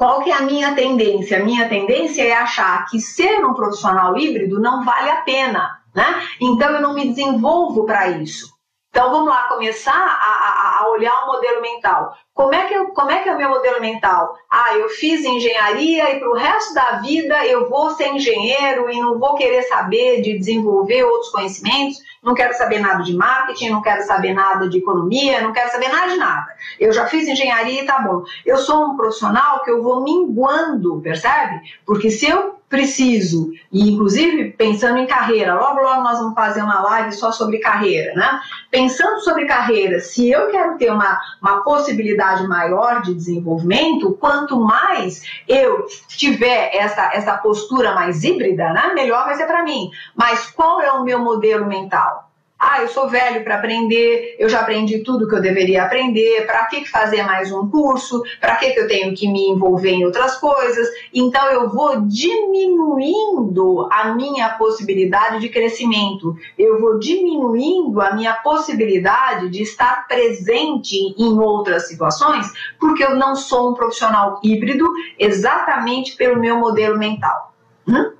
qual 0.00 0.22
que 0.22 0.30
é 0.30 0.34
a 0.34 0.40
minha 0.40 0.74
tendência? 0.74 1.36
A 1.36 1.44
minha 1.44 1.68
tendência 1.68 2.22
é 2.22 2.32
achar 2.32 2.86
que 2.86 2.98
ser 2.98 3.44
um 3.44 3.52
profissional 3.52 4.16
híbrido 4.16 4.58
não 4.58 4.82
vale 4.82 5.10
a 5.10 5.20
pena, 5.20 5.78
né? 5.94 6.26
Então 6.40 6.70
eu 6.70 6.80
não 6.80 6.94
me 6.94 7.06
desenvolvo 7.06 7.84
para 7.84 8.08
isso. 8.08 8.48
Então 8.88 9.10
vamos 9.10 9.28
lá 9.28 9.42
começar 9.42 9.92
a, 9.92 9.98
a, 10.00 10.78
a 10.80 10.88
olhar 10.88 11.12
o 11.24 11.26
modelo 11.26 11.60
mental. 11.60 12.16
Como 12.32 12.54
é, 12.54 12.66
que 12.66 12.72
eu, 12.72 12.88
como 12.94 13.10
é 13.10 13.20
que 13.22 13.28
é 13.28 13.34
o 13.34 13.36
meu 13.36 13.50
modelo 13.50 13.78
mental? 13.78 14.34
Ah, 14.50 14.74
eu 14.74 14.88
fiz 14.88 15.22
engenharia 15.22 16.16
e 16.16 16.18
para 16.18 16.30
o 16.30 16.34
resto 16.34 16.72
da 16.72 16.92
vida 16.92 17.44
eu 17.44 17.68
vou 17.68 17.90
ser 17.90 18.08
engenheiro 18.08 18.90
e 18.90 18.98
não 18.98 19.18
vou 19.18 19.34
querer 19.34 19.64
saber 19.64 20.22
de 20.22 20.38
desenvolver 20.38 21.04
outros 21.04 21.30
conhecimentos, 21.30 21.98
não 22.22 22.34
quero 22.34 22.52
saber 22.54 22.80
nada 22.80 23.02
de 23.02 23.14
marketing, 23.14 23.70
não 23.70 23.80
quero 23.80 24.02
saber 24.02 24.34
nada 24.34 24.68
de 24.68 24.78
economia, 24.78 25.40
não 25.40 25.52
quero 25.52 25.70
saber 25.70 25.88
nada 25.88 26.12
de 26.12 26.16
nada. 26.18 26.54
Eu 26.78 26.92
já 26.92 27.06
fiz 27.06 27.26
engenharia 27.26 27.82
e 27.82 27.86
tá 27.86 27.98
bom. 28.00 28.22
Eu 28.44 28.58
sou 28.58 28.86
um 28.86 28.96
profissional 28.96 29.62
que 29.62 29.70
eu 29.70 29.82
vou 29.82 30.04
minguando, 30.04 31.00
percebe? 31.00 31.60
Porque 31.86 32.10
se 32.10 32.28
eu 32.28 32.59
preciso, 32.70 33.50
e 33.72 33.90
inclusive 33.90 34.52
pensando 34.52 34.98
em 34.98 35.06
carreira, 35.06 35.54
logo 35.54 35.80
logo 35.80 36.02
nós 36.02 36.20
vamos 36.20 36.34
fazer 36.34 36.62
uma 36.62 36.80
live 36.80 37.12
só 37.12 37.32
sobre 37.32 37.58
carreira, 37.58 38.14
né? 38.14 38.40
Pensando 38.70 39.20
sobre 39.20 39.44
carreira, 39.44 39.98
se 39.98 40.30
eu 40.30 40.48
quero 40.52 40.78
ter 40.78 40.92
uma, 40.92 41.20
uma 41.42 41.64
possibilidade 41.64 42.46
maior 42.46 43.02
de 43.02 43.12
desenvolvimento, 43.12 44.12
quanto 44.20 44.60
mais 44.60 45.22
eu 45.48 45.84
tiver 46.06 46.70
essa, 46.72 47.10
essa 47.12 47.36
postura 47.38 47.92
mais 47.92 48.22
híbrida, 48.22 48.72
né, 48.72 48.92
melhor 48.94 49.24
vai 49.24 49.34
ser 49.34 49.46
para 49.46 49.64
mim. 49.64 49.90
Mas 50.14 50.48
qual 50.50 50.80
é 50.80 50.92
o 50.92 51.02
meu 51.02 51.18
modelo 51.18 51.66
mental? 51.66 52.29
Ah, 52.62 52.82
eu 52.82 52.88
sou 52.88 53.08
velho 53.08 53.42
para 53.42 53.54
aprender, 53.54 54.36
eu 54.38 54.46
já 54.46 54.60
aprendi 54.60 54.98
tudo 54.98 55.26
que 55.26 55.34
eu 55.34 55.40
deveria 55.40 55.82
aprender, 55.82 56.44
para 56.44 56.66
que 56.66 56.84
fazer 56.84 57.22
mais 57.22 57.50
um 57.50 57.70
curso? 57.70 58.22
Para 58.38 58.56
que 58.56 58.66
eu 58.66 58.86
tenho 58.86 59.14
que 59.14 59.26
me 59.26 59.48
envolver 59.48 59.92
em 59.92 60.04
outras 60.04 60.36
coisas? 60.36 60.86
Então 61.14 61.42
eu 61.48 61.70
vou 61.70 62.02
diminuindo 62.02 63.88
a 63.90 64.12
minha 64.14 64.50
possibilidade 64.50 65.40
de 65.40 65.48
crescimento, 65.48 66.36
eu 66.58 66.78
vou 66.78 66.98
diminuindo 66.98 67.98
a 67.98 68.12
minha 68.12 68.34
possibilidade 68.34 69.48
de 69.48 69.62
estar 69.62 70.06
presente 70.06 71.14
em 71.16 71.38
outras 71.38 71.88
situações, 71.88 72.46
porque 72.78 73.02
eu 73.02 73.16
não 73.16 73.34
sou 73.34 73.70
um 73.70 73.74
profissional 73.74 74.38
híbrido 74.44 74.86
exatamente 75.18 76.14
pelo 76.14 76.38
meu 76.38 76.58
modelo 76.58 76.98
mental. 76.98 77.54
Hum? 77.88 78.19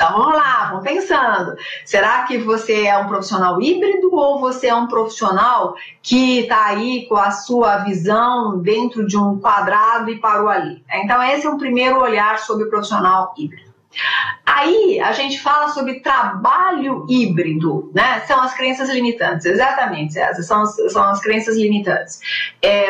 Então 0.00 0.16
vamos 0.16 0.34
lá, 0.34 0.70
vamos 0.70 0.82
pensando. 0.82 1.54
Será 1.84 2.22
que 2.22 2.38
você 2.38 2.86
é 2.86 2.96
um 2.96 3.06
profissional 3.06 3.60
híbrido 3.60 4.08
ou 4.14 4.40
você 4.40 4.68
é 4.68 4.74
um 4.74 4.86
profissional 4.86 5.74
que 6.02 6.40
está 6.40 6.68
aí 6.68 7.06
com 7.06 7.16
a 7.16 7.30
sua 7.30 7.84
visão 7.84 8.58
dentro 8.60 9.06
de 9.06 9.18
um 9.18 9.38
quadrado 9.38 10.10
e 10.10 10.16
parou 10.16 10.48
ali? 10.48 10.82
Então 10.90 11.22
esse 11.22 11.46
é 11.46 11.50
um 11.50 11.58
primeiro 11.58 12.00
olhar 12.00 12.38
sobre 12.38 12.64
o 12.64 12.70
profissional 12.70 13.34
híbrido. 13.36 13.68
Aí 14.46 14.98
a 15.00 15.12
gente 15.12 15.38
fala 15.38 15.68
sobre 15.68 16.00
trabalho 16.00 17.04
híbrido, 17.06 17.90
né? 17.94 18.20
São 18.20 18.40
as 18.40 18.54
crenças 18.54 18.88
limitantes, 18.88 19.44
exatamente, 19.44 20.18
essas 20.18 20.46
são, 20.46 20.64
são 20.64 21.02
as 21.10 21.20
crenças 21.20 21.58
limitantes. 21.58 22.20
É, 22.62 22.88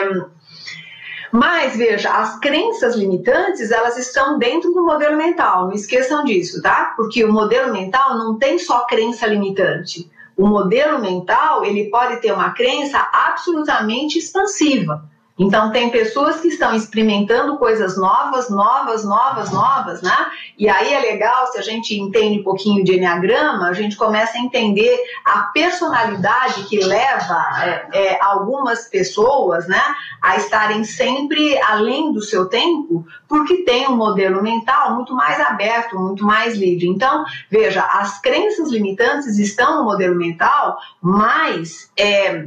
mas 1.33 1.77
veja, 1.77 2.11
as 2.11 2.39
crenças 2.41 2.97
limitantes, 2.97 3.71
elas 3.71 3.97
estão 3.97 4.39
dentro 4.39 4.73
do 4.73 4.85
modelo 4.85 5.17
mental, 5.17 5.67
não 5.67 5.73
esqueçam 5.73 6.25
disso, 6.25 6.61
tá? 6.61 6.93
Porque 6.97 7.25
o 7.25 7.33
modelo 7.33 7.73
mental 7.73 8.19
não 8.19 8.37
tem 8.37 8.59
só 8.59 8.87
crença 8.87 9.27
limitante. 9.27 10.11
O 10.37 10.47
modelo 10.47 11.01
mental, 11.01 11.65
ele 11.65 11.91
pode 11.91 12.21
ter 12.21 12.33
uma 12.33 12.51
crença 12.51 12.99
absolutamente 13.13 14.19
expansiva. 14.19 15.05
Então, 15.41 15.73
tem 15.73 15.89
pessoas 15.89 16.39
que 16.39 16.49
estão 16.49 16.75
experimentando 16.75 17.57
coisas 17.57 17.97
novas, 17.97 18.51
novas, 18.51 19.07
novas, 19.07 19.51
novas, 19.51 20.03
né? 20.03 20.15
E 20.59 20.69
aí 20.69 20.93
é 20.93 21.01
legal, 21.01 21.47
se 21.47 21.57
a 21.57 21.63
gente 21.63 21.99
entende 21.99 22.41
um 22.41 22.43
pouquinho 22.43 22.85
de 22.85 22.97
Enneagrama, 22.97 23.67
a 23.67 23.73
gente 23.73 23.97
começa 23.97 24.37
a 24.37 24.41
entender 24.41 25.03
a 25.25 25.45
personalidade 25.45 26.65
que 26.65 26.85
leva 26.85 27.43
é, 27.65 27.87
é, 27.91 28.19
algumas 28.23 28.87
pessoas, 28.89 29.67
né, 29.67 29.83
a 30.21 30.37
estarem 30.37 30.85
sempre 30.85 31.59
além 31.63 32.13
do 32.13 32.21
seu 32.21 32.45
tempo, 32.45 33.07
porque 33.27 33.65
tem 33.65 33.89
um 33.89 33.97
modelo 33.97 34.43
mental 34.43 34.95
muito 34.95 35.15
mais 35.15 35.41
aberto, 35.41 35.99
muito 35.99 36.23
mais 36.23 36.55
livre. 36.55 36.87
Então, 36.87 37.25
veja, 37.51 37.83
as 37.83 38.21
crenças 38.21 38.71
limitantes 38.71 39.39
estão 39.39 39.79
no 39.79 39.85
modelo 39.85 40.17
mental, 40.17 40.77
mas. 41.01 41.91
É, 41.97 42.45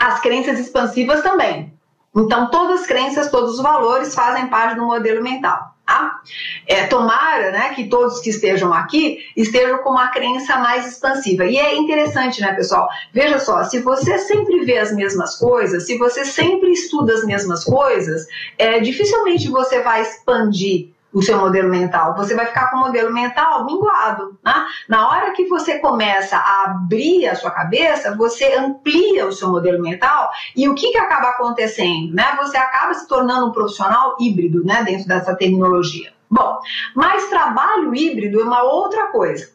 as 0.00 0.18
crenças 0.20 0.58
expansivas 0.58 1.22
também. 1.22 1.70
Então, 2.16 2.50
todas 2.50 2.80
as 2.80 2.86
crenças, 2.86 3.30
todos 3.30 3.54
os 3.54 3.60
valores 3.60 4.14
fazem 4.14 4.48
parte 4.48 4.74
do 4.74 4.86
modelo 4.86 5.22
mental. 5.22 5.74
Tá? 5.86 6.20
É, 6.66 6.86
tomara 6.86 7.50
né, 7.50 7.74
que 7.74 7.88
todos 7.88 8.20
que 8.20 8.30
estejam 8.30 8.72
aqui 8.72 9.18
estejam 9.36 9.78
com 9.78 9.90
uma 9.90 10.08
crença 10.08 10.56
mais 10.56 10.86
expansiva. 10.86 11.44
E 11.44 11.58
é 11.58 11.76
interessante, 11.76 12.40
né, 12.40 12.52
pessoal? 12.54 12.88
Veja 13.12 13.38
só, 13.40 13.64
se 13.64 13.80
você 13.80 14.18
sempre 14.18 14.64
vê 14.64 14.78
as 14.78 14.94
mesmas 14.94 15.36
coisas, 15.36 15.86
se 15.86 15.98
você 15.98 16.24
sempre 16.24 16.72
estuda 16.72 17.12
as 17.12 17.24
mesmas 17.24 17.64
coisas, 17.64 18.26
é, 18.56 18.78
dificilmente 18.78 19.48
você 19.48 19.82
vai 19.82 20.02
expandir 20.02 20.90
o 21.12 21.22
seu 21.22 21.38
modelo 21.38 21.68
mental. 21.68 22.14
Você 22.16 22.34
vai 22.34 22.46
ficar 22.46 22.70
com 22.70 22.76
o 22.76 22.80
modelo 22.80 23.12
mental 23.12 23.64
minguado. 23.64 24.38
Né? 24.44 24.66
Na 24.88 25.08
hora 25.08 25.32
que 25.32 25.46
você 25.46 25.78
começa 25.78 26.36
a 26.36 26.64
abrir 26.64 27.28
a 27.28 27.34
sua 27.34 27.50
cabeça, 27.50 28.16
você 28.16 28.54
amplia 28.54 29.26
o 29.26 29.32
seu 29.32 29.48
modelo 29.48 29.82
mental 29.82 30.30
e 30.56 30.68
o 30.68 30.74
que, 30.74 30.90
que 30.90 30.98
acaba 30.98 31.30
acontecendo? 31.30 32.14
Né? 32.14 32.36
Você 32.38 32.56
acaba 32.56 32.94
se 32.94 33.06
tornando 33.08 33.46
um 33.46 33.52
profissional 33.52 34.16
híbrido 34.20 34.64
né, 34.64 34.82
dentro 34.84 35.08
dessa 35.08 35.34
terminologia. 35.34 36.12
Bom, 36.30 36.60
mas 36.94 37.28
trabalho 37.28 37.92
híbrido 37.92 38.40
é 38.40 38.44
uma 38.44 38.62
outra 38.62 39.08
coisa. 39.08 39.50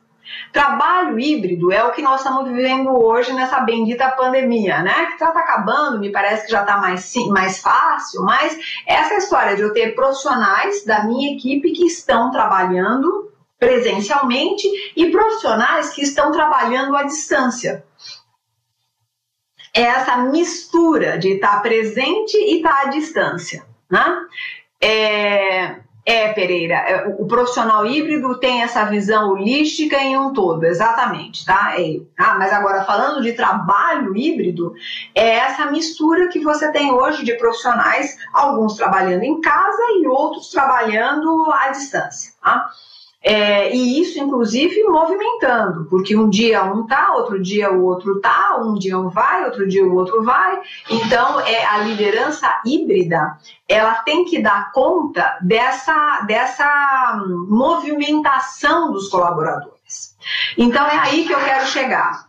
Trabalho 0.52 1.20
híbrido 1.20 1.72
é 1.72 1.84
o 1.84 1.92
que 1.92 2.02
nós 2.02 2.22
estamos 2.22 2.50
vivendo 2.50 2.90
hoje 2.90 3.34
nessa 3.34 3.60
bendita 3.60 4.10
pandemia, 4.12 4.82
né? 4.82 5.08
Que 5.08 5.20
já 5.20 5.30
está 5.30 5.40
acabando, 5.40 6.00
me 6.00 6.12
parece 6.12 6.46
que 6.46 6.52
já 6.52 6.62
está 6.62 6.78
mais, 6.78 7.14
mais 7.30 7.60
fácil, 7.60 8.24
mas 8.24 8.58
essa 8.88 9.16
história 9.16 9.56
de 9.56 9.62
eu 9.62 9.74
ter 9.74 9.96
profissionais 9.96 10.86
da 10.86 11.04
minha 11.04 11.36
equipe 11.36 11.72
que 11.72 11.86
estão 11.86 12.32
trabalhando 12.32 13.32
presencialmente 13.60 14.68
e 14.96 15.10
profissionais 15.12 15.90
que 15.90 16.02
estão 16.02 16.32
trabalhando 16.32 16.96
à 16.96 17.04
distância. 17.04 17.84
É 19.74 19.82
essa 19.82 20.18
mistura 20.18 21.18
de 21.18 21.34
estar 21.34 21.62
presente 21.62 22.38
e 22.38 22.58
estar 22.58 22.84
à 22.84 22.86
distância, 22.86 23.66
né? 23.90 24.22
É, 24.82 25.85
É, 26.08 26.32
Pereira, 26.34 26.76
é, 26.76 27.08
o 27.18 27.26
profissional 27.26 27.84
híbrido 27.84 28.38
tem 28.38 28.62
essa 28.62 28.86
visão 28.86 29.32
holística 29.32 29.98
em 29.98 30.16
um 30.16 30.34
todo, 30.34 30.64
exatamente, 30.64 31.44
tá? 31.44 31.74
É, 31.80 32.00
ah, 32.16 32.36
mas 32.38 32.54
agora 32.54 32.84
falando 32.84 33.24
de 33.24 33.34
trabalho 33.34 34.16
híbrido, 34.16 34.76
é 35.16 35.30
essa 35.30 35.72
mistura 35.72 36.28
que 36.28 36.40
você 36.40 36.72
tem 36.72 36.92
hoje 36.92 37.26
de 37.26 37.34
profissionais, 37.34 38.20
alguns 38.32 38.76
trabalhando 38.76 39.24
em 39.24 39.42
casa 39.42 39.82
e 40.00 40.06
outros 40.06 40.52
trabalhando 40.52 41.52
à 41.52 41.70
distância, 41.70 42.34
tá? 42.40 42.70
É, 43.28 43.76
e 43.76 44.00
isso, 44.00 44.20
inclusive, 44.20 44.84
movimentando, 44.84 45.86
porque 45.86 46.16
um 46.16 46.30
dia 46.30 46.64
um 46.64 46.86
tá, 46.86 47.12
outro 47.16 47.42
dia 47.42 47.72
o 47.72 47.84
outro 47.84 48.22
tá, 48.22 48.60
um 48.62 48.76
dia 48.76 49.00
um 49.00 49.10
vai, 49.10 49.46
outro 49.46 49.68
dia 49.68 49.84
o 49.84 49.96
outro 49.96 50.24
vai. 50.24 50.62
Então, 50.92 51.40
é 51.40 51.66
a 51.66 51.80
liderança 51.80 52.48
híbrida, 52.64 53.36
ela 53.68 53.96
tem 54.04 54.26
que 54.26 54.40
dar 54.40 54.72
conta 54.72 55.40
dessa, 55.42 56.22
dessa 56.28 57.20
movimentação 57.50 58.92
dos 58.92 59.10
colaboradores. 59.10 60.16
Então, 60.56 60.86
é 60.86 61.00
aí 61.00 61.26
que 61.26 61.34
eu 61.34 61.40
quero 61.40 61.66
chegar. 61.66 62.28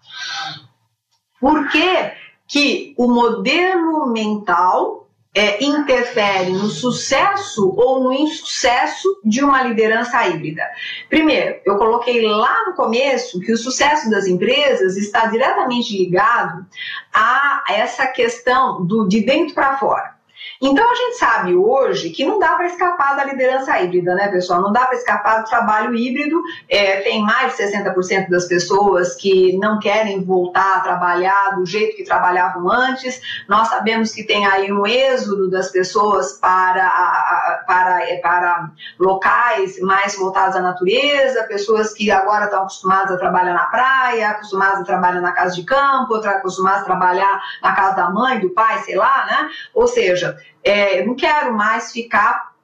Por 1.38 1.68
que, 1.68 2.12
que 2.48 2.94
o 2.96 3.06
modelo 3.06 4.06
mental 4.06 5.05
é, 5.36 5.62
interfere 5.62 6.50
no 6.50 6.70
sucesso 6.70 7.68
ou 7.76 8.02
no 8.02 8.10
insucesso 8.10 9.20
de 9.22 9.44
uma 9.44 9.62
liderança 9.62 10.26
híbrida? 10.26 10.62
Primeiro, 11.10 11.60
eu 11.66 11.76
coloquei 11.76 12.22
lá 12.22 12.64
no 12.64 12.74
começo 12.74 13.38
que 13.40 13.52
o 13.52 13.58
sucesso 13.58 14.08
das 14.08 14.26
empresas 14.26 14.96
está 14.96 15.26
diretamente 15.26 15.94
ligado 15.96 16.64
a 17.12 17.64
essa 17.68 18.06
questão 18.06 18.86
do 18.86 19.06
de 19.06 19.20
dentro 19.20 19.54
para 19.54 19.76
fora. 19.76 20.15
Então 20.60 20.90
a 20.90 20.94
gente 20.94 21.18
sabe 21.18 21.54
hoje 21.54 22.10
que 22.10 22.24
não 22.24 22.38
dá 22.38 22.54
para 22.54 22.66
escapar 22.66 23.16
da 23.16 23.24
liderança 23.24 23.78
híbrida, 23.80 24.14
né, 24.14 24.28
pessoal? 24.28 24.62
Não 24.62 24.72
dá 24.72 24.86
para 24.86 24.96
escapar 24.96 25.42
do 25.42 25.48
trabalho 25.48 25.94
híbrido. 25.94 26.42
É, 26.68 27.00
tem 27.02 27.22
mais 27.22 27.56
de 27.56 27.62
60% 27.62 28.28
das 28.28 28.46
pessoas 28.46 29.14
que 29.14 29.56
não 29.58 29.78
querem 29.78 30.24
voltar 30.24 30.76
a 30.76 30.80
trabalhar 30.80 31.56
do 31.56 31.66
jeito 31.66 31.96
que 31.96 32.04
trabalhavam 32.04 32.70
antes. 32.70 33.20
Nós 33.48 33.68
sabemos 33.68 34.12
que 34.12 34.24
tem 34.24 34.46
aí 34.46 34.72
um 34.72 34.86
êxodo 34.86 35.50
das 35.50 35.70
pessoas 35.70 36.32
para, 36.32 37.45
para, 37.66 38.00
para 38.22 38.70
locais 38.98 39.80
mais 39.80 40.16
voltados 40.16 40.56
à 40.56 40.60
natureza, 40.60 41.44
pessoas 41.44 41.92
que 41.92 42.10
agora 42.10 42.44
estão 42.44 42.60
acostumadas 42.60 43.12
a 43.12 43.18
trabalhar 43.18 43.54
na 43.54 43.66
praia, 43.66 44.30
acostumadas 44.30 44.80
a 44.80 44.84
trabalhar 44.84 45.20
na 45.20 45.32
casa 45.32 45.54
de 45.54 45.64
campo, 45.64 46.14
acostumadas 46.14 46.82
a 46.82 46.86
trabalhar 46.86 47.42
na 47.62 47.74
casa 47.74 47.96
da 47.96 48.10
mãe, 48.10 48.40
do 48.40 48.50
pai, 48.50 48.78
sei 48.78 48.96
lá, 48.96 49.26
né? 49.26 49.50
Ou 49.74 49.86
seja, 49.86 50.36
é, 50.62 51.00
eu 51.00 51.06
não 51.06 51.14
quero 51.14 51.52
mais 51.54 51.92
ficar 51.92 52.56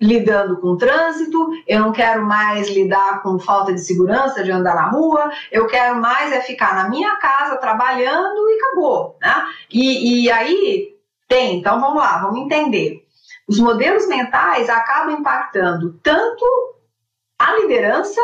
lidando 0.00 0.58
com 0.58 0.76
trânsito, 0.76 1.50
eu 1.66 1.80
não 1.80 1.92
quero 1.92 2.24
mais 2.24 2.68
lidar 2.68 3.20
com 3.22 3.38
falta 3.38 3.72
de 3.72 3.80
segurança 3.80 4.44
de 4.44 4.50
andar 4.50 4.74
na 4.74 4.88
rua, 4.88 5.30
eu 5.50 5.66
quero 5.66 5.96
mais 6.00 6.32
é 6.32 6.40
ficar 6.40 6.74
na 6.76 6.88
minha 6.88 7.16
casa 7.16 7.56
trabalhando 7.56 8.48
e 8.48 8.60
acabou, 8.60 9.16
né? 9.20 9.44
E, 9.70 10.24
e 10.24 10.30
aí 10.30 10.96
tem, 11.26 11.58
então 11.58 11.80
vamos 11.80 12.00
lá, 12.00 12.18
vamos 12.18 12.40
entender. 12.40 13.04
Os 13.48 13.58
modelos 13.58 14.06
mentais 14.06 14.68
acabam 14.68 15.18
impactando 15.18 15.98
tanto 16.02 16.44
a 17.38 17.56
liderança 17.56 18.20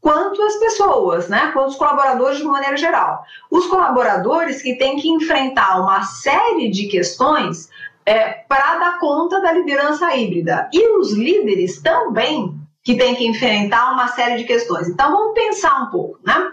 quanto 0.00 0.40
as 0.42 0.56
pessoas, 0.56 1.28
né? 1.28 1.50
Quanto 1.52 1.70
os 1.70 1.76
colaboradores 1.76 2.38
de 2.38 2.44
uma 2.44 2.52
maneira 2.52 2.76
geral. 2.76 3.24
Os 3.50 3.66
colaboradores 3.66 4.62
que 4.62 4.76
têm 4.76 4.96
que 4.96 5.08
enfrentar 5.08 5.80
uma 5.80 6.02
série 6.02 6.70
de 6.70 6.86
questões 6.86 7.68
é, 8.06 8.44
para 8.48 8.78
dar 8.78 8.98
conta 9.00 9.40
da 9.40 9.52
liderança 9.52 10.14
híbrida. 10.14 10.70
E 10.72 10.96
os 10.96 11.12
líderes 11.12 11.82
também, 11.82 12.54
que 12.82 12.96
têm 12.96 13.16
que 13.16 13.26
enfrentar 13.26 13.92
uma 13.92 14.08
série 14.08 14.38
de 14.38 14.44
questões. 14.44 14.88
Então 14.88 15.10
vamos 15.10 15.34
pensar 15.34 15.82
um 15.82 15.90
pouco, 15.90 16.20
né? 16.24 16.52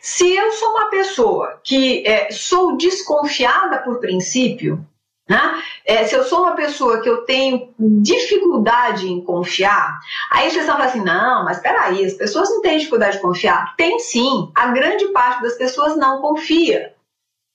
Se 0.00 0.34
eu 0.34 0.50
sou 0.52 0.70
uma 0.70 0.90
pessoa 0.90 1.60
que 1.62 2.06
é, 2.06 2.30
sou 2.30 2.76
desconfiada 2.76 3.78
por 3.78 4.00
princípio, 4.00 4.84
né? 5.32 5.62
É, 5.86 6.04
se 6.04 6.14
eu 6.14 6.24
sou 6.24 6.42
uma 6.42 6.54
pessoa 6.54 7.00
que 7.00 7.08
eu 7.08 7.22
tenho 7.22 7.70
dificuldade 7.78 9.10
em 9.10 9.24
confiar, 9.24 9.98
aí 10.30 10.50
vocês 10.50 10.66
vão 10.66 10.76
falar 10.76 10.90
assim: 10.90 11.02
não, 11.02 11.42
mas 11.46 11.58
peraí, 11.58 12.04
as 12.04 12.12
pessoas 12.12 12.50
não 12.50 12.60
têm 12.60 12.76
dificuldade 12.76 13.16
de 13.16 13.22
confiar? 13.22 13.74
Tem 13.74 13.98
sim, 13.98 14.50
a 14.54 14.66
grande 14.66 15.06
parte 15.08 15.42
das 15.42 15.54
pessoas 15.54 15.96
não 15.96 16.20
confia. 16.20 16.94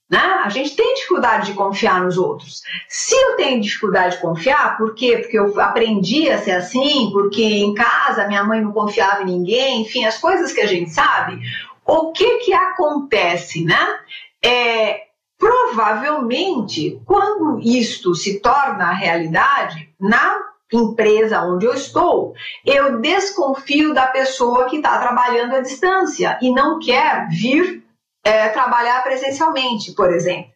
Né? 0.10 0.18
A 0.18 0.50
gente 0.50 0.76
tem 0.76 0.96
dificuldade 0.96 1.48
de 1.48 1.54
confiar 1.54 2.02
nos 2.02 2.18
outros. 2.18 2.64
Se 2.88 3.14
eu 3.14 3.36
tenho 3.36 3.62
dificuldade 3.62 4.16
de 4.16 4.22
confiar, 4.22 4.78
por 4.78 4.96
quê? 4.96 5.18
Porque 5.18 5.38
eu 5.38 5.60
aprendi 5.60 6.30
a 6.30 6.40
ser 6.40 6.52
assim, 6.52 7.12
porque 7.12 7.44
em 7.44 7.76
casa 7.76 8.26
minha 8.26 8.44
mãe 8.44 8.60
não 8.62 8.72
confiava 8.72 9.22
em 9.22 9.26
ninguém, 9.26 9.82
enfim, 9.82 10.06
as 10.06 10.18
coisas 10.18 10.52
que 10.52 10.62
a 10.62 10.66
gente 10.66 10.90
sabe. 10.90 11.40
O 11.86 12.12
que 12.12 12.38
que 12.38 12.54
acontece, 12.54 13.64
né? 13.66 14.00
É, 14.44 15.07
provavelmente, 15.38 17.02
quando 17.06 17.60
isto 17.60 18.16
se 18.16 18.40
torna 18.40 18.92
realidade, 18.92 19.94
na 20.00 20.48
empresa 20.74 21.44
onde 21.44 21.66
eu 21.66 21.74
estou, 21.74 22.34
eu 22.66 23.00
desconfio 23.00 23.94
da 23.94 24.08
pessoa 24.08 24.66
que 24.66 24.78
está 24.78 24.98
trabalhando 25.00 25.56
à 25.56 25.62
distância 25.62 26.38
e 26.42 26.52
não 26.52 26.80
quer 26.80 27.28
vir 27.30 27.84
é, 28.24 28.50
trabalhar 28.50 29.02
presencialmente, 29.04 29.94
por 29.94 30.12
exemplo. 30.12 30.52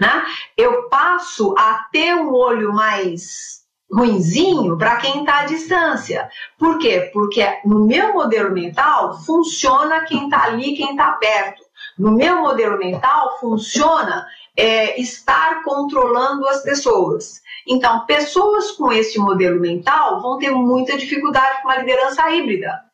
Né? 0.00 0.24
Eu 0.56 0.88
passo 0.88 1.54
a 1.58 1.86
ter 1.90 2.14
um 2.14 2.32
olho 2.32 2.72
mais 2.72 3.64
ruinzinho 3.90 4.76
para 4.76 4.96
quem 4.96 5.20
está 5.20 5.40
à 5.40 5.46
distância. 5.46 6.28
Por 6.58 6.78
quê? 6.78 7.10
Porque 7.12 7.44
no 7.64 7.86
meu 7.86 8.12
modelo 8.12 8.52
mental 8.52 9.18
funciona 9.20 10.04
quem 10.04 10.24
está 10.24 10.44
ali, 10.44 10.76
quem 10.76 10.90
está 10.90 11.12
perto. 11.12 11.65
No 11.98 12.12
meu 12.12 12.42
modelo 12.42 12.78
mental 12.78 13.38
funciona 13.38 14.26
é, 14.56 15.00
estar 15.00 15.62
controlando 15.62 16.46
as 16.48 16.62
pessoas. 16.62 17.42
Então, 17.66 18.06
pessoas 18.06 18.72
com 18.72 18.92
esse 18.92 19.18
modelo 19.18 19.60
mental 19.60 20.20
vão 20.20 20.38
ter 20.38 20.50
muita 20.50 20.96
dificuldade 20.96 21.62
com 21.62 21.70
a 21.70 21.78
liderança 21.78 22.30
híbrida 22.30 22.86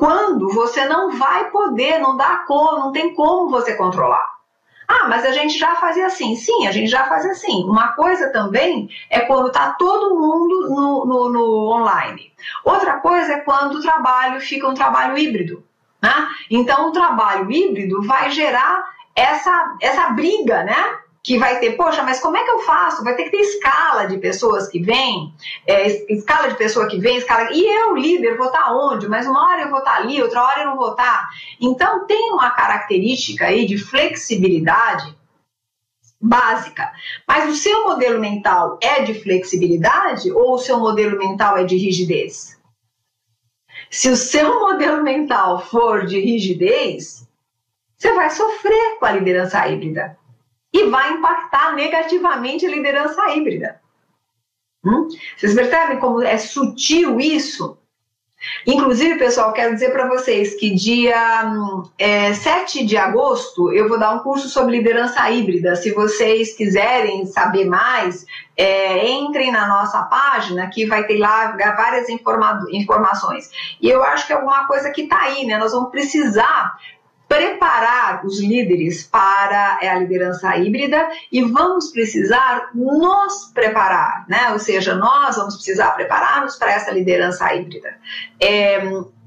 quando 0.00 0.48
você 0.48 0.86
não 0.86 1.10
vai 1.10 1.50
poder, 1.50 1.98
não 1.98 2.16
dá 2.16 2.38
como, 2.46 2.78
não 2.78 2.90
tem 2.90 3.14
como 3.14 3.50
você 3.50 3.74
controlar. 3.74 4.26
Ah, 4.88 5.06
mas 5.06 5.26
a 5.26 5.30
gente 5.30 5.58
já 5.58 5.76
fazia 5.76 6.06
assim. 6.06 6.34
Sim, 6.36 6.66
a 6.66 6.72
gente 6.72 6.88
já 6.88 7.06
fazia 7.06 7.32
assim. 7.32 7.64
Uma 7.64 7.92
coisa 7.92 8.32
também 8.32 8.88
é 9.10 9.20
quando 9.20 9.48
está 9.48 9.74
todo 9.74 10.18
mundo 10.18 10.70
no, 10.70 11.04
no, 11.04 11.28
no, 11.28 11.70
online. 11.70 12.32
Outra 12.64 12.94
coisa 12.94 13.34
é 13.34 13.40
quando 13.40 13.74
o 13.74 13.82
trabalho 13.82 14.40
fica 14.40 14.66
um 14.66 14.74
trabalho 14.74 15.18
híbrido. 15.18 15.62
Né? 16.02 16.28
Então, 16.50 16.88
o 16.88 16.92
trabalho 16.92 17.50
híbrido 17.50 18.02
vai 18.02 18.30
gerar 18.30 18.84
essa, 19.14 19.76
essa 19.80 20.10
briga, 20.10 20.62
né? 20.64 20.98
que 21.22 21.38
vai 21.38 21.58
ter, 21.58 21.76
poxa, 21.76 22.02
mas 22.02 22.18
como 22.18 22.36
é 22.36 22.44
que 22.44 22.50
eu 22.50 22.60
faço? 22.60 23.04
Vai 23.04 23.14
ter 23.14 23.24
que 23.24 23.30
ter 23.30 23.40
escala 23.42 24.06
de 24.06 24.16
pessoas 24.18 24.68
que 24.68 24.80
vêm, 24.80 25.34
é, 25.66 26.12
escala 26.12 26.48
de 26.48 26.56
pessoa 26.56 26.88
que 26.88 26.98
vem, 26.98 27.18
escala. 27.18 27.50
E 27.52 27.62
eu, 27.62 27.94
líder, 27.94 28.36
vou 28.36 28.46
estar 28.46 28.74
onde? 28.74 29.06
Mas 29.06 29.26
uma 29.26 29.46
hora 29.46 29.62
eu 29.62 29.70
vou 29.70 29.80
estar 29.80 29.96
ali, 29.96 30.22
outra 30.22 30.42
hora 30.42 30.60
eu 30.62 30.66
não 30.68 30.76
vou 30.76 30.92
estar. 30.92 31.28
Então 31.60 32.06
tem 32.06 32.32
uma 32.32 32.50
característica 32.50 33.46
aí 33.46 33.66
de 33.66 33.76
flexibilidade 33.76 35.14
básica. 36.20 36.90
Mas 37.26 37.50
o 37.50 37.54
seu 37.54 37.84
modelo 37.84 38.18
mental 38.18 38.78
é 38.82 39.02
de 39.02 39.14
flexibilidade 39.14 40.30
ou 40.32 40.54
o 40.54 40.58
seu 40.58 40.78
modelo 40.78 41.18
mental 41.18 41.56
é 41.56 41.64
de 41.64 41.76
rigidez? 41.76 42.59
Se 43.90 44.08
o 44.08 44.16
seu 44.16 44.60
modelo 44.60 45.02
mental 45.02 45.66
for 45.66 46.06
de 46.06 46.20
rigidez, 46.20 47.28
você 47.96 48.14
vai 48.14 48.30
sofrer 48.30 48.98
com 48.98 49.04
a 49.04 49.12
liderança 49.12 49.66
híbrida 49.66 50.16
e 50.72 50.88
vai 50.88 51.14
impactar 51.14 51.74
negativamente 51.74 52.64
a 52.64 52.70
liderança 52.70 53.20
híbrida. 53.34 53.80
Hum? 54.84 55.08
Vocês 55.36 55.54
percebem 55.54 55.98
como 55.98 56.22
é 56.22 56.38
sutil 56.38 57.18
isso? 57.18 57.76
Inclusive, 58.66 59.18
pessoal, 59.18 59.52
quero 59.52 59.74
dizer 59.74 59.92
para 59.92 60.08
vocês 60.08 60.54
que 60.54 60.74
dia 60.74 61.44
é, 61.98 62.32
7 62.32 62.86
de 62.86 62.96
agosto 62.96 63.72
eu 63.72 63.88
vou 63.88 63.98
dar 63.98 64.12
um 64.12 64.20
curso 64.20 64.48
sobre 64.48 64.78
liderança 64.78 65.30
híbrida. 65.30 65.76
Se 65.76 65.92
vocês 65.92 66.56
quiserem 66.56 67.26
saber 67.26 67.66
mais, 67.66 68.24
é, 68.56 69.10
entrem 69.10 69.52
na 69.52 69.66
nossa 69.66 70.02
página 70.04 70.68
que 70.68 70.86
vai 70.86 71.06
ter 71.06 71.18
lá 71.18 71.56
várias 71.76 72.08
informa 72.08 72.60
informações. 72.70 73.50
E 73.80 73.88
eu 73.88 74.02
acho 74.02 74.26
que 74.26 74.32
é 74.32 74.36
alguma 74.36 74.66
coisa 74.66 74.90
que 74.90 75.02
está 75.02 75.20
aí, 75.20 75.46
né? 75.46 75.58
Nós 75.58 75.72
vamos 75.72 75.90
precisar 75.90 76.76
preparar 77.30 78.26
os 78.26 78.40
líderes 78.40 79.04
para 79.04 79.78
a 79.80 79.94
liderança 79.94 80.56
híbrida 80.56 81.08
e 81.30 81.40
vamos 81.44 81.92
precisar 81.92 82.70
nos 82.74 83.52
preparar, 83.54 84.24
né? 84.28 84.50
Ou 84.50 84.58
seja, 84.58 84.96
nós 84.96 85.36
vamos 85.36 85.54
precisar 85.54 85.92
preparar-nos 85.92 86.56
para 86.56 86.72
essa 86.72 86.90
liderança 86.90 87.54
híbrida. 87.54 87.94
É, 88.40 88.80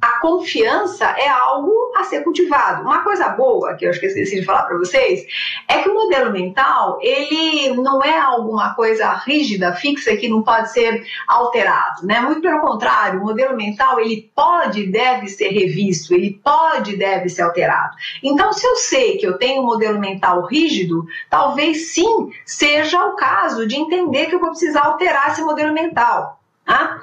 a 0.04 0.20
confiança 0.20 1.06
é 1.18 1.30
algo 1.30 1.94
a 1.96 2.04
ser 2.04 2.26
cultivado. 2.26 2.84
Uma 2.84 3.06
coisa 3.06 3.30
boa 3.30 3.74
que 3.76 3.86
eu 3.86 3.92
esqueci 3.92 4.38
de 4.38 4.44
falar 4.44 4.64
para 4.64 4.78
vocês 4.78 5.26
é 5.66 5.78
que 5.78 5.88
o 5.88 5.94
modelo 5.94 6.30
mental 6.30 7.00
ele 7.02 7.74
não 7.76 8.04
é 8.04 8.20
alguma 8.20 8.76
coisa 8.76 9.14
rígida, 9.14 9.72
fixa 9.72 10.18
que 10.18 10.28
não 10.28 10.44
pode 10.44 10.74
ser 10.74 11.06
alterado, 11.26 12.06
né? 12.06 12.20
Muito 12.20 12.42
pelo 12.42 12.60
contrário, 12.60 13.22
o 13.22 13.24
modelo 13.24 13.56
mental 13.56 13.98
ele 13.98 14.30
pode 14.36 14.82
e 14.82 14.92
deve 14.92 15.30
ser 15.30 15.48
revisto, 15.48 16.14
ele 16.14 16.38
pode 16.44 16.96
e 16.96 16.98
deve 16.98 17.30
ser 17.30 17.44
alterado. 17.44 17.96
Então, 18.22 18.52
se 18.52 18.68
eu 18.68 18.76
sei 18.76 19.18
que 19.18 19.26
eu 19.26 19.38
tenho 19.38 19.62
um 19.62 19.66
modelo 19.66 20.02
mental 20.02 20.46
rígido, 20.46 21.06
talvez 21.30 21.94
sim 21.94 22.30
seja 22.46 23.02
o 23.06 23.16
caso 23.16 23.66
de 23.66 23.78
entender 23.78 24.26
que 24.26 24.36
eu 24.36 24.42
vou 24.42 24.50
precisar 24.50 24.82
alterar 24.82 25.30
esse 25.30 25.42
modelo 25.42 25.74
mental. 25.74 26.42
Tá? 26.66 27.00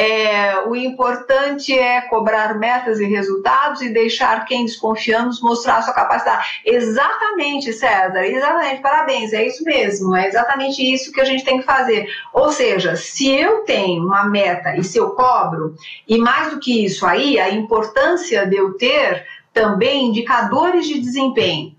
É, 0.00 0.66
o 0.66 0.74
importante 0.74 1.78
é 1.78 2.00
cobrar 2.00 2.58
metas 2.58 2.98
e 3.00 3.04
resultados 3.04 3.82
e 3.82 3.90
deixar 3.90 4.46
quem 4.46 4.64
desconfiamos 4.64 5.42
mostrar 5.42 5.82
sua 5.82 5.92
capacidade. 5.92 6.62
Exatamente, 6.64 7.70
César, 7.74 8.24
exatamente, 8.24 8.80
parabéns, 8.80 9.34
é 9.34 9.46
isso 9.46 9.62
mesmo, 9.62 10.16
é 10.16 10.26
exatamente 10.26 10.80
isso 10.80 11.12
que 11.12 11.20
a 11.20 11.24
gente 11.26 11.44
tem 11.44 11.58
que 11.58 11.66
fazer. 11.66 12.08
Ou 12.32 12.50
seja, 12.50 12.96
se 12.96 13.30
eu 13.30 13.58
tenho 13.64 14.02
uma 14.02 14.24
meta 14.24 14.74
e 14.74 14.82
se 14.82 14.96
eu 14.96 15.10
cobro, 15.10 15.74
e 16.08 16.16
mais 16.16 16.50
do 16.50 16.60
que 16.60 16.82
isso 16.82 17.04
aí, 17.04 17.38
a 17.38 17.50
importância 17.50 18.46
de 18.46 18.56
eu 18.56 18.72
ter 18.78 19.26
também 19.52 20.06
indicadores 20.06 20.86
de 20.86 20.98
desempenho 20.98 21.76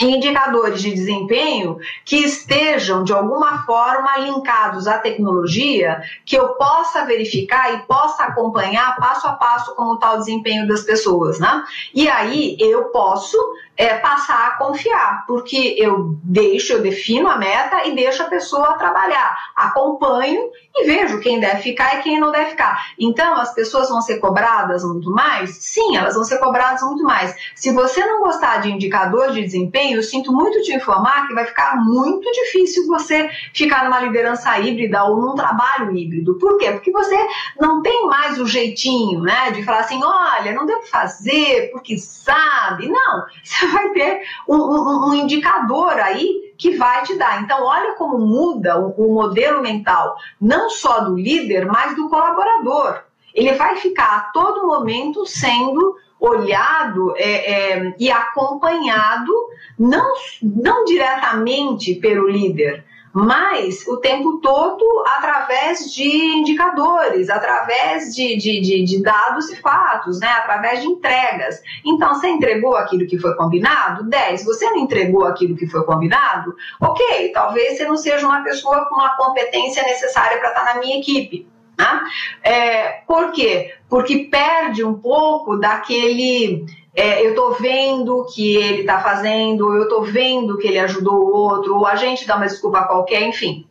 indicadores 0.00 0.82
de 0.82 0.90
desempenho 0.90 1.78
que 2.04 2.16
estejam 2.16 3.04
de 3.04 3.12
alguma 3.12 3.64
forma 3.64 4.16
linkados 4.18 4.86
à 4.86 4.98
tecnologia, 4.98 6.02
que 6.24 6.36
eu 6.36 6.48
possa 6.54 7.04
verificar 7.04 7.74
e 7.74 7.78
possa 7.86 8.24
acompanhar 8.24 8.96
passo 8.96 9.26
a 9.28 9.32
passo 9.32 9.74
como 9.74 9.94
está 9.94 10.14
o 10.14 10.18
desempenho 10.18 10.66
das 10.66 10.82
pessoas, 10.82 11.38
né? 11.38 11.64
E 11.92 12.08
aí 12.08 12.56
eu 12.58 12.84
posso 12.86 13.38
é, 13.76 13.94
passar 13.98 14.48
a 14.48 14.56
confiar, 14.56 15.24
porque 15.26 15.74
eu 15.78 16.16
deixo, 16.22 16.74
eu 16.74 16.82
defino 16.82 17.28
a 17.28 17.36
meta 17.36 17.86
e 17.86 17.94
deixo 17.94 18.22
a 18.22 18.26
pessoa 18.26 18.78
trabalhar, 18.78 19.36
acompanho 19.56 20.50
e 20.76 20.86
vejo 20.86 21.20
quem 21.20 21.40
deve 21.40 21.62
ficar 21.62 21.98
e 21.98 22.02
quem 22.02 22.20
não 22.20 22.32
deve 22.32 22.50
ficar. 22.50 22.92
Então, 22.98 23.34
as 23.34 23.54
pessoas 23.54 23.88
vão 23.88 24.00
ser 24.00 24.18
cobradas 24.18 24.84
muito 24.84 25.10
mais? 25.10 25.56
Sim, 25.56 25.96
elas 25.96 26.14
vão 26.14 26.24
ser 26.24 26.38
cobradas 26.38 26.82
muito 26.82 27.02
mais. 27.04 27.34
Se 27.54 27.72
você 27.72 28.04
não 28.04 28.20
gostar 28.20 28.58
de 28.58 28.70
indicador 28.70 29.32
de 29.32 29.42
desempenho, 29.42 29.98
eu 29.98 30.02
sinto 30.02 30.32
muito 30.32 30.62
te 30.62 30.72
informar 30.72 31.26
que 31.26 31.34
vai 31.34 31.44
ficar 31.44 31.76
muito 31.76 32.30
difícil 32.30 32.86
você 32.86 33.28
ficar 33.52 33.84
numa 33.84 34.00
liderança 34.00 34.58
híbrida 34.58 35.04
ou 35.04 35.20
num 35.20 35.34
trabalho 35.34 35.96
híbrido. 35.96 36.34
Por 36.38 36.58
quê? 36.58 36.72
Porque 36.72 36.90
você 36.90 37.16
não 37.60 37.82
tem 37.82 38.06
mais 38.06 38.38
o 38.38 38.46
jeitinho, 38.46 39.20
né, 39.20 39.50
de 39.52 39.62
falar 39.62 39.80
assim, 39.80 40.00
olha, 40.02 40.52
não 40.52 40.66
devo 40.66 40.82
fazer 40.82 41.70
porque 41.72 41.96
sabe. 41.98 42.88
Não, 42.88 43.24
vai 43.66 43.90
ter 43.90 44.22
um, 44.48 44.56
um, 44.56 45.08
um 45.08 45.14
indicador 45.14 45.92
aí 45.92 46.54
que 46.56 46.76
vai 46.76 47.02
te 47.02 47.14
dar. 47.16 47.42
Então, 47.42 47.64
olha 47.64 47.94
como 47.94 48.18
muda 48.18 48.78
o, 48.78 48.90
o 48.90 49.14
modelo 49.14 49.62
mental, 49.62 50.16
não 50.40 50.70
só 50.70 51.00
do 51.00 51.16
líder, 51.16 51.66
mas 51.66 51.94
do 51.96 52.08
colaborador. 52.08 53.02
Ele 53.34 53.52
vai 53.52 53.76
ficar 53.76 54.16
a 54.16 54.20
todo 54.32 54.66
momento 54.66 55.26
sendo 55.26 55.96
olhado 56.20 57.12
é, 57.16 57.52
é, 57.52 57.94
e 57.98 58.10
acompanhado, 58.10 59.32
não, 59.78 60.14
não 60.42 60.84
diretamente 60.84 61.94
pelo 61.96 62.28
líder, 62.28 62.84
mas 63.14 63.86
o 63.86 63.98
tempo 63.98 64.40
todo 64.40 64.84
através 65.06 65.92
de 65.92 66.04
indicadores, 66.04 67.30
através 67.30 68.12
de, 68.12 68.36
de, 68.36 68.60
de, 68.60 68.82
de, 68.82 69.00
dados 69.00 69.48
e 69.50 69.56
fatos, 69.56 70.18
né? 70.18 70.26
através 70.26 70.80
de 70.80 70.88
entregas. 70.88 71.62
Então, 71.86 72.12
você 72.12 72.26
entregou 72.26 72.76
aquilo 72.76 73.06
que 73.06 73.16
foi 73.16 73.36
combinado? 73.36 74.02
10. 74.10 74.44
Você 74.44 74.68
não 74.70 74.78
entregou 74.78 75.24
aquilo 75.24 75.56
que 75.56 75.68
foi 75.68 75.84
combinado? 75.84 76.56
Ok, 76.80 77.30
talvez 77.32 77.76
você 77.76 77.84
não 77.84 77.96
seja 77.96 78.26
uma 78.26 78.42
pessoa 78.42 78.84
com 78.86 78.96
uma 78.96 79.16
competência 79.16 79.84
necessária 79.84 80.38
para 80.38 80.48
estar 80.48 80.64
na 80.64 80.80
minha 80.80 80.98
equipe. 80.98 81.46
Né? 81.78 82.00
É, 82.42 82.88
por 83.06 83.30
quê? 83.30 83.74
Porque 83.88 84.28
perde 84.30 84.84
um 84.84 84.94
pouco 84.94 85.56
daquele 85.56 86.66
é, 86.94 87.24
eu 87.24 87.30
estou 87.30 87.54
vendo 87.54 88.24
que 88.32 88.56
ele 88.56 88.80
está 88.82 89.00
fazendo, 89.00 89.74
eu 89.74 89.84
estou 89.84 90.04
vendo 90.04 90.56
que 90.58 90.68
ele 90.68 90.78
ajudou 90.78 91.14
o 91.14 91.32
outro, 91.32 91.76
ou 91.76 91.86
a 91.86 91.96
gente 91.96 92.26
dá 92.26 92.36
uma 92.36 92.46
desculpa 92.46 92.86
qualquer, 92.86 93.22
enfim. 93.22 93.68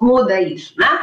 Muda 0.00 0.40
isso, 0.40 0.74
né? 0.78 1.00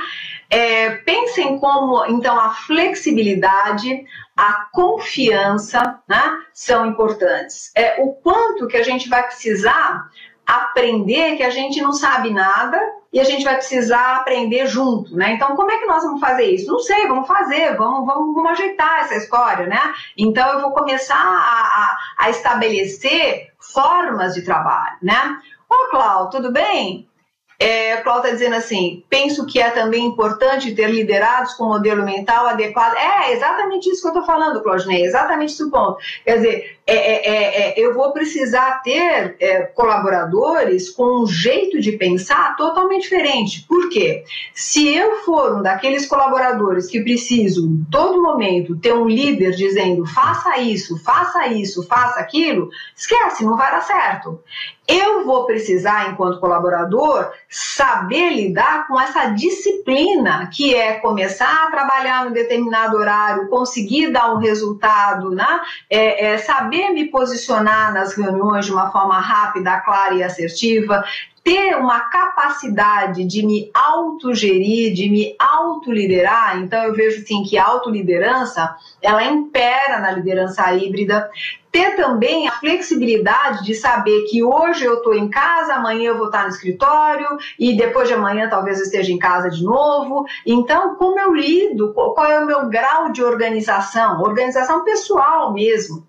É, 0.50 0.96
pensem 0.96 1.60
como, 1.60 2.06
então, 2.08 2.40
a 2.40 2.52
flexibilidade, 2.52 4.04
a 4.36 4.68
confiança 4.72 6.02
né, 6.08 6.40
são 6.54 6.88
importantes. 6.88 7.72
É, 7.76 8.02
o 8.02 8.14
quanto 8.14 8.68
que 8.68 8.78
a 8.78 8.84
gente 8.84 9.08
vai 9.08 9.24
precisar 9.24 10.10
aprender 10.48 11.36
que 11.36 11.44
a 11.44 11.52
gente 11.52 11.80
não 11.80 11.94
sabe 11.94 12.32
nada 12.32 12.80
e 13.12 13.20
a 13.20 13.24
gente 13.24 13.44
vai 13.44 13.56
precisar 13.56 14.18
aprender 14.18 14.68
junto, 14.68 15.16
né? 15.16 15.34
Então, 15.34 15.56
como 15.56 15.72
é 15.72 15.78
que 15.78 15.86
nós 15.86 16.04
vamos 16.04 16.20
fazer 16.20 16.46
isso? 16.46 16.72
Não 16.72 16.80
sei, 16.80 17.08
vamos 17.08 17.28
fazer, 17.28 17.76
vamos, 17.76 18.06
vamos, 18.06 18.36
vamos 18.36 18.52
ajeitar 18.52 19.02
essa 19.02 19.16
história, 19.16 19.66
né? 19.66 19.94
Então, 20.18 20.48
eu 20.54 20.62
vou 20.62 20.72
começar 20.72 21.16
a, 21.16 21.18
a, 21.18 21.98
a 22.26 22.30
estabelecer 22.30 23.52
formas 23.60 24.36
de 24.36 24.44
trabalho, 24.44 24.98
né? 25.02 25.38
Ô, 25.70 25.90
Cláudio, 25.90 26.32
tudo 26.32 26.52
bem? 26.52 27.10
É, 27.62 27.92
a 27.92 28.02
Cláudia 28.02 28.30
está 28.30 28.38
dizendo 28.38 28.56
assim: 28.56 29.04
penso 29.10 29.46
que 29.46 29.60
é 29.60 29.70
também 29.70 30.06
importante 30.06 30.74
ter 30.74 30.90
liderados 30.90 31.54
com 31.56 31.66
modelo 31.66 32.06
mental 32.06 32.48
adequado. 32.48 32.96
É 32.96 33.34
exatamente 33.34 33.90
isso 33.90 34.02
que 34.02 34.08
eu 34.08 34.22
estou 34.22 34.26
falando, 34.26 34.64
Claudinei, 34.64 35.04
exatamente 35.04 35.52
esse 35.52 35.70
ponto. 35.70 35.98
Quer 36.24 36.38
dizer, 36.38 36.79
é, 36.90 36.96
é, 36.96 37.30
é, 37.30 37.70
é, 37.70 37.74
eu 37.78 37.94
vou 37.94 38.12
precisar 38.12 38.82
ter 38.82 39.36
é, 39.40 39.62
colaboradores 39.62 40.90
com 40.90 41.24
um 41.24 41.28
jeito 41.28 41.80
de 41.80 41.92
pensar 41.94 42.56
totalmente 42.56 43.04
diferente. 43.04 43.64
Por 43.68 43.90
quê? 43.90 44.24
Se 44.54 44.88
eu 44.88 45.18
for 45.18 45.58
um 45.58 45.62
daqueles 45.62 46.08
colaboradores 46.08 46.88
que 46.88 47.02
preciso, 47.02 47.70
todo 47.92 48.22
momento, 48.22 48.76
ter 48.78 48.94
um 48.94 49.08
líder 49.08 49.52
dizendo 49.52 50.06
faça 50.06 50.58
isso, 50.58 50.98
faça 51.04 51.48
isso, 51.48 51.86
faça 51.88 52.20
aquilo, 52.20 52.70
esquece, 52.96 53.46
não 53.46 53.56
vai 53.56 53.72
dar 53.72 53.82
certo. 53.82 54.40
Eu 54.90 55.24
vou 55.24 55.46
precisar, 55.46 56.10
enquanto 56.10 56.40
colaborador, 56.40 57.32
saber 57.48 58.32
lidar 58.32 58.88
com 58.88 59.00
essa 59.00 59.28
disciplina 59.28 60.50
que 60.52 60.74
é 60.74 60.94
começar 60.96 61.66
a 61.66 61.70
trabalhar 61.70 62.26
no 62.26 62.32
determinado 62.32 62.98
horário, 62.98 63.50
conseguir 63.50 64.12
dar 64.12 64.34
um 64.34 64.40
resultado, 64.40 65.30
né? 65.30 65.62
É, 65.88 66.32
é 66.32 66.38
saber 66.40 66.79
saber 66.80 66.92
me 66.92 67.10
posicionar 67.10 67.94
nas 67.94 68.14
reuniões 68.14 68.66
de 68.66 68.72
uma 68.72 68.90
forma 68.92 69.20
rápida, 69.20 69.80
clara 69.82 70.16
e 70.16 70.24
assertiva, 70.24 71.04
ter 71.44 71.76
uma 71.76 72.02
capacidade 72.02 73.26
de 73.26 73.46
me 73.46 73.72
autogerir, 73.74 74.94
de 74.94 75.10
me 75.10 75.36
autoliderar. 75.40 76.60
Então 76.60 76.84
eu 76.84 76.94
vejo 76.94 77.22
assim 77.22 77.44
que 77.44 77.58
a 77.58 77.66
autoliderança, 77.66 78.76
ela 79.02 79.24
impera 79.24 80.00
na 80.00 80.12
liderança 80.12 80.74
híbrida. 80.74 81.30
Ter 81.72 81.96
também 81.96 82.48
a 82.48 82.52
flexibilidade 82.54 83.64
de 83.64 83.76
saber 83.76 84.24
que 84.24 84.44
hoje 84.44 84.86
eu 84.86 84.96
estou 84.96 85.14
em 85.14 85.30
casa, 85.30 85.76
amanhã 85.76 86.10
eu 86.10 86.18
vou 86.18 86.26
estar 86.26 86.44
no 86.44 86.50
escritório 86.50 87.28
e 87.60 87.78
depois 87.78 88.08
de 88.08 88.16
amanhã 88.16 88.50
talvez 88.50 88.80
eu 88.80 88.86
esteja 88.86 89.12
em 89.12 89.20
casa 89.20 89.52
de 89.52 89.64
novo. 89.64 90.26
Então, 90.46 90.96
como 90.96 91.20
eu 91.20 91.32
lido? 91.32 91.94
Qual 91.94 92.26
é 92.26 92.40
o 92.40 92.48
meu 92.48 92.68
grau 92.70 93.12
de 93.12 93.24
organização? 93.24 94.20
Organização 94.20 94.84
pessoal 94.84 95.54
mesmo 95.54 96.09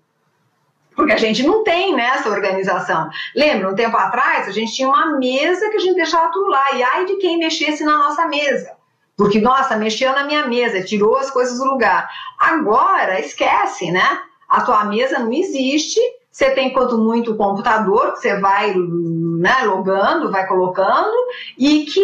porque 0.95 1.13
a 1.13 1.17
gente 1.17 1.43
não 1.43 1.63
tem 1.63 1.95
nessa 1.95 2.29
né, 2.29 2.35
organização. 2.35 3.09
Lembra, 3.35 3.69
um 3.69 3.75
tempo 3.75 3.95
atrás, 3.95 4.47
a 4.47 4.51
gente 4.51 4.73
tinha 4.73 4.87
uma 4.87 5.17
mesa 5.17 5.69
que 5.69 5.77
a 5.77 5.79
gente 5.79 5.95
deixava 5.95 6.31
tudo 6.31 6.49
lá, 6.49 6.73
e 6.73 6.83
ai 6.83 7.05
de 7.05 7.15
quem 7.15 7.37
mexesse 7.37 7.83
na 7.83 7.97
nossa 7.97 8.27
mesa. 8.27 8.71
Porque, 9.15 9.39
nossa, 9.39 9.77
mexeu 9.77 10.11
na 10.13 10.23
minha 10.23 10.47
mesa, 10.47 10.83
tirou 10.83 11.15
as 11.15 11.29
coisas 11.29 11.59
do 11.59 11.65
lugar. 11.65 12.09
Agora, 12.39 13.19
esquece, 13.19 13.91
né? 13.91 14.19
A 14.49 14.61
tua 14.61 14.83
mesa 14.85 15.19
não 15.19 15.31
existe, 15.31 15.99
você 16.31 16.51
tem 16.51 16.71
quanto 16.71 16.97
muito 16.97 17.31
o 17.31 17.35
computador, 17.35 18.13
que 18.13 18.19
você 18.19 18.39
vai 18.39 18.73
né, 18.73 19.63
logando, 19.65 20.31
vai 20.31 20.47
colocando, 20.47 21.11
e 21.57 21.83
que 21.83 22.01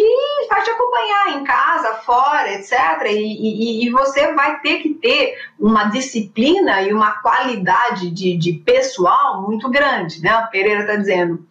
vai 0.50 0.62
te 0.62 0.70
acompanhar 0.70 1.38
em 1.38 1.44
casa, 1.44 1.94
fora, 2.04 2.52
etc. 2.52 2.72
E, 3.06 3.16
e, 3.16 3.86
e 3.86 3.90
você 3.90 4.34
vai 4.34 4.60
ter 4.60 4.80
que 4.80 4.90
ter 4.90 5.34
uma 5.58 5.84
disciplina 5.84 6.82
e 6.82 6.92
uma 6.92 7.22
qualidade 7.22 8.10
de, 8.10 8.36
de 8.36 8.52
pessoal 8.52 9.42
muito 9.42 9.70
grande, 9.70 10.20
né? 10.20 10.36
O 10.36 10.50
Pereira 10.50 10.80
está 10.80 10.96
dizendo. 10.96 11.42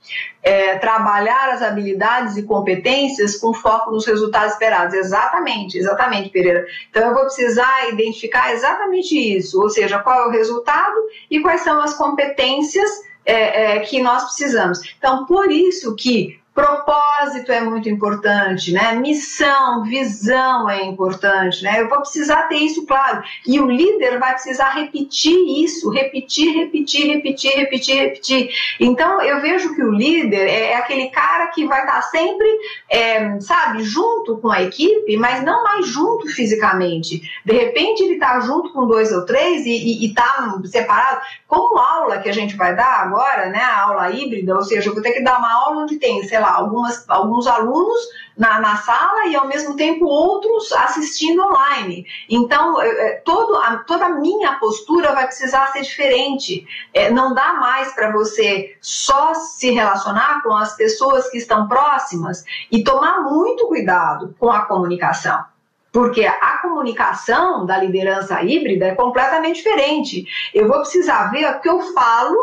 É, 0.48 0.78
trabalhar 0.78 1.50
as 1.50 1.62
habilidades 1.62 2.38
e 2.38 2.44
competências 2.44 3.36
com 3.36 3.54
foco 3.54 3.92
nos 3.92 4.06
resultados 4.06 4.54
esperados. 4.54 4.94
Exatamente, 4.94 5.78
exatamente, 5.78 6.30
Pereira. 6.30 6.66
Então 6.90 7.08
eu 7.08 7.14
vou 7.14 7.24
precisar 7.24 7.90
identificar 7.90 8.54
exatamente 8.54 9.14
isso, 9.18 9.62
ou 9.62 9.70
seja, 9.70 10.00
qual 10.00 10.24
é 10.24 10.28
o 10.28 10.32
resultado 10.32 10.96
e 11.30 11.42
quais 11.42 11.62
são 11.62 11.82
as 11.82 11.96
competências 11.96 12.90
é, 13.26 13.76
é, 13.76 13.80
que 13.82 14.02
nós 14.02 14.24
precisamos. 14.24 14.80
Então, 14.98 15.26
por 15.26 15.52
isso 15.52 15.94
que 15.96 16.40
Propósito 16.58 17.52
é 17.52 17.62
muito 17.62 17.88
importante, 17.88 18.72
né? 18.72 18.96
Missão, 18.96 19.84
visão 19.84 20.68
é 20.68 20.84
importante, 20.86 21.64
né? 21.64 21.82
Eu 21.82 21.88
vou 21.88 22.00
precisar 22.00 22.48
ter 22.48 22.56
isso 22.56 22.84
claro. 22.88 23.22
E 23.46 23.60
o 23.60 23.70
líder 23.70 24.18
vai 24.18 24.34
precisar 24.34 24.72
repetir 24.72 25.38
isso, 25.64 25.88
repetir, 25.92 26.56
repetir, 26.56 27.14
repetir, 27.14 27.52
repetir, 27.58 27.96
repetir. 27.98 28.50
Então 28.80 29.22
eu 29.22 29.40
vejo 29.40 29.76
que 29.76 29.84
o 29.84 29.92
líder 29.92 30.48
é, 30.48 30.72
é 30.72 30.78
aquele 30.78 31.10
cara 31.10 31.46
que 31.50 31.68
vai 31.68 31.82
estar 31.82 32.02
sempre, 32.02 32.48
é, 32.90 33.40
sabe, 33.40 33.84
junto 33.84 34.40
com 34.40 34.50
a 34.50 34.64
equipe, 34.64 35.16
mas 35.16 35.44
não 35.44 35.64
mais 35.64 35.86
junto 35.86 36.28
fisicamente. 36.28 37.22
De 37.46 37.54
repente 37.54 38.02
ele 38.02 38.14
está 38.14 38.40
junto 38.40 38.74
com 38.74 38.88
dois 38.88 39.12
ou 39.12 39.24
três 39.28 39.64
e 39.64 40.04
está 40.04 40.58
separado. 40.66 41.22
Como 41.48 41.78
aula 41.78 42.18
que 42.18 42.30
a 42.30 42.34
gente 42.34 42.56
vai 42.56 42.76
dar 42.76 43.04
agora, 43.04 43.46
né? 43.50 43.60
A 43.60 43.84
aula 43.84 44.10
híbrida, 44.10 44.56
ou 44.56 44.64
seja, 44.64 44.90
eu 44.90 44.94
vou 44.96 45.04
ter 45.04 45.12
que 45.12 45.22
dar 45.22 45.38
uma 45.38 45.54
aula 45.54 45.84
onde 45.84 45.98
tem, 45.98 46.24
sei 46.24 46.40
lá, 46.40 46.47
lá, 46.48 46.56
algumas, 46.56 47.10
alguns 47.10 47.46
alunos 47.46 48.00
na, 48.38 48.60
na 48.60 48.78
sala 48.78 49.28
e 49.28 49.36
ao 49.36 49.48
mesmo 49.48 49.76
tempo 49.76 50.06
outros 50.06 50.72
assistindo 50.72 51.44
online. 51.44 52.06
Então, 52.30 52.82
é, 52.82 53.22
todo 53.26 53.56
a, 53.58 53.78
toda 53.78 54.06
a 54.06 54.10
minha 54.10 54.54
postura 54.54 55.14
vai 55.14 55.26
precisar 55.26 55.68
ser 55.68 55.82
diferente. 55.82 56.66
É, 56.94 57.10
não 57.12 57.34
dá 57.34 57.54
mais 57.54 57.94
para 57.94 58.12
você 58.12 58.78
só 58.80 59.34
se 59.34 59.72
relacionar 59.72 60.42
com 60.44 60.56
as 60.56 60.76
pessoas 60.76 61.30
que 61.30 61.38
estão 61.38 61.68
próximas 61.68 62.44
e 62.72 62.84
tomar 62.84 63.22
muito 63.22 63.68
cuidado 63.68 64.36
com 64.40 64.50
a 64.50 64.62
comunicação. 64.62 65.44
Porque 65.92 66.26
a 66.26 66.60
comunicação 66.62 67.66
da 67.66 67.80
liderança 67.80 68.42
híbrida 68.44 68.88
é 68.88 68.96
completamente 68.96 69.58
diferente. 69.58 70.26
Eu 70.54 70.68
vou 70.68 70.80
precisar 70.80 71.32
ver 71.32 71.50
o 71.50 71.60
que 71.60 71.70
eu 71.70 71.82
falo 71.94 72.38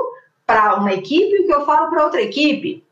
para 0.44 0.74
uma 0.74 0.92
equipe 0.92 1.36
e 1.36 1.44
o 1.44 1.46
que 1.46 1.54
eu 1.54 1.64
falo 1.64 1.88
para 1.88 2.04
outra 2.04 2.20
equipe 2.20 2.83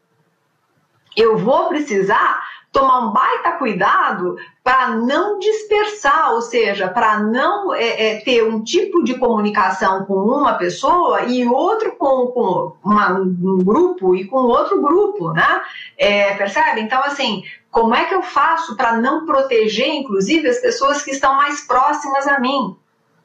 eu 1.16 1.36
vou 1.36 1.68
precisar 1.68 2.40
tomar 2.72 3.00
um 3.00 3.12
baita 3.12 3.52
cuidado 3.52 4.36
para 4.64 4.96
não 4.96 5.38
dispersar, 5.38 6.32
ou 6.32 6.40
seja, 6.40 6.88
para 6.88 7.20
não 7.20 7.74
é, 7.74 8.14
é, 8.14 8.20
ter 8.20 8.42
um 8.44 8.64
tipo 8.64 9.04
de 9.04 9.18
comunicação 9.18 10.06
com 10.06 10.14
uma 10.14 10.54
pessoa 10.54 11.24
e 11.24 11.46
outro 11.46 11.92
com, 11.96 12.28
com 12.28 12.72
uma, 12.82 13.12
um 13.12 13.58
grupo 13.62 14.16
e 14.16 14.24
com 14.24 14.38
outro 14.38 14.80
grupo, 14.80 15.32
né? 15.32 15.60
É, 15.98 16.34
percebe? 16.34 16.80
Então, 16.80 17.02
assim, 17.04 17.42
como 17.70 17.94
é 17.94 18.04
que 18.06 18.14
eu 18.14 18.22
faço 18.22 18.74
para 18.74 18.96
não 18.96 19.26
proteger, 19.26 19.88
inclusive, 19.88 20.48
as 20.48 20.58
pessoas 20.58 21.02
que 21.02 21.10
estão 21.10 21.34
mais 21.34 21.60
próximas 21.66 22.26
a 22.26 22.40
mim? 22.40 22.76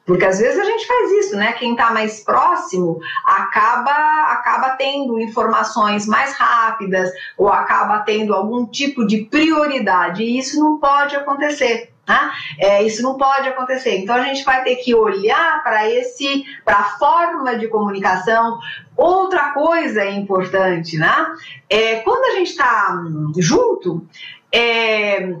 Porque 0.08 0.24
às 0.24 0.38
vezes 0.38 0.58
a 0.58 0.64
gente 0.64 0.86
faz 0.86 1.12
isso, 1.12 1.36
né? 1.36 1.52
Quem 1.52 1.72
está 1.72 1.92
mais 1.92 2.24
próximo 2.24 2.98
acaba, 3.26 3.92
acaba 4.32 4.70
tendo 4.70 5.20
informações 5.20 6.06
mais 6.06 6.32
rápidas 6.32 7.10
ou 7.36 7.50
acaba 7.50 7.98
tendo 7.98 8.32
algum 8.34 8.64
tipo 8.64 9.06
de 9.06 9.26
prioridade. 9.26 10.22
E 10.22 10.38
isso 10.38 10.58
não 10.58 10.78
pode 10.78 11.14
acontecer. 11.14 11.92
Né? 12.08 12.30
É, 12.58 12.82
isso 12.82 13.02
não 13.02 13.18
pode 13.18 13.50
acontecer. 13.50 13.98
Então 13.98 14.14
a 14.14 14.22
gente 14.22 14.42
vai 14.44 14.64
ter 14.64 14.76
que 14.76 14.94
olhar 14.94 15.62
para 15.62 15.86
esse, 15.90 16.42
para 16.64 16.78
a 16.78 16.98
forma 16.98 17.58
de 17.58 17.68
comunicação. 17.68 18.58
Outra 18.96 19.52
coisa 19.52 20.06
importante, 20.06 20.96
né? 20.96 21.34
É, 21.68 21.96
quando 21.96 22.32
a 22.32 22.38
gente 22.38 22.48
está 22.48 22.98
junto, 23.36 24.06
é, 24.50 25.34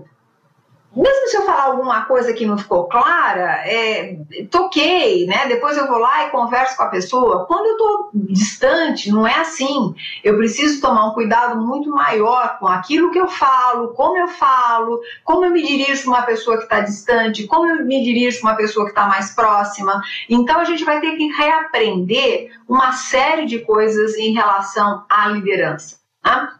mesmo 1.02 1.28
se 1.28 1.36
eu 1.36 1.42
falar 1.42 1.64
alguma 1.64 2.04
coisa 2.06 2.32
que 2.32 2.44
não 2.44 2.58
ficou 2.58 2.88
clara, 2.88 3.62
é, 3.64 4.16
toquei, 4.50 5.26
né? 5.26 5.46
Depois 5.46 5.76
eu 5.76 5.86
vou 5.86 5.98
lá 5.98 6.26
e 6.26 6.30
converso 6.30 6.76
com 6.76 6.82
a 6.82 6.88
pessoa. 6.88 7.46
Quando 7.46 7.66
eu 7.66 7.72
estou 7.72 8.10
distante, 8.14 9.10
não 9.10 9.26
é 9.26 9.34
assim. 9.34 9.94
Eu 10.24 10.36
preciso 10.36 10.80
tomar 10.80 11.06
um 11.06 11.14
cuidado 11.14 11.60
muito 11.60 11.90
maior 11.90 12.58
com 12.58 12.66
aquilo 12.66 13.10
que 13.10 13.18
eu 13.18 13.28
falo, 13.28 13.88
como 13.94 14.18
eu 14.18 14.28
falo, 14.28 15.00
como 15.22 15.44
eu 15.44 15.50
me 15.50 15.62
dirijo 15.62 16.02
para 16.02 16.10
uma 16.10 16.22
pessoa 16.22 16.56
que 16.56 16.64
está 16.64 16.80
distante, 16.80 17.46
como 17.46 17.66
eu 17.66 17.84
me 17.84 18.02
dirijo 18.02 18.40
para 18.40 18.50
uma 18.50 18.56
pessoa 18.56 18.84
que 18.84 18.90
está 18.90 19.06
mais 19.06 19.34
próxima. 19.34 20.02
Então 20.28 20.58
a 20.58 20.64
gente 20.64 20.84
vai 20.84 21.00
ter 21.00 21.16
que 21.16 21.28
reaprender 21.28 22.50
uma 22.68 22.92
série 22.92 23.46
de 23.46 23.60
coisas 23.60 24.16
em 24.16 24.32
relação 24.32 25.04
à 25.08 25.28
liderança. 25.28 25.98
Tá? 26.22 26.57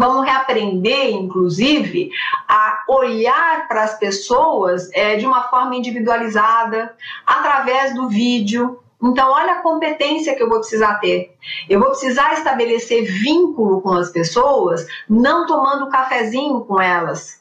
Vamos 0.00 0.24
reaprender, 0.24 1.10
inclusive, 1.10 2.10
a 2.48 2.84
olhar 2.88 3.68
para 3.68 3.82
as 3.82 3.98
pessoas 3.98 4.88
é, 4.94 5.16
de 5.16 5.26
uma 5.26 5.42
forma 5.50 5.76
individualizada, 5.76 6.96
através 7.26 7.94
do 7.94 8.08
vídeo. 8.08 8.80
Então, 9.02 9.30
olha 9.30 9.52
a 9.52 9.60
competência 9.60 10.34
que 10.34 10.42
eu 10.42 10.48
vou 10.48 10.60
precisar 10.60 10.94
ter. 11.00 11.36
Eu 11.68 11.78
vou 11.78 11.90
precisar 11.90 12.32
estabelecer 12.32 13.04
vínculo 13.04 13.82
com 13.82 13.92
as 13.92 14.08
pessoas, 14.08 14.86
não 15.06 15.46
tomando 15.46 15.90
cafezinho 15.90 16.62
com 16.62 16.80
elas, 16.80 17.39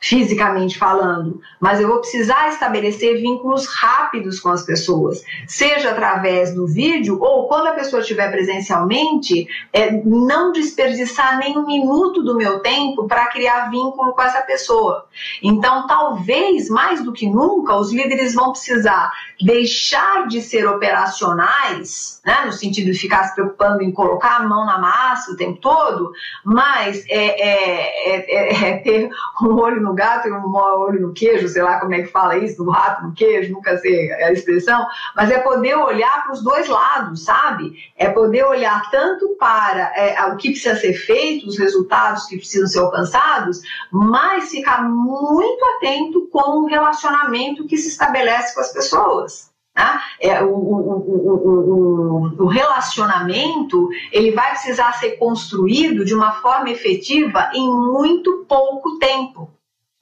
fisicamente 0.00 0.78
falando, 0.78 1.42
mas 1.60 1.78
eu 1.78 1.86
vou 1.86 1.98
precisar 1.98 2.48
estabelecer 2.48 3.20
vínculos 3.20 3.66
rápidos 3.66 4.40
com 4.40 4.48
as 4.48 4.62
pessoas, 4.62 5.22
seja 5.46 5.90
através 5.90 6.54
do 6.54 6.66
vídeo 6.66 7.18
ou 7.20 7.46
quando 7.46 7.66
a 7.66 7.72
pessoa 7.72 8.00
estiver 8.00 8.30
presencialmente, 8.30 9.46
é, 9.70 9.92
não 9.92 10.52
desperdiçar 10.52 11.38
nem 11.38 11.58
um 11.58 11.66
minuto 11.66 12.22
do 12.22 12.34
meu 12.34 12.60
tempo 12.60 13.06
para 13.06 13.26
criar 13.26 13.70
vínculo 13.70 14.14
com 14.14 14.22
essa 14.22 14.40
pessoa. 14.40 15.04
Então, 15.42 15.86
talvez 15.86 16.70
mais 16.70 17.04
do 17.04 17.12
que 17.12 17.28
nunca, 17.28 17.76
os 17.76 17.92
líderes 17.92 18.34
vão 18.34 18.52
precisar 18.52 19.12
deixar 19.38 20.26
de 20.28 20.40
ser 20.40 20.66
operacionais, 20.66 22.22
né, 22.24 22.44
no 22.46 22.52
sentido 22.52 22.90
de 22.90 22.98
ficar 22.98 23.24
se 23.24 23.34
preocupando 23.34 23.82
em 23.82 23.92
colocar 23.92 24.36
a 24.36 24.48
mão 24.48 24.64
na 24.64 24.78
massa 24.78 25.32
o 25.32 25.36
tempo 25.36 25.60
todo, 25.60 26.12
mas 26.42 27.04
é, 27.08 27.40
é, 27.40 28.14
é, 28.14 28.70
é 28.70 28.76
ter 28.78 29.10
um 29.42 29.58
olho 29.58 29.80
no 29.80 29.89
no 29.90 29.94
gato 29.94 30.28
e 30.28 30.32
um 30.32 30.54
olho 30.54 31.00
no 31.00 31.12
queijo, 31.12 31.48
sei 31.48 31.62
lá 31.62 31.80
como 31.80 31.94
é 31.94 32.02
que 32.02 32.12
fala 32.12 32.38
isso, 32.38 32.62
do 32.62 32.70
rato 32.70 33.02
no 33.02 33.12
queijo, 33.12 33.52
nunca 33.52 33.76
sei 33.78 34.12
a 34.12 34.32
expressão, 34.32 34.86
mas 35.16 35.30
é 35.30 35.38
poder 35.38 35.74
olhar 35.74 36.22
para 36.22 36.32
os 36.32 36.42
dois 36.42 36.68
lados, 36.68 37.24
sabe? 37.24 37.72
É 37.96 38.08
poder 38.08 38.44
olhar 38.44 38.88
tanto 38.90 39.36
para 39.38 39.92
é, 39.96 40.24
o 40.26 40.36
que 40.36 40.50
precisa 40.50 40.76
ser 40.76 40.94
feito, 40.94 41.48
os 41.48 41.58
resultados 41.58 42.26
que 42.26 42.36
precisam 42.36 42.68
ser 42.68 42.78
alcançados, 42.78 43.60
mas 43.90 44.50
ficar 44.50 44.84
muito 44.84 45.64
atento 45.76 46.28
com 46.28 46.62
o 46.62 46.66
relacionamento 46.66 47.66
que 47.66 47.76
se 47.76 47.88
estabelece 47.88 48.54
com 48.54 48.60
as 48.60 48.72
pessoas. 48.72 49.50
Né? 49.76 50.00
É, 50.20 50.42
o, 50.42 50.54
o, 50.54 52.32
o, 52.36 52.44
o, 52.44 52.46
relacionamento 52.46 53.88
ele 54.12 54.32
vai 54.32 54.50
precisar 54.50 54.92
ser 54.94 55.12
construído 55.12 56.04
de 56.04 56.14
uma 56.14 56.32
forma 56.32 56.70
efetiva 56.70 57.50
em 57.54 57.68
muito 57.68 58.44
pouco 58.48 58.98
tempo 58.98 59.50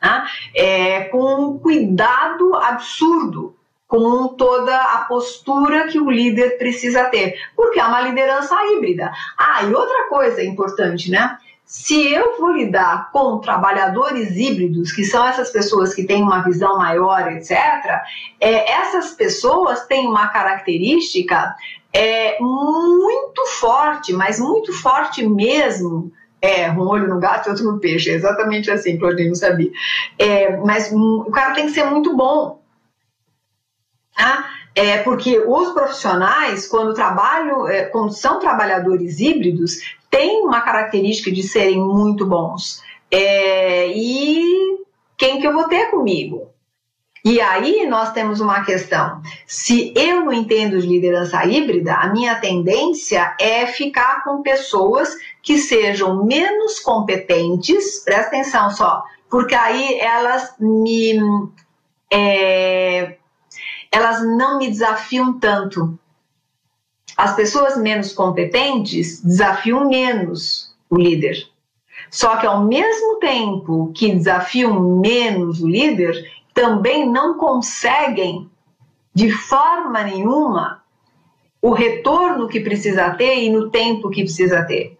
né? 0.00 0.26
é, 0.54 1.04
com 1.04 1.34
um 1.34 1.58
cuidado 1.58 2.54
absurdo 2.54 3.54
com 3.88 4.28
toda 4.28 4.76
a 4.76 4.98
postura 5.04 5.88
que 5.88 5.98
o 5.98 6.10
líder 6.10 6.58
precisa 6.58 7.06
ter, 7.06 7.36
porque 7.56 7.80
é 7.80 7.84
uma 7.84 8.02
liderança 8.02 8.54
híbrida. 8.66 9.10
Ah, 9.36 9.64
e 9.64 9.74
outra 9.74 10.08
coisa 10.10 10.44
importante, 10.44 11.10
né? 11.10 11.38
Se 11.64 12.10
eu 12.12 12.38
vou 12.38 12.52
lidar 12.52 13.10
com 13.12 13.38
trabalhadores 13.40 14.36
híbridos, 14.36 14.92
que 14.92 15.04
são 15.04 15.26
essas 15.26 15.50
pessoas 15.50 15.94
que 15.94 16.04
têm 16.04 16.22
uma 16.22 16.42
visão 16.42 16.78
maior, 16.78 17.30
etc., 17.32 17.50
é, 18.40 18.72
essas 18.72 19.12
pessoas 19.12 19.86
têm 19.86 20.06
uma 20.06 20.28
característica 20.28 21.54
é, 21.92 22.38
muito 22.40 23.46
forte, 23.58 24.12
mas 24.12 24.38
muito 24.38 24.72
forte 24.72 25.26
mesmo, 25.26 26.12
é, 26.40 26.70
um 26.70 26.80
olho 26.80 27.08
no 27.08 27.18
gato 27.18 27.46
e 27.46 27.50
outro 27.50 27.64
no 27.64 27.78
peixe. 27.78 28.10
É 28.10 28.14
exatamente 28.14 28.70
assim, 28.70 28.98
Claudinho 28.98 29.34
sabia. 29.34 29.70
É, 30.18 30.56
mas 30.58 30.92
o 30.92 31.30
cara 31.32 31.54
tem 31.54 31.66
que 31.66 31.72
ser 31.72 31.84
muito 31.84 32.16
bom. 32.16 32.60
Tá? 34.16 34.50
É, 34.74 34.98
porque 34.98 35.38
os 35.38 35.72
profissionais, 35.72 36.66
quando 36.66 36.94
trabalham, 36.94 37.66
é, 37.68 37.84
quando 37.84 38.12
são 38.12 38.38
trabalhadores 38.38 39.18
híbridos, 39.18 39.80
têm 40.10 40.44
uma 40.44 40.60
característica 40.60 41.30
de 41.30 41.42
serem 41.42 41.80
muito 41.80 42.24
bons. 42.26 42.82
É, 43.10 43.88
e 43.88 44.78
quem 45.16 45.40
que 45.40 45.46
eu 45.46 45.52
vou 45.52 45.64
ter 45.64 45.90
comigo? 45.90 46.50
E 47.24 47.40
aí 47.40 47.86
nós 47.86 48.12
temos 48.12 48.40
uma 48.40 48.64
questão. 48.64 49.20
Se 49.46 49.92
eu 49.96 50.24
não 50.24 50.32
entendo 50.32 50.80
de 50.80 50.86
liderança 50.86 51.44
híbrida, 51.44 51.94
a 51.94 52.12
minha 52.12 52.36
tendência 52.36 53.34
é 53.40 53.66
ficar 53.66 54.22
com 54.22 54.42
pessoas 54.42 55.16
que 55.42 55.58
sejam 55.58 56.24
menos 56.24 56.78
competentes, 56.80 58.00
presta 58.04 58.28
atenção 58.28 58.70
só, 58.70 59.02
porque 59.28 59.54
aí 59.54 59.98
elas 59.98 60.54
me. 60.58 61.18
É, 62.10 63.16
elas 63.90 64.22
não 64.22 64.58
me 64.58 64.68
desafiam 64.68 65.38
tanto. 65.38 65.98
As 67.16 67.34
pessoas 67.34 67.76
menos 67.76 68.12
competentes 68.12 69.20
desafiam 69.22 69.88
menos 69.88 70.74
o 70.88 70.96
líder. 70.96 71.48
Só 72.10 72.36
que 72.36 72.46
ao 72.46 72.64
mesmo 72.64 73.18
tempo 73.18 73.92
que 73.94 74.14
desafiam 74.14 74.98
menos 75.00 75.60
o 75.60 75.68
líder, 75.68 76.24
também 76.58 77.08
não 77.08 77.38
conseguem, 77.38 78.50
de 79.14 79.30
forma 79.30 80.02
nenhuma, 80.02 80.82
o 81.62 81.70
retorno 81.70 82.48
que 82.48 82.58
precisa 82.58 83.10
ter 83.10 83.44
e 83.44 83.48
no 83.48 83.70
tempo 83.70 84.10
que 84.10 84.24
precisa 84.24 84.64
ter. 84.64 84.98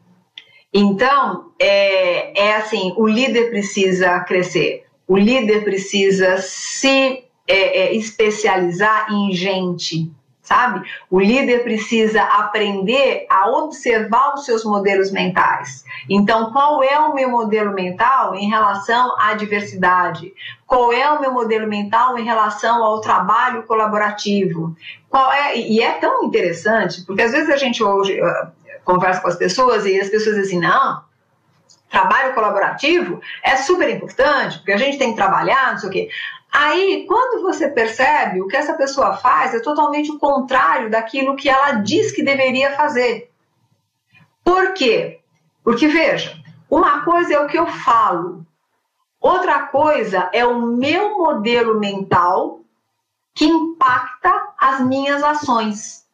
Então, 0.73 1.51
é, 1.59 2.47
é 2.47 2.55
assim: 2.55 2.95
o 2.97 3.09
líder 3.09 3.51
precisa 3.51 4.21
crescer, 4.21 4.85
o 5.05 5.17
líder 5.17 5.65
precisa 5.65 6.39
se 6.39 7.25
é, 7.49 7.79
é, 7.81 7.95
especializar 7.97 9.13
em 9.13 9.33
gente, 9.33 10.13
sabe? 10.41 10.89
O 11.11 11.19
líder 11.19 11.65
precisa 11.65 12.23
aprender 12.23 13.27
a 13.29 13.51
observar 13.51 14.35
os 14.35 14.45
seus 14.45 14.65
modelos 14.65 15.11
mentais. 15.11 15.85
Então, 16.09 16.53
qual 16.53 16.85
é 16.85 16.99
o 17.01 17.15
meu 17.15 17.31
modelo 17.31 17.75
mental 17.75 18.37
em 18.37 18.49
relação 18.49 19.17
à 19.19 19.35
diversidade? 19.35 20.33
Qual 20.69 20.93
é 20.93 21.11
o 21.11 21.19
meu 21.19 21.33
modelo 21.33 21.67
mental 21.67 22.19
em 22.19 22.25
relação 22.25 22.85
ao 22.85 23.01
trabalho 23.01 23.63
colaborativo? 23.63 24.77
Qual 25.09 25.33
é? 25.33 25.57
E 25.57 25.81
é 25.81 25.93
tão 25.93 26.25
interessante, 26.25 27.07
porque 27.07 27.23
às 27.23 27.33
vezes 27.33 27.49
a 27.49 27.57
gente 27.57 27.83
hoje 27.83 28.21
uh, 28.21 28.49
conversa 28.85 29.23
com 29.23 29.29
as 29.29 29.37
pessoas 29.37 29.87
e 29.87 29.99
as 29.99 30.11
pessoas 30.11 30.37
dizem, 30.37 30.61
não, 30.61 31.03
trabalho 31.89 32.35
colaborativo 32.35 33.19
é 33.43 33.57
super 33.57 33.89
importante, 33.89 34.59
porque 34.59 34.73
a 34.73 34.77
gente 34.77 34.99
tem 34.99 35.13
que 35.13 35.17
trabalhar, 35.17 35.73
não 35.73 35.79
sei 35.79 35.89
o 35.89 35.93
quê. 35.93 36.11
Aí, 36.53 37.07
quando 37.09 37.41
você 37.41 37.69
percebe 37.69 38.43
o 38.43 38.47
que 38.47 38.57
essa 38.57 38.75
pessoa 38.75 39.17
faz, 39.17 39.55
é 39.55 39.61
totalmente 39.61 40.11
o 40.11 40.19
contrário 40.19 40.91
daquilo 40.91 41.35
que 41.35 41.49
ela 41.49 41.73
diz 41.73 42.13
que 42.13 42.23
deveria 42.23 42.77
fazer. 42.77 43.31
Por 44.45 44.75
quê? 44.75 45.21
Porque, 45.65 45.89
veja, 45.89 46.37
uma 46.71 47.03
coisa 47.07 47.33
é 47.33 47.41
o 47.41 47.47
que 47.47 47.59
eu 47.59 47.67
falo, 47.67 48.47
outra 49.29 49.67
coisa 49.67 50.29
é 50.33 50.45
o 50.45 50.61
meu 50.61 51.19
modelo 51.19 51.79
mental 51.79 52.61
que 53.35 53.45
impacta 53.45 54.33
as 54.59 54.81
minhas 54.81 55.23
ações. 55.23 56.09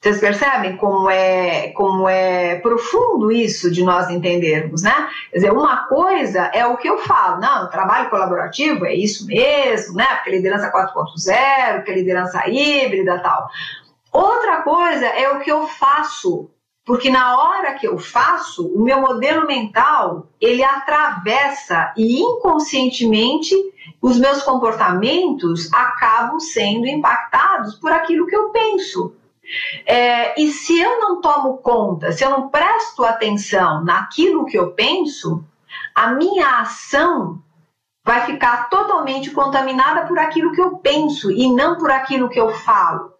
Vocês 0.00 0.20
percebem 0.20 0.76
como 0.76 1.10
é, 1.10 1.72
como 1.72 2.08
é 2.08 2.60
profundo 2.60 3.32
isso 3.32 3.70
de 3.70 3.82
nós 3.82 4.08
entendermos, 4.08 4.82
né? 4.82 5.08
Quer 5.30 5.38
dizer, 5.38 5.52
uma 5.52 5.88
coisa 5.88 6.50
é 6.54 6.64
o 6.64 6.76
que 6.76 6.88
eu 6.88 6.98
falo, 6.98 7.40
não, 7.40 7.68
trabalho 7.70 8.08
colaborativo 8.08 8.86
é 8.86 8.94
isso 8.94 9.26
mesmo, 9.26 9.96
né? 9.96 10.06
Porque 10.14 10.30
liderança 10.30 10.70
4.0, 10.70 11.82
que 11.82 11.90
é 11.90 11.94
liderança 11.94 12.48
híbrida 12.48 13.18
tal. 13.18 13.48
Outra 14.12 14.62
coisa 14.62 15.06
é 15.06 15.28
o 15.30 15.40
que 15.40 15.50
eu 15.50 15.66
faço, 15.66 16.48
porque 16.86 17.10
na 17.10 17.36
hora 17.36 17.74
que 17.74 17.86
eu 17.86 17.98
faço, 17.98 18.64
o 18.68 18.80
meu 18.80 19.00
modelo 19.00 19.44
mental, 19.44 20.28
ele 20.40 20.62
atravessa 20.62 21.92
e 21.96 22.22
inconscientemente 22.22 23.52
os 24.00 24.16
meus 24.20 24.42
comportamentos 24.44 25.68
acabam 25.72 26.38
sendo 26.38 26.86
impactados 26.86 27.74
por 27.74 27.90
aquilo 27.90 28.24
que 28.28 28.36
eu 28.36 28.50
penso. 28.50 29.12
É, 29.84 30.40
e 30.40 30.52
se 30.52 30.78
eu 30.78 31.00
não 31.00 31.20
tomo 31.20 31.56
conta, 31.58 32.12
se 32.12 32.24
eu 32.24 32.30
não 32.30 32.48
presto 32.50 33.04
atenção 33.04 33.82
naquilo 33.84 34.46
que 34.46 34.56
eu 34.56 34.70
penso, 34.70 35.44
a 35.92 36.12
minha 36.12 36.60
ação 36.60 37.42
vai 38.04 38.24
ficar 38.26 38.68
totalmente 38.68 39.32
contaminada 39.32 40.06
por 40.06 40.20
aquilo 40.20 40.52
que 40.52 40.60
eu 40.60 40.76
penso 40.78 41.32
e 41.32 41.52
não 41.52 41.76
por 41.76 41.90
aquilo 41.90 42.28
que 42.28 42.38
eu 42.38 42.50
falo. 42.50 43.15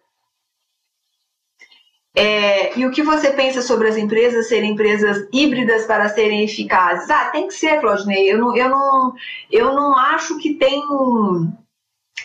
É, 2.19 2.75
e 2.75 2.83
o 2.83 2.89
que 2.89 3.03
você 3.03 3.29
pensa 3.29 3.61
sobre 3.61 3.87
as 3.87 3.95
empresas 3.95 4.47
serem 4.47 4.71
empresas 4.71 5.27
híbridas 5.31 5.85
para 5.85 6.09
serem 6.09 6.43
eficazes? 6.43 7.07
Ah, 7.11 7.25
tem 7.25 7.47
que 7.47 7.53
ser, 7.53 7.79
Claudinei. 7.79 8.33
Eu 8.33 8.39
não, 8.39 8.57
eu 8.57 8.69
não, 8.69 9.13
eu 9.51 9.73
não 9.75 9.95
acho 9.95 10.39
que 10.39 10.55
tem 10.55 10.81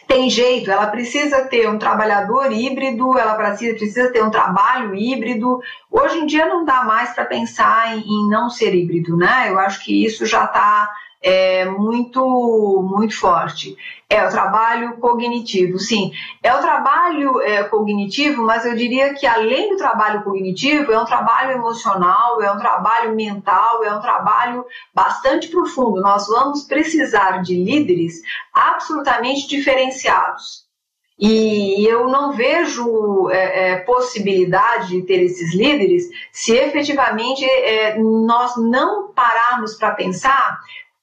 tem 0.09 0.31
jeito, 0.31 0.71
ela 0.71 0.87
precisa 0.87 1.45
ter 1.45 1.69
um 1.69 1.79
trabalhador 1.79 2.51
híbrido, 2.51 3.19
ela 3.19 3.35
precisa, 3.35 3.75
precisa 3.75 4.11
ter 4.11 4.25
um 4.25 4.31
trabalho 4.31 4.95
híbrido. 4.95 5.61
Hoje 5.91 6.21
em 6.21 6.27
dia 6.27 6.47
não 6.47 6.65
dá 6.65 6.85
mais 6.85 7.11
para 7.13 7.27
pensar 7.27 7.95
em, 7.95 8.01
em, 8.01 8.29
não 8.31 8.49
ser 8.49 8.75
híbrido, 8.75 9.15
né? 9.15 9.51
Eu 9.51 9.59
acho 9.59 9.85
que 9.85 10.05
isso 10.05 10.25
já 10.25 10.45
está 10.45 10.89
é, 11.23 11.65
muito, 11.67 12.21
muito 12.83 13.19
forte. 13.19 13.77
É 14.11 14.27
o 14.27 14.31
trabalho 14.31 14.97
cognitivo, 14.99 15.79
sim. 15.79 16.13
É 16.43 16.53
o 16.53 16.61
trabalho 16.61 17.41
é, 17.41 17.63
cognitivo, 17.65 18.43
mas 18.43 18.67
eu 18.67 18.75
diria 18.75 19.15
que 19.15 19.27
além 19.27 19.71
do 19.71 19.77
trabalho 19.77 20.23
cognitivo, 20.23 20.93
é 20.93 20.99
um 21.01 21.05
trabalho 21.05 21.53
emocional, 21.53 22.43
é 22.43 22.53
um 22.53 22.59
trabalho 22.59 23.15
mental, 23.15 23.83
é 23.85 23.95
um 23.95 24.01
trabalho 24.01 24.67
bastante 24.95 25.49
profundo. 25.49 26.01
Nós 26.03 26.27
vamos 26.27 26.65
precisar 26.65 27.43
de 27.43 27.55
líderes 27.55 28.21
absolutamente 28.53 29.47
diferenciados. 29.47 30.63
E 31.19 31.87
eu 31.87 32.09
não 32.09 32.33
vejo 32.33 33.31
é, 33.31 33.71
é, 33.71 33.77
possibilidade 33.77 34.89
de 34.89 35.03
ter 35.03 35.23
esses 35.23 35.55
líderes 35.55 36.09
se 36.33 36.53
efetivamente 36.53 37.45
é, 37.45 37.97
nós 37.97 38.57
não 38.57 39.13
pararmos 39.13 39.75
para 39.75 39.93
pensar 39.93 40.59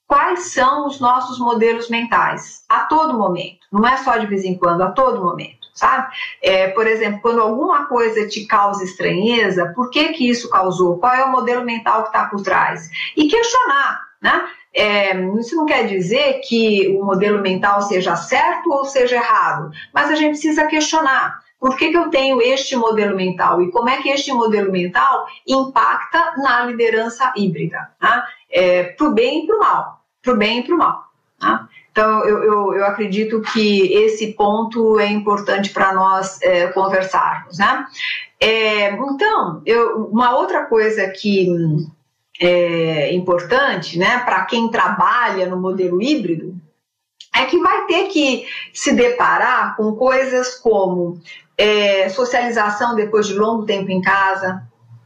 quais 0.10 0.54
são 0.54 0.88
os 0.88 1.00
nossos 1.00 1.38
modelos 1.38 1.88
mentais 1.88 2.64
a 2.68 2.80
todo 2.80 3.16
momento, 3.16 3.60
não 3.72 3.88
é 3.88 3.96
só 3.98 4.18
de 4.18 4.26
vez 4.26 4.44
em 4.44 4.58
quando, 4.58 4.82
a 4.82 4.90
todo 4.90 5.24
momento, 5.24 5.68
sabe? 5.72 6.12
É, 6.42 6.70
por 6.70 6.88
exemplo, 6.88 7.22
quando 7.22 7.40
alguma 7.40 7.86
coisa 7.86 8.28
te 8.28 8.48
causa 8.48 8.84
estranheza, 8.84 9.72
por 9.76 9.92
que 9.92 10.10
que 10.14 10.28
isso 10.28 10.50
causou? 10.50 10.98
Qual 10.98 11.14
é 11.14 11.24
o 11.24 11.32
modelo 11.32 11.64
mental 11.64 12.02
que 12.02 12.08
está 12.08 12.26
por 12.26 12.42
trás? 12.42 12.90
E 13.16 13.28
questionar, 13.28 14.02
né? 14.20 14.50
É, 14.74 15.14
isso 15.40 15.56
não 15.56 15.68
quer 15.68 15.86
dizer 15.86 16.42
que 16.44 16.88
o 17.00 17.06
modelo 17.06 17.40
mental 17.40 17.80
seja 17.84 18.16
certo 18.16 18.72
ou 18.72 18.86
seja 18.86 19.16
errado, 19.16 19.70
mas 19.94 20.10
a 20.10 20.16
gente 20.16 20.32
precisa 20.32 20.66
questionar. 20.66 21.40
Por 21.60 21.76
que, 21.76 21.90
que 21.90 21.98
eu 21.98 22.10
tenho 22.10 22.42
este 22.42 22.76
modelo 22.76 23.16
mental 23.16 23.62
e 23.62 23.70
como 23.70 23.90
é 23.90 23.98
que 24.02 24.10
este 24.10 24.32
modelo 24.32 24.72
mental 24.72 25.28
impacta 25.46 26.34
na 26.38 26.64
liderança 26.64 27.32
híbrida, 27.36 27.92
né? 28.02 28.24
é, 28.50 28.84
para 28.84 29.08
o 29.08 29.12
bem 29.12 29.44
e 29.44 29.48
para 29.48 29.56
o 29.56 29.60
mal 29.60 29.99
para 30.22 30.34
o 30.34 30.38
bem 30.38 30.60
e 30.60 30.64
para 30.64 30.76
o 30.76 30.78
mal. 30.78 31.04
Tá? 31.40 31.68
Então, 31.92 32.24
eu, 32.24 32.44
eu, 32.44 32.74
eu, 32.76 32.86
acredito 32.86 33.42
que 33.42 33.92
esse 33.94 34.34
ponto 34.34 35.00
é 35.00 35.08
importante 35.08 35.72
para 35.72 35.94
nós 35.94 36.42
é, 36.42 36.68
conversarmos. 36.68 37.58
Né? 37.58 37.86
É, 38.40 38.92
então, 38.94 39.62
eu, 39.66 40.06
uma 40.08 40.36
outra 40.38 40.66
coisa 40.66 41.08
que 41.10 41.48
é 42.40 43.14
importante 43.14 44.00
né, 44.00 44.20
para 44.20 44.46
quem 44.46 44.70
trabalha 44.70 45.46
no 45.46 45.60
modelo 45.60 46.02
híbrido 46.02 46.56
é 47.36 47.46
que 47.46 47.60
vai 47.60 47.86
ter 47.86 48.08
que 48.08 48.46
se 48.74 48.94
deparar 48.94 49.76
com 49.76 49.94
coisas 49.96 50.56
como 50.56 51.20
é, 51.58 52.08
socialização 52.10 52.96
depois 52.96 53.28
de 53.28 53.34
longo 53.34 53.66
tempo 53.66 53.92
em 53.92 54.02
casa. 54.02 54.64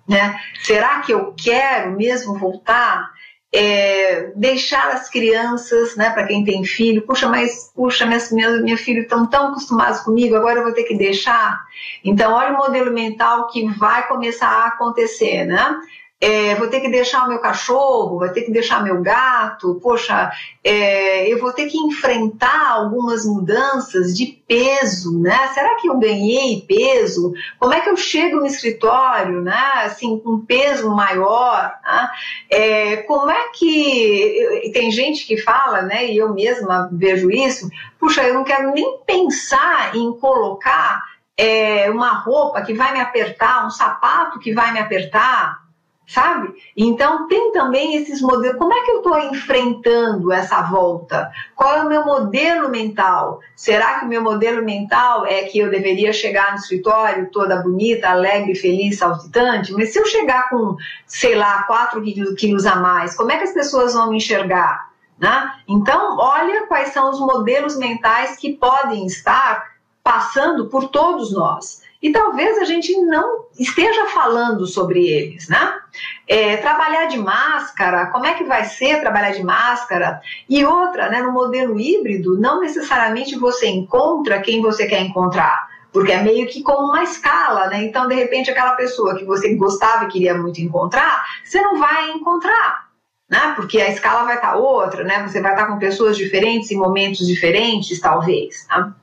Né? 0.08 0.40
Será 0.62 1.00
que 1.00 1.12
eu 1.12 1.34
quero 1.36 1.92
mesmo 1.92 2.38
voltar 2.38 3.12
é, 3.54 4.32
deixar 4.36 4.90
as 4.94 5.08
crianças, 5.08 5.96
né, 5.96 6.10
para 6.10 6.26
quem 6.26 6.44
tem 6.44 6.66
filho, 6.66 7.04
puxa, 7.04 7.30
mas 7.30 7.72
puxa, 7.76 8.04
minhas, 8.04 8.32
minhas, 8.32 8.64
minha 8.64 8.78
filho 8.78 9.04
estão 9.04 9.28
tão 9.28 9.50
acostumados 9.50 10.00
comigo, 10.00 10.36
agora 10.36 10.60
eu 10.60 10.64
vou 10.64 10.74
ter 10.74 10.84
que 10.84 10.98
deixar. 10.98 11.64
Então, 12.04 12.34
olha 12.34 12.54
o 12.54 12.58
modelo 12.58 12.92
mental 12.92 13.48
que 13.48 13.68
vai 13.78 14.08
começar 14.08 14.48
a 14.48 14.68
acontecer, 14.68 15.46
né? 15.46 15.80
É, 16.22 16.56
vou 16.56 16.70
ter 16.70 16.80
que 16.80 16.90
deixar 16.90 17.26
o 17.26 17.28
meu 17.28 17.40
cachorro, 17.40 18.18
vou 18.18 18.30
ter 18.30 18.44
que 18.44 18.52
deixar 18.52 18.82
meu 18.82 19.02
gato, 19.02 19.78
poxa, 19.84 20.32
é, 20.64 21.28
eu 21.28 21.38
vou 21.38 21.52
ter 21.52 21.68
que 21.68 21.78
enfrentar 21.78 22.70
algumas 22.70 23.26
mudanças 23.26 24.16
de 24.16 24.42
peso, 24.48 25.20
né? 25.20 25.50
Será 25.54 25.76
que 25.76 25.90
eu 25.90 26.00
ganhei 26.00 26.62
peso? 26.66 27.34
Como 27.60 27.74
é 27.74 27.82
que 27.82 27.90
eu 27.90 27.98
chego 27.98 28.38
no 28.38 28.46
escritório, 28.46 29.42
né? 29.42 29.72
Assim, 29.84 30.18
com 30.18 30.46
peso 30.46 30.90
maior, 30.90 31.74
né? 31.84 32.10
É, 32.50 32.98
como 32.98 33.30
é 33.30 33.50
que 33.50 34.72
tem 34.74 34.92
gente 34.92 35.28
que 35.28 35.36
fala, 35.36 35.82
né? 35.82 36.10
E 36.10 36.18
eu 36.18 36.34
mesma 36.34 36.90
vejo 36.90 37.30
isso. 37.30 37.70
Puxa, 38.00 38.24
eu 38.24 38.34
não 38.34 38.46
quero 38.46 38.72
nem 38.72 39.00
pensar 39.06 39.94
em 39.94 40.12
colocar 40.14 41.04
é, 41.38 41.90
uma 41.90 42.14
roupa 42.14 42.62
que 42.62 42.74
vai 42.74 42.94
me 42.94 43.02
apertar, 43.02 43.66
um 43.66 43.70
sapato 43.70 44.40
que 44.40 44.54
vai 44.54 44.72
me 44.72 44.80
apertar, 44.80 45.63
sabe? 46.08 46.54
Então 46.76 47.28
tem 47.28 47.52
também 47.52 47.96
esses 47.96 48.22
modelos. 48.22 48.58
Como 48.58 48.74
é 48.74 48.84
que 48.84 48.92
eu 48.92 48.98
estou 48.98 49.18
enfrentando 49.20 50.32
essa 50.32 50.62
volta? 50.64 51.32
Qual 51.56 51.76
é 51.76 51.84
o 51.84 51.90
meu 51.90 52.06
modelo 52.06 52.70
mental? 52.70 53.40
Será 53.56 54.00
que 54.00 54.06
o 54.06 54.08
meu 54.08 54.22
modelo 54.22 54.64
mental 54.64 55.26
é 55.26 55.44
que 55.44 55.60
eu 55.60 55.70
deveria 55.70 56.12
chegar 56.12 56.52
no 56.52 56.58
escritório 56.58 57.30
toda 57.32 57.62
bonita, 57.62 58.10
alegre, 58.10 58.56
feliz, 58.56 58.98
saltitante? 58.98 59.72
Mas 59.74 59.94
se 59.94 60.00
eu 60.00 60.06
chegar 60.06 60.50
com, 60.50 60.76
sei 61.06 61.36
lá, 61.36 61.64
4 61.64 62.02
quilos 62.36 62.66
a 62.66 62.76
mais, 62.76 63.16
como 63.16 63.32
é 63.32 63.38
que 63.38 63.44
as 63.44 63.54
pessoas 63.54 63.94
vão 63.94 64.10
me 64.10 64.18
enxergar? 64.18 64.92
Né? 65.18 65.54
Então, 65.68 66.18
olha 66.18 66.66
quais 66.68 66.90
são 66.90 67.10
os 67.10 67.20
modelos 67.20 67.78
mentais 67.78 68.36
que 68.36 68.54
podem 68.54 69.06
estar 69.06 69.74
passando 70.04 70.68
por 70.68 70.90
todos 70.90 71.32
nós 71.32 71.83
e 72.04 72.12
talvez 72.12 72.58
a 72.58 72.66
gente 72.66 72.94
não 73.04 73.46
esteja 73.58 74.08
falando 74.08 74.68
sobre 74.68 75.08
eles, 75.08 75.48
né? 75.48 75.80
É, 76.28 76.58
trabalhar 76.58 77.06
de 77.06 77.18
máscara, 77.18 78.08
como 78.08 78.26
é 78.26 78.34
que 78.34 78.44
vai 78.44 78.66
ser 78.66 79.00
trabalhar 79.00 79.32
de 79.32 79.42
máscara? 79.42 80.20
E 80.50 80.66
outra, 80.66 81.10
né, 81.10 81.22
no 81.22 81.32
modelo 81.32 81.80
híbrido, 81.80 82.38
não 82.38 82.60
necessariamente 82.60 83.40
você 83.40 83.68
encontra 83.68 84.42
quem 84.42 84.62
você 84.62 84.86
quer 84.86 85.00
encontrar. 85.00 85.66
Porque 85.94 86.12
é 86.12 86.22
meio 86.22 86.46
que 86.48 86.62
como 86.62 86.90
uma 86.90 87.04
escala, 87.04 87.68
né? 87.68 87.86
Então, 87.86 88.06
de 88.06 88.16
repente, 88.16 88.52
aquela 88.52 88.74
pessoa 88.74 89.16
que 89.16 89.24
você 89.24 89.56
gostava 89.56 90.04
e 90.04 90.08
queria 90.10 90.34
muito 90.38 90.60
encontrar, 90.60 91.24
você 91.42 91.62
não 91.62 91.80
vai 91.80 92.12
encontrar, 92.12 92.90
né? 93.30 93.54
Porque 93.56 93.80
a 93.80 93.90
escala 93.90 94.26
vai 94.26 94.36
estar 94.36 94.56
outra, 94.58 95.06
né? 95.06 95.26
Você 95.26 95.40
vai 95.40 95.54
estar 95.54 95.68
com 95.68 95.80
pessoas 95.80 96.18
diferentes 96.18 96.70
em 96.70 96.76
momentos 96.76 97.26
diferentes, 97.26 97.98
talvez. 98.02 98.66
Tá? 98.66 98.94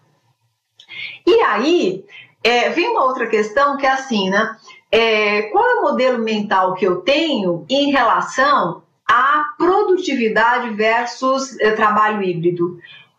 E 1.27 1.41
aí, 1.43 2.05
é, 2.43 2.71
vem 2.71 2.89
uma 2.89 3.05
outra 3.05 3.27
questão 3.27 3.77
que 3.77 3.87
é 3.87 3.91
assim, 3.91 4.31
né? 4.31 4.57
É, 4.91 5.43
qual 5.43 5.65
é 5.65 5.75
o 5.75 5.83
modelo 5.83 6.19
mental 6.19 6.75
que 6.75 6.85
eu 6.85 6.97
tenho 7.03 7.65
em 7.69 7.91
relação 7.91 8.83
à 9.09 9.45
produtividade 9.57 10.71
versus 10.71 11.59
é, 11.61 11.73
trabalho 11.73 12.23
híbrido? 12.23 12.79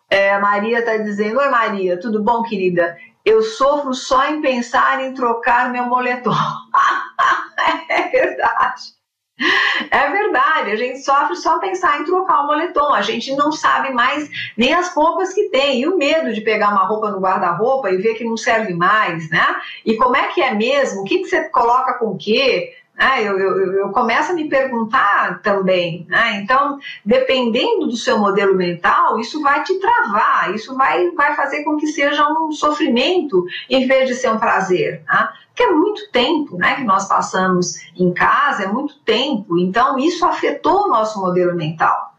É, 0.10 0.34
a 0.34 0.40
Maria 0.40 0.80
está 0.80 0.98
dizendo: 0.98 1.40
Oi, 1.40 1.50
Maria, 1.50 2.00
tudo 2.00 2.22
bom, 2.22 2.44
querida? 2.44 2.98
Eu 3.24 3.42
sofro 3.44 3.94
só 3.94 4.28
em 4.30 4.42
pensar 4.42 5.04
em 5.04 5.14
trocar 5.14 5.72
meu 5.72 5.86
moletom. 5.86 6.34
é 7.88 8.10
verdade. 8.10 9.01
É 9.90 10.10
verdade, 10.10 10.72
a 10.72 10.76
gente 10.76 11.00
sofre 11.00 11.36
só 11.36 11.60
pensar 11.60 12.00
em 12.00 12.06
trocar 12.06 12.42
o 12.42 12.48
moletom, 12.48 12.94
a 12.94 13.02
gente 13.02 13.36
não 13.36 13.52
sabe 13.52 13.92
mais 13.92 14.30
nem 14.56 14.74
as 14.74 14.94
roupas 14.94 15.34
que 15.34 15.50
tem, 15.50 15.82
e 15.82 15.88
o 15.88 15.98
medo 15.98 16.34
de 16.34 16.42
pegar 16.42 16.70
uma 16.70 16.86
roupa 16.86 17.10
no 17.10 17.20
guarda-roupa 17.20 17.90
e 17.90 17.98
ver 17.98 18.14
que 18.14 18.24
não 18.24 18.38
serve 18.38 18.74
mais, 18.74 19.30
né? 19.30 19.46
E 19.86 19.98
como 19.98 20.16
é 20.16 20.28
que 20.28 20.42
é 20.42 20.54
mesmo? 20.54 21.02
O 21.02 21.04
que, 21.04 21.20
que 21.20 21.26
você 21.26 21.50
coloca 21.50 21.96
com 21.96 22.12
o 22.12 22.18
quê? 22.18 22.74
Né? 23.02 23.24
Eu, 23.24 23.40
eu, 23.40 23.74
eu, 23.80 23.90
começo 23.90 24.32
a 24.32 24.36
me 24.36 24.48
perguntar 24.48 25.42
também. 25.42 26.06
Né? 26.08 26.42
Então, 26.44 26.78
dependendo 27.04 27.88
do 27.88 27.98
seu 27.98 28.20
modelo 28.20 28.56
mental, 28.56 29.20
isso 29.20 29.42
vai 29.42 29.64
te 29.64 29.74
travar, 29.80 30.54
isso 30.54 30.76
vai, 30.76 31.10
vai 31.10 31.36
fazer 31.36 31.64
com 31.64 31.78
que 31.78 31.88
seja 31.88 32.28
um 32.30 32.52
sofrimento 32.52 33.44
em 33.68 33.88
vez 33.88 34.08
de 34.08 34.14
ser 34.14 34.32
um 34.32 34.38
prazer. 34.38 35.02
Né? 35.12 35.30
Porque 35.48 35.64
é 35.64 35.72
muito 35.72 36.12
tempo 36.12 36.56
né, 36.58 36.76
que 36.76 36.84
nós 36.84 37.08
passamos 37.08 37.74
em 37.98 38.14
casa, 38.14 38.64
é 38.64 38.68
muito 38.68 39.00
tempo. 39.00 39.58
Então, 39.58 39.98
isso 39.98 40.24
afetou 40.24 40.86
o 40.86 40.90
nosso 40.90 41.20
modelo 41.20 41.56
mental. 41.56 42.12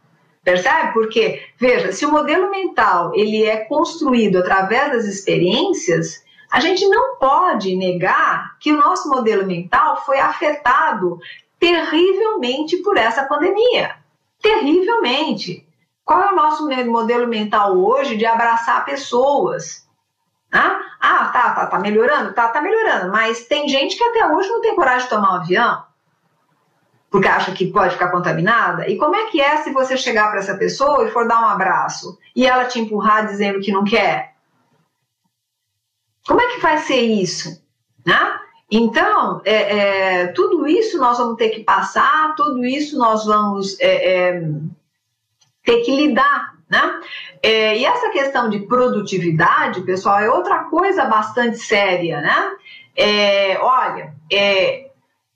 Percebe? 0.43 0.93
Porque, 0.93 1.41
veja, 1.57 1.93
se 1.93 2.05
o 2.05 2.11
modelo 2.11 2.51
mental 2.51 3.12
ele 3.14 3.45
é 3.45 3.59
construído 3.59 4.39
através 4.39 4.91
das 4.91 5.05
experiências, 5.05 6.24
a 6.53 6.61
gente 6.61 6.86
não 6.86 7.16
pode 7.16 7.74
negar 7.74 8.59
que 8.61 8.70
o 8.70 8.76
nosso 8.76 9.09
modelo 9.09 9.46
mental 9.46 10.05
foi 10.05 10.20
afetado 10.20 11.18
terrivelmente 11.59 12.76
por 12.78 12.98
essa 12.98 13.24
pandemia. 13.24 13.96
Terrivelmente. 14.42 15.66
Qual 16.05 16.20
é 16.20 16.30
o 16.30 16.36
nosso 16.36 16.68
modelo 16.90 17.26
mental 17.26 17.78
hoje 17.78 18.18
de 18.18 18.26
abraçar 18.26 18.84
pessoas? 18.84 19.88
Ah, 20.53 21.30
tá, 21.32 21.55
tá, 21.55 21.66
tá 21.66 21.78
melhorando? 21.78 22.34
Tá, 22.34 22.48
tá 22.48 22.61
melhorando. 22.61 23.11
Mas 23.11 23.46
tem 23.46 23.66
gente 23.66 23.96
que 23.96 24.05
até 24.05 24.26
hoje 24.26 24.50
não 24.50 24.61
tem 24.61 24.76
coragem 24.76 25.05
de 25.05 25.09
tomar 25.09 25.32
um 25.32 25.36
avião 25.36 25.82
porque 27.11 27.28
acha 27.28 27.53
que 27.53 27.70
pode 27.70 27.92
ficar 27.92 28.09
contaminada? 28.09 28.88
E 28.88 28.96
como 28.96 29.14
é 29.14 29.26
que 29.26 29.38
é 29.38 29.59
se 29.59 29.70
você 29.70 29.98
chegar 29.98 30.30
para 30.30 30.40
essa 30.40 30.57
pessoa 30.57 31.07
e 31.07 31.11
for 31.11 31.28
dar 31.28 31.42
um 31.42 31.46
abraço 31.46 32.18
e 32.34 32.46
ela 32.46 32.64
te 32.64 32.80
empurrar 32.80 33.26
dizendo 33.26 33.61
que 33.61 33.70
não 33.70 33.84
quer? 33.84 34.32
Como 36.27 36.41
é 36.41 36.55
que 36.55 36.61
vai 36.61 36.79
ser 36.79 37.01
isso? 37.01 37.62
Né? 38.05 38.39
Então, 38.70 39.43
é, 39.45 39.79
é, 39.79 40.27
tudo 40.29 40.66
isso 40.66 40.99
nós 40.99 41.18
vamos 41.18 41.37
ter 41.37 41.51
que 41.51 41.62
passar, 41.62 42.35
tudo 42.37 42.64
isso 42.64 42.97
nós 42.97 43.27
vamos 43.27 43.79
é, 43.81 44.31
é 44.31 44.43
ter 45.64 45.83
que 45.83 45.95
lidar. 45.95 46.55
Né? 46.70 47.01
É, 47.43 47.77
e 47.77 47.85
essa 47.85 48.09
questão 48.09 48.49
de 48.49 48.61
produtividade, 48.61 49.83
pessoal, 49.83 50.20
é 50.20 50.31
outra 50.31 50.64
coisa 50.64 51.05
bastante 51.05 51.59
séria. 51.59 52.20
Né? 52.20 52.57
É, 52.97 53.59
olha, 53.59 54.14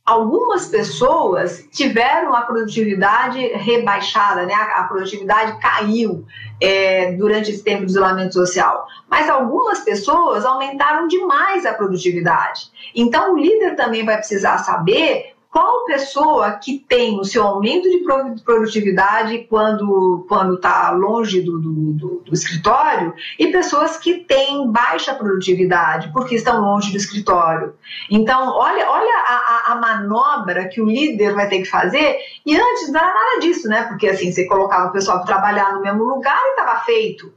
algumas 0.06 0.68
pessoas 0.68 1.66
tiveram 1.72 2.32
a 2.32 2.42
produtividade 2.42 3.40
rebaixada, 3.48 4.46
né? 4.46 4.54
a, 4.54 4.84
produtividade 4.84 5.58
caiu 5.60 6.24
é, 6.60 7.12
durante 7.12 7.50
esse 7.50 7.62
tempo 7.64 7.84
de 7.84 7.90
isolamento 7.90 8.32
social, 8.32 8.86
mas 9.10 9.28
algumas 9.28 9.80
pessoas 9.80 10.44
aumentaram 10.44 11.08
demais 11.08 11.66
a 11.66 11.74
produtividade. 11.74 12.70
Então, 12.94 13.34
o 13.34 13.36
líder 13.36 13.74
também 13.74 14.04
vai 14.04 14.16
precisar 14.16 14.58
saber 14.58 15.35
qual 15.56 15.86
pessoa 15.86 16.52
que 16.52 16.84
tem 16.86 17.18
o 17.18 17.24
seu 17.24 17.42
aumento 17.42 17.88
de 17.88 18.04
produtividade 18.44 19.46
quando 19.48 20.26
está 20.54 20.90
longe 20.90 21.40
do, 21.40 21.58
do, 21.58 21.72
do, 21.94 22.22
do, 22.26 22.34
escritório 22.34 23.14
e 23.38 23.46
pessoas 23.50 23.96
que 23.96 24.16
têm 24.16 24.70
baixa 24.70 25.14
produtividade 25.14 26.12
porque 26.12 26.34
estão 26.34 26.60
longe 26.60 26.90
do 26.90 26.98
escritório. 26.98 27.74
Então, 28.10 28.50
olha, 28.50 28.86
olha 28.90 29.14
a, 29.26 29.32
a, 29.34 29.72
a 29.72 29.74
manobra 29.76 30.68
que 30.68 30.82
o 30.82 30.84
líder 30.84 31.32
vai 31.32 31.48
ter 31.48 31.60
que 31.60 31.70
fazer 31.70 32.18
e 32.44 32.54
antes 32.54 32.92
não 32.92 33.00
era 33.00 33.14
nada 33.14 33.40
disso, 33.40 33.66
né? 33.66 33.84
Porque 33.84 34.08
assim, 34.08 34.30
você 34.30 34.44
colocava 34.44 34.88
o 34.88 34.92
pessoal 34.92 35.20
para 35.20 35.26
trabalhar 35.26 35.72
no 35.72 35.80
mesmo 35.80 36.04
lugar 36.04 36.38
e 36.38 36.50
estava 36.50 36.80
feito. 36.80 37.32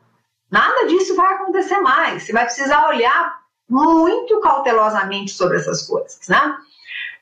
Nada 0.52 0.88
disso 0.88 1.16
vai 1.16 1.36
acontecer 1.36 1.80
mais. 1.80 2.24
Você 2.24 2.34
vai 2.34 2.44
precisar 2.44 2.86
olhar 2.86 3.40
muito 3.70 4.42
cautelosamente 4.42 5.32
sobre 5.32 5.56
essas 5.56 5.88
coisas, 5.88 6.28
né? 6.28 6.58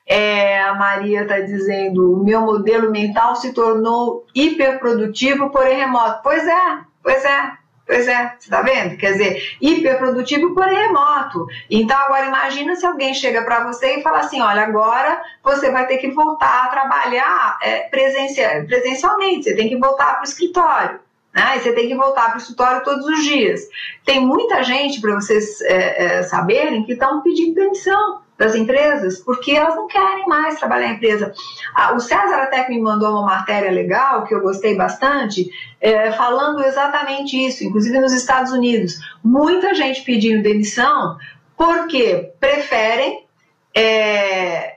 É, 0.08 0.58
a 0.62 0.74
Maria 0.74 1.22
está 1.22 1.38
dizendo: 1.40 2.14
o 2.14 2.24
meu 2.24 2.40
modelo 2.40 2.90
mental 2.90 3.36
se 3.36 3.52
tornou 3.52 4.24
hiperprodutivo, 4.34 5.50
porém 5.50 5.76
remoto. 5.76 6.20
Pois 6.22 6.46
é, 6.46 6.78
pois 7.02 7.22
é, 7.26 7.52
pois 7.86 8.08
é, 8.08 8.28
você 8.38 8.44
está 8.46 8.62
vendo? 8.62 8.96
Quer 8.96 9.12
dizer, 9.12 9.56
hiperprodutivo, 9.60 10.54
porém 10.54 10.78
remoto. 10.78 11.46
Então, 11.70 11.94
agora 11.98 12.24
imagina 12.24 12.74
se 12.74 12.86
alguém 12.86 13.12
chega 13.12 13.42
para 13.42 13.64
você 13.64 13.98
e 13.98 14.02
fala 14.02 14.20
assim: 14.20 14.40
olha, 14.40 14.62
agora 14.62 15.20
você 15.44 15.70
vai 15.70 15.86
ter 15.86 15.98
que 15.98 16.10
voltar 16.12 16.64
a 16.64 16.68
trabalhar 16.68 17.58
é, 17.60 17.80
presencial, 17.80 18.64
presencialmente, 18.64 19.44
você 19.44 19.54
tem 19.54 19.68
que 19.68 19.76
voltar 19.76 20.14
para 20.14 20.22
o 20.22 20.24
escritório. 20.24 21.00
Né? 21.34 21.60
você 21.60 21.72
tem 21.72 21.86
que 21.86 21.94
voltar 21.94 22.30
para 22.30 22.36
o 22.36 22.40
escritório 22.40 22.82
todos 22.82 23.04
os 23.04 23.22
dias. 23.22 23.60
Tem 24.06 24.18
muita 24.18 24.62
gente, 24.62 25.00
para 25.02 25.14
vocês 25.14 25.60
é, 25.60 26.04
é, 26.04 26.22
saberem, 26.22 26.82
que 26.84 26.94
estão 26.94 27.20
pedindo 27.20 27.54
demissão 27.54 28.26
das 28.38 28.54
empresas, 28.54 29.18
porque 29.18 29.50
elas 29.50 29.74
não 29.74 29.88
querem 29.88 30.26
mais 30.26 30.58
trabalhar 30.58 30.92
em 30.92 30.94
empresa. 30.94 31.34
Ah, 31.74 31.92
o 31.92 31.98
César 31.98 32.36
até 32.36 32.68
me 32.68 32.80
mandou 32.80 33.10
uma 33.10 33.26
matéria 33.26 33.70
legal, 33.70 34.24
que 34.24 34.32
eu 34.32 34.40
gostei 34.40 34.76
bastante, 34.76 35.50
é, 35.80 36.12
falando 36.12 36.64
exatamente 36.64 37.36
isso, 37.36 37.64
inclusive 37.64 37.98
nos 37.98 38.12
Estados 38.12 38.52
Unidos. 38.52 39.00
Muita 39.24 39.74
gente 39.74 40.02
pedindo 40.02 40.42
demissão 40.42 41.18
porque 41.56 42.32
preferem 42.38 43.26
é, 43.74 44.76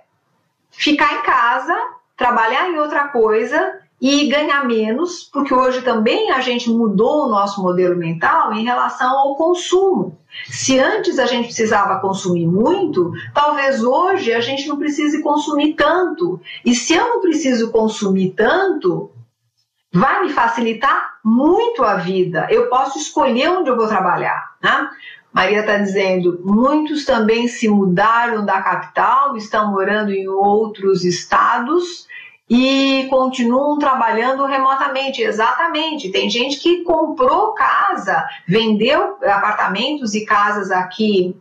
ficar 0.72 1.14
em 1.14 1.22
casa, 1.22 1.76
trabalhar 2.18 2.68
em 2.68 2.80
outra 2.80 3.10
coisa 3.10 3.81
e 4.02 4.28
ganhar 4.28 4.66
menos, 4.66 5.30
porque 5.32 5.54
hoje 5.54 5.84
também 5.84 6.32
a 6.32 6.42
gente 6.42 6.68
mudou 6.72 7.26
o 7.26 7.30
nosso 7.30 7.62
modelo 7.62 7.96
mental 7.96 8.52
em 8.52 8.64
relação 8.64 9.16
ao 9.16 9.36
consumo. 9.36 10.18
Se 10.50 10.80
antes 10.80 11.20
a 11.20 11.28
gente 11.28 11.46
precisava 11.46 12.00
consumir 12.00 12.48
muito, 12.48 13.12
talvez 13.32 13.84
hoje 13.84 14.34
a 14.34 14.42
gente 14.42 14.68
não 14.68 14.80
precise 14.80 15.22
consumir 15.22 15.76
tanto. 15.76 16.42
E 16.66 16.74
se 16.74 16.96
eu 16.96 17.08
não 17.10 17.22
preciso 17.22 17.70
consumir 17.70 18.32
tanto, 18.32 19.12
vai 19.94 20.24
me 20.24 20.30
facilitar 20.30 21.20
muito 21.24 21.84
a 21.84 21.96
vida. 21.96 22.48
Eu 22.50 22.70
posso 22.70 22.98
escolher 22.98 23.50
onde 23.50 23.70
eu 23.70 23.78
vou 23.78 23.88
trabalhar. 23.88 24.56
Né? 24.64 24.90
Maria 25.32 25.60
está 25.60 25.78
dizendo: 25.78 26.42
muitos 26.44 27.06
também 27.06 27.48
se 27.48 27.68
mudaram 27.68 28.44
da 28.44 28.62
capital, 28.62 29.38
estão 29.38 29.70
morando 29.70 30.12
em 30.12 30.28
outros 30.28 31.06
estados 31.06 32.10
e 32.54 33.08
continuam 33.10 33.80
trabalhando 33.80 34.46
remotamente. 34.46 35.22
Exatamente. 35.22 36.12
Tem 36.12 36.30
gente 36.30 36.60
que 36.60 36.84
comprou 36.84 37.54
casa, 37.54 38.28
vendeu 38.46 39.18
apartamentos 39.24 40.14
e 40.14 40.26
casas 40.26 40.70
aqui 40.70 41.34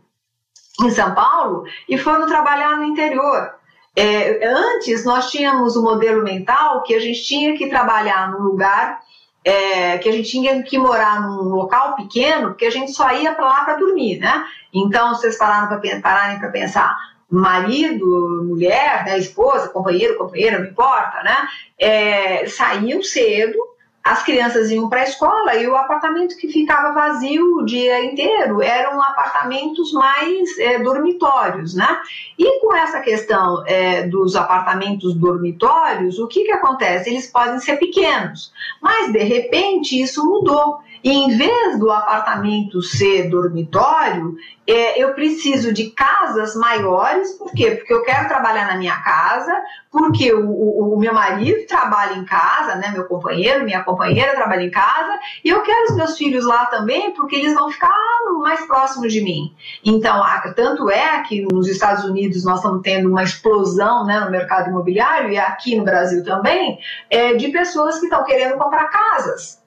em 0.81 0.89
São 0.89 1.13
Paulo 1.13 1.65
e 1.89 1.97
foram 1.97 2.27
trabalhar 2.27 2.77
no 2.77 2.85
interior. 2.85 3.55
É, 3.93 4.47
antes 4.47 5.03
nós 5.03 5.29
tínhamos 5.29 5.75
o 5.75 5.81
um 5.81 5.83
modelo 5.83 6.23
mental 6.23 6.81
que 6.81 6.95
a 6.95 6.99
gente 6.99 7.25
tinha 7.25 7.57
que 7.57 7.67
trabalhar 7.67 8.31
num 8.31 8.43
lugar 8.43 9.01
é, 9.43 9.97
que 9.97 10.07
a 10.07 10.11
gente 10.13 10.29
tinha 10.29 10.63
que 10.63 10.77
morar 10.77 11.21
num 11.21 11.49
local 11.49 11.95
pequeno, 11.95 12.49
porque 12.49 12.65
a 12.65 12.71
gente 12.71 12.91
só 12.91 13.11
ia 13.11 13.33
para 13.33 13.45
lá 13.45 13.65
para 13.65 13.75
dormir, 13.75 14.19
né? 14.19 14.45
Então, 14.73 15.09
vocês 15.09 15.37
pararam 15.37 15.67
para 15.67 15.99
pararem 15.99 16.39
para 16.39 16.51
pensar, 16.51 16.95
marido, 17.31 18.43
mulher, 18.43 19.05
né, 19.05 19.17
esposa, 19.17 19.69
companheiro, 19.69 20.17
companheira, 20.17 20.59
não 20.59 20.65
importa, 20.65 21.23
né? 21.23 21.47
É, 21.79 22.45
saíam 22.47 23.01
cedo, 23.01 23.57
as 24.03 24.23
crianças 24.23 24.71
iam 24.71 24.89
para 24.89 25.01
a 25.01 25.03
escola 25.03 25.55
e 25.55 25.67
o 25.67 25.75
apartamento 25.75 26.35
que 26.35 26.47
ficava 26.47 26.91
vazio 26.91 27.57
o 27.57 27.65
dia 27.65 28.03
inteiro 28.03 28.61
eram 28.61 28.99
apartamentos 28.99 29.93
mais 29.93 30.57
é, 30.57 30.79
dormitórios, 30.79 31.75
né? 31.75 32.01
E 32.37 32.59
com 32.59 32.75
essa 32.75 32.99
questão 32.99 33.63
é, 33.67 34.07
dos 34.07 34.35
apartamentos 34.35 35.13
dormitórios, 35.13 36.17
o 36.17 36.27
que, 36.27 36.45
que 36.45 36.51
acontece? 36.51 37.09
Eles 37.11 37.27
podem 37.27 37.59
ser 37.59 37.77
pequenos, 37.77 38.51
mas 38.81 39.11
de 39.11 39.23
repente 39.23 40.01
isso 40.01 40.25
mudou. 40.25 40.79
Em 41.03 41.35
vez 41.35 41.79
do 41.79 41.89
apartamento 41.91 42.81
ser 42.81 43.27
dormitório, 43.29 44.35
é, 44.67 45.03
eu 45.03 45.13
preciso 45.13 45.73
de 45.73 45.89
casas 45.89 46.55
maiores, 46.55 47.31
por 47.31 47.51
quê? 47.51 47.71
Porque 47.71 47.91
eu 47.91 48.03
quero 48.03 48.27
trabalhar 48.27 48.67
na 48.67 48.77
minha 48.77 48.95
casa, 49.01 49.51
porque 49.91 50.31
o, 50.31 50.47
o, 50.47 50.93
o, 50.93 50.99
meu 50.99 51.13
marido 51.13 51.65
trabalha 51.67 52.13
em 52.13 52.23
casa, 52.23 52.75
né? 52.75 52.91
Meu 52.91 53.05
companheiro, 53.05 53.65
minha 53.65 53.83
companheira 53.83 54.35
trabalha 54.35 54.63
em 54.63 54.69
casa, 54.69 55.19
e 55.43 55.49
eu 55.49 55.61
quero 55.61 55.85
os 55.89 55.95
meus 55.95 56.17
filhos 56.17 56.45
lá 56.45 56.67
também, 56.67 57.11
porque 57.13 57.35
eles 57.35 57.55
vão 57.55 57.71
ficar 57.71 57.91
mais 58.39 58.65
próximos 58.67 59.11
de 59.11 59.21
mim. 59.21 59.55
Então, 59.83 60.23
tanto 60.55 60.89
é 60.89 61.21
que 61.23 61.41
nos 61.51 61.67
Estados 61.67 62.03
Unidos 62.05 62.45
nós 62.45 62.57
estamos 62.57 62.81
tendo 62.83 63.09
uma 63.09 63.23
explosão 63.23 64.05
né, 64.05 64.19
no 64.19 64.29
mercado 64.29 64.69
imobiliário, 64.69 65.31
e 65.31 65.37
aqui 65.37 65.75
no 65.75 65.83
Brasil 65.83 66.23
também, 66.23 66.77
é, 67.09 67.33
de 67.33 67.49
pessoas 67.49 67.99
que 67.99 68.05
estão 68.05 68.23
querendo 68.23 68.57
comprar 68.57 68.85
casas. 68.85 69.60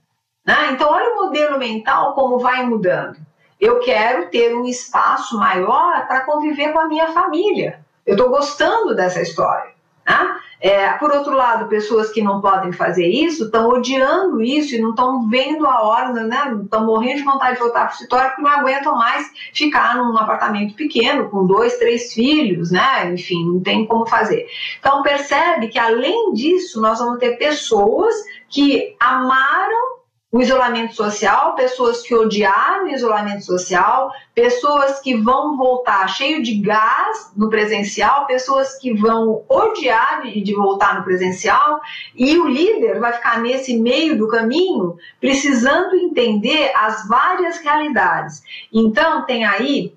Né? 0.44 0.72
Então, 0.72 0.90
olha 0.90 1.14
o 1.14 1.24
modelo 1.24 1.58
mental 1.58 2.14
como 2.14 2.38
vai 2.38 2.64
mudando. 2.64 3.16
Eu 3.60 3.80
quero 3.80 4.28
ter 4.28 4.54
um 4.54 4.66
espaço 4.66 5.38
maior 5.38 6.06
para 6.06 6.20
conviver 6.20 6.72
com 6.72 6.80
a 6.80 6.88
minha 6.88 7.12
família. 7.12 7.80
Eu 8.04 8.14
estou 8.14 8.28
gostando 8.28 8.94
dessa 8.94 9.22
história. 9.22 9.72
Né? 10.06 10.36
É, 10.60 10.92
por 10.92 11.10
outro 11.10 11.34
lado, 11.34 11.68
pessoas 11.68 12.10
que 12.10 12.22
não 12.22 12.40
podem 12.40 12.72
fazer 12.72 13.06
isso 13.06 13.44
estão 13.44 13.68
odiando 13.68 14.42
isso 14.42 14.74
e 14.74 14.78
não 14.78 14.90
estão 14.90 15.28
vendo 15.28 15.66
a 15.66 15.82
hora, 15.82 16.10
né? 16.10 16.58
Estão 16.62 16.86
morrendo 16.86 17.18
de 17.18 17.22
vontade 17.22 17.54
de 17.54 17.60
voltar 17.60 17.80
para 17.80 17.90
o 17.90 17.92
escritório 17.92 18.30
porque 18.30 18.42
não 18.42 18.50
aguentam 18.50 18.96
mais 18.96 19.30
ficar 19.52 19.96
num 19.96 20.16
apartamento 20.16 20.74
pequeno 20.74 21.28
com 21.28 21.46
dois, 21.46 21.76
três 21.76 22.14
filhos, 22.14 22.70
né? 22.70 23.12
Enfim, 23.12 23.44
não 23.46 23.60
tem 23.60 23.84
como 23.86 24.06
fazer. 24.06 24.46
Então 24.78 25.02
percebe 25.02 25.68
que 25.68 25.78
além 25.78 26.32
disso 26.32 26.80
nós 26.80 26.98
vamos 26.98 27.18
ter 27.18 27.36
pessoas 27.36 28.14
que 28.48 28.96
amaram 28.98 29.93
o 30.34 30.42
isolamento 30.42 30.96
social, 30.96 31.54
pessoas 31.54 32.02
que 32.02 32.12
odiaram 32.12 32.86
o 32.86 32.88
isolamento 32.88 33.44
social, 33.44 34.10
pessoas 34.34 34.98
que 34.98 35.14
vão 35.14 35.56
voltar 35.56 36.08
cheio 36.08 36.42
de 36.42 36.56
gás 36.56 37.30
no 37.36 37.48
presencial, 37.48 38.26
pessoas 38.26 38.76
que 38.76 38.92
vão 38.92 39.44
odiar 39.48 40.22
de 40.22 40.52
voltar 40.52 40.98
no 40.98 41.04
presencial, 41.04 41.80
e 42.16 42.36
o 42.36 42.48
líder 42.48 42.98
vai 42.98 43.12
ficar 43.12 43.38
nesse 43.38 43.78
meio 43.78 44.18
do 44.18 44.26
caminho, 44.26 44.96
precisando 45.20 45.94
entender 45.94 46.72
as 46.74 47.06
várias 47.06 47.58
realidades. 47.58 48.42
Então, 48.72 49.24
tem 49.24 49.44
aí 49.44 49.94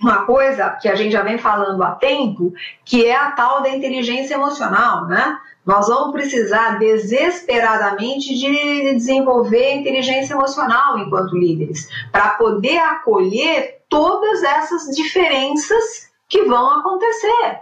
uma 0.00 0.24
coisa 0.26 0.70
que 0.70 0.88
a 0.88 0.96
gente 0.96 1.12
já 1.12 1.22
vem 1.22 1.38
falando 1.38 1.80
há 1.84 1.92
tempo, 1.92 2.52
que 2.84 3.06
é 3.06 3.14
a 3.14 3.30
tal 3.30 3.62
da 3.62 3.68
inteligência 3.68 4.34
emocional, 4.34 5.06
né? 5.06 5.38
Nós 5.64 5.88
vamos 5.88 6.12
precisar 6.12 6.78
desesperadamente 6.78 8.34
de 8.34 8.94
desenvolver 8.94 9.76
inteligência 9.76 10.34
emocional 10.34 10.98
enquanto 10.98 11.36
líderes, 11.36 11.88
para 12.12 12.30
poder 12.30 12.78
acolher 12.78 13.82
todas 13.88 14.42
essas 14.42 14.94
diferenças 14.94 16.10
que 16.28 16.42
vão 16.42 16.78
acontecer. 16.78 17.60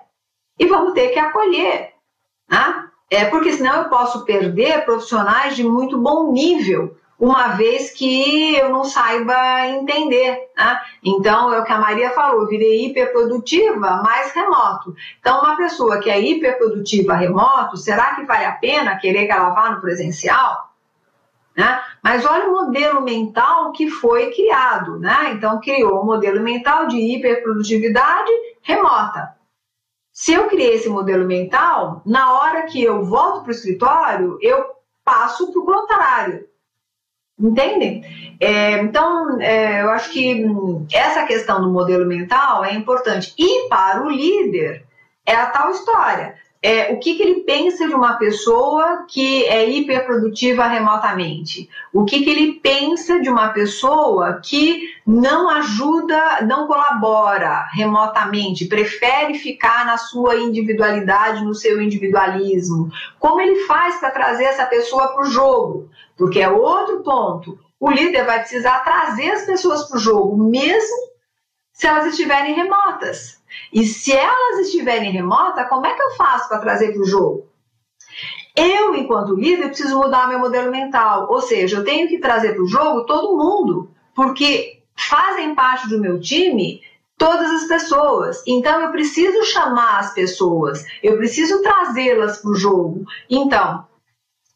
E 0.58 0.66
vamos 0.66 0.94
ter 0.94 1.08
que 1.10 1.18
acolher. 1.18 1.92
Né? 2.50 2.88
É 3.10 3.24
porque 3.26 3.52
senão 3.52 3.82
eu 3.82 3.88
posso 3.88 4.24
perder 4.24 4.84
profissionais 4.84 5.54
de 5.54 5.62
muito 5.62 5.98
bom 5.98 6.32
nível 6.32 6.96
uma 7.22 7.50
vez 7.50 7.92
que 7.92 8.56
eu 8.56 8.68
não 8.68 8.82
saiba 8.82 9.68
entender. 9.68 10.50
Né? 10.58 10.80
Então, 11.04 11.54
é 11.54 11.60
o 11.60 11.64
que 11.64 11.70
a 11.70 11.78
Maria 11.78 12.10
falou, 12.10 12.48
virei 12.48 12.86
hiperprodutiva, 12.86 14.02
mais 14.02 14.32
remoto. 14.32 14.92
Então, 15.20 15.38
uma 15.38 15.56
pessoa 15.56 16.00
que 16.00 16.10
é 16.10 16.20
hiperprodutiva 16.20 17.14
remoto, 17.14 17.76
será 17.76 18.16
que 18.16 18.24
vale 18.24 18.44
a 18.44 18.56
pena 18.56 18.98
querer 18.98 19.26
que 19.26 19.30
ela 19.30 19.50
vá 19.50 19.70
no 19.70 19.80
presencial? 19.80 20.72
Né? 21.56 21.80
Mas 22.02 22.26
olha 22.26 22.48
o 22.48 22.64
modelo 22.64 23.00
mental 23.00 23.70
que 23.70 23.88
foi 23.88 24.32
criado. 24.32 24.98
Né? 24.98 25.34
Então, 25.34 25.60
criou 25.60 26.02
um 26.02 26.06
modelo 26.06 26.40
mental 26.40 26.88
de 26.88 26.96
hiperprodutividade 26.96 28.32
remota. 28.62 29.36
Se 30.12 30.32
eu 30.32 30.48
criei 30.48 30.74
esse 30.74 30.88
modelo 30.88 31.24
mental, 31.24 32.02
na 32.04 32.32
hora 32.32 32.62
que 32.62 32.82
eu 32.82 33.04
volto 33.04 33.42
para 33.42 33.50
o 33.50 33.54
escritório, 33.54 34.38
eu 34.42 34.72
passo 35.04 35.52
para 35.52 35.60
o 35.60 35.64
contrário. 35.64 36.51
Entendem? 37.42 38.04
É, 38.38 38.78
então, 38.78 39.40
é, 39.40 39.82
eu 39.82 39.90
acho 39.90 40.12
que 40.12 40.46
essa 40.92 41.24
questão 41.24 41.60
do 41.60 41.70
modelo 41.70 42.06
mental 42.06 42.64
é 42.64 42.72
importante. 42.72 43.34
E 43.36 43.68
para 43.68 44.04
o 44.04 44.08
líder, 44.08 44.84
é 45.26 45.34
a 45.34 45.46
tal 45.46 45.70
história 45.70 46.34
é, 46.62 46.92
o 46.92 46.98
que, 46.98 47.16
que 47.16 47.22
ele 47.24 47.40
pensa 47.40 47.88
de 47.88 47.94
uma 47.94 48.14
pessoa 48.14 49.04
que 49.08 49.44
é 49.46 49.68
hiperprodutiva 49.68 50.64
remotamente? 50.68 51.68
O 51.92 52.04
que, 52.04 52.22
que 52.22 52.30
ele 52.30 52.52
pensa 52.52 53.20
de 53.20 53.28
uma 53.28 53.48
pessoa 53.48 54.40
que 54.40 54.88
não 55.04 55.50
ajuda, 55.50 56.42
não 56.42 56.68
colabora 56.68 57.66
remotamente, 57.72 58.66
prefere 58.66 59.34
ficar 59.34 59.84
na 59.84 59.96
sua 59.96 60.36
individualidade, 60.36 61.44
no 61.44 61.52
seu 61.52 61.82
individualismo? 61.82 62.92
Como 63.18 63.40
ele 63.40 63.66
faz 63.66 63.98
para 63.98 64.12
trazer 64.12 64.44
essa 64.44 64.64
pessoa 64.64 65.08
para 65.08 65.22
o 65.22 65.30
jogo? 65.30 65.90
Porque 66.22 66.38
é 66.38 66.48
outro 66.48 67.02
ponto. 67.02 67.58
O 67.80 67.90
líder 67.90 68.24
vai 68.24 68.38
precisar 68.38 68.78
trazer 68.84 69.32
as 69.32 69.44
pessoas 69.44 69.88
para 69.88 69.96
o 69.96 70.00
jogo, 70.00 70.36
mesmo 70.48 70.96
se 71.72 71.84
elas 71.84 72.06
estiverem 72.06 72.54
remotas. 72.54 73.42
E 73.72 73.84
se 73.84 74.12
elas 74.12 74.60
estiverem 74.60 75.10
remotas, 75.10 75.68
como 75.68 75.84
é 75.84 75.92
que 75.92 76.00
eu 76.00 76.10
faço 76.12 76.48
para 76.48 76.60
trazer 76.60 76.92
para 76.92 77.02
o 77.02 77.04
jogo? 77.04 77.48
Eu, 78.54 78.94
enquanto 78.94 79.34
líder, 79.34 79.66
preciso 79.66 79.98
mudar 79.98 80.28
meu 80.28 80.38
modelo 80.38 80.70
mental. 80.70 81.26
Ou 81.28 81.40
seja, 81.40 81.78
eu 81.78 81.84
tenho 81.84 82.06
que 82.06 82.20
trazer 82.20 82.52
para 82.52 82.62
o 82.62 82.68
jogo 82.68 83.04
todo 83.04 83.36
mundo, 83.36 83.90
porque 84.14 84.80
fazem 84.94 85.56
parte 85.56 85.88
do 85.88 86.00
meu 86.00 86.20
time 86.20 86.80
todas 87.18 87.50
as 87.50 87.64
pessoas. 87.66 88.44
Então 88.46 88.80
eu 88.80 88.92
preciso 88.92 89.42
chamar 89.46 89.98
as 89.98 90.14
pessoas, 90.14 90.84
eu 91.02 91.16
preciso 91.16 91.60
trazê-las 91.62 92.38
para 92.38 92.50
o 92.52 92.54
jogo. 92.54 93.04
Então, 93.28 93.90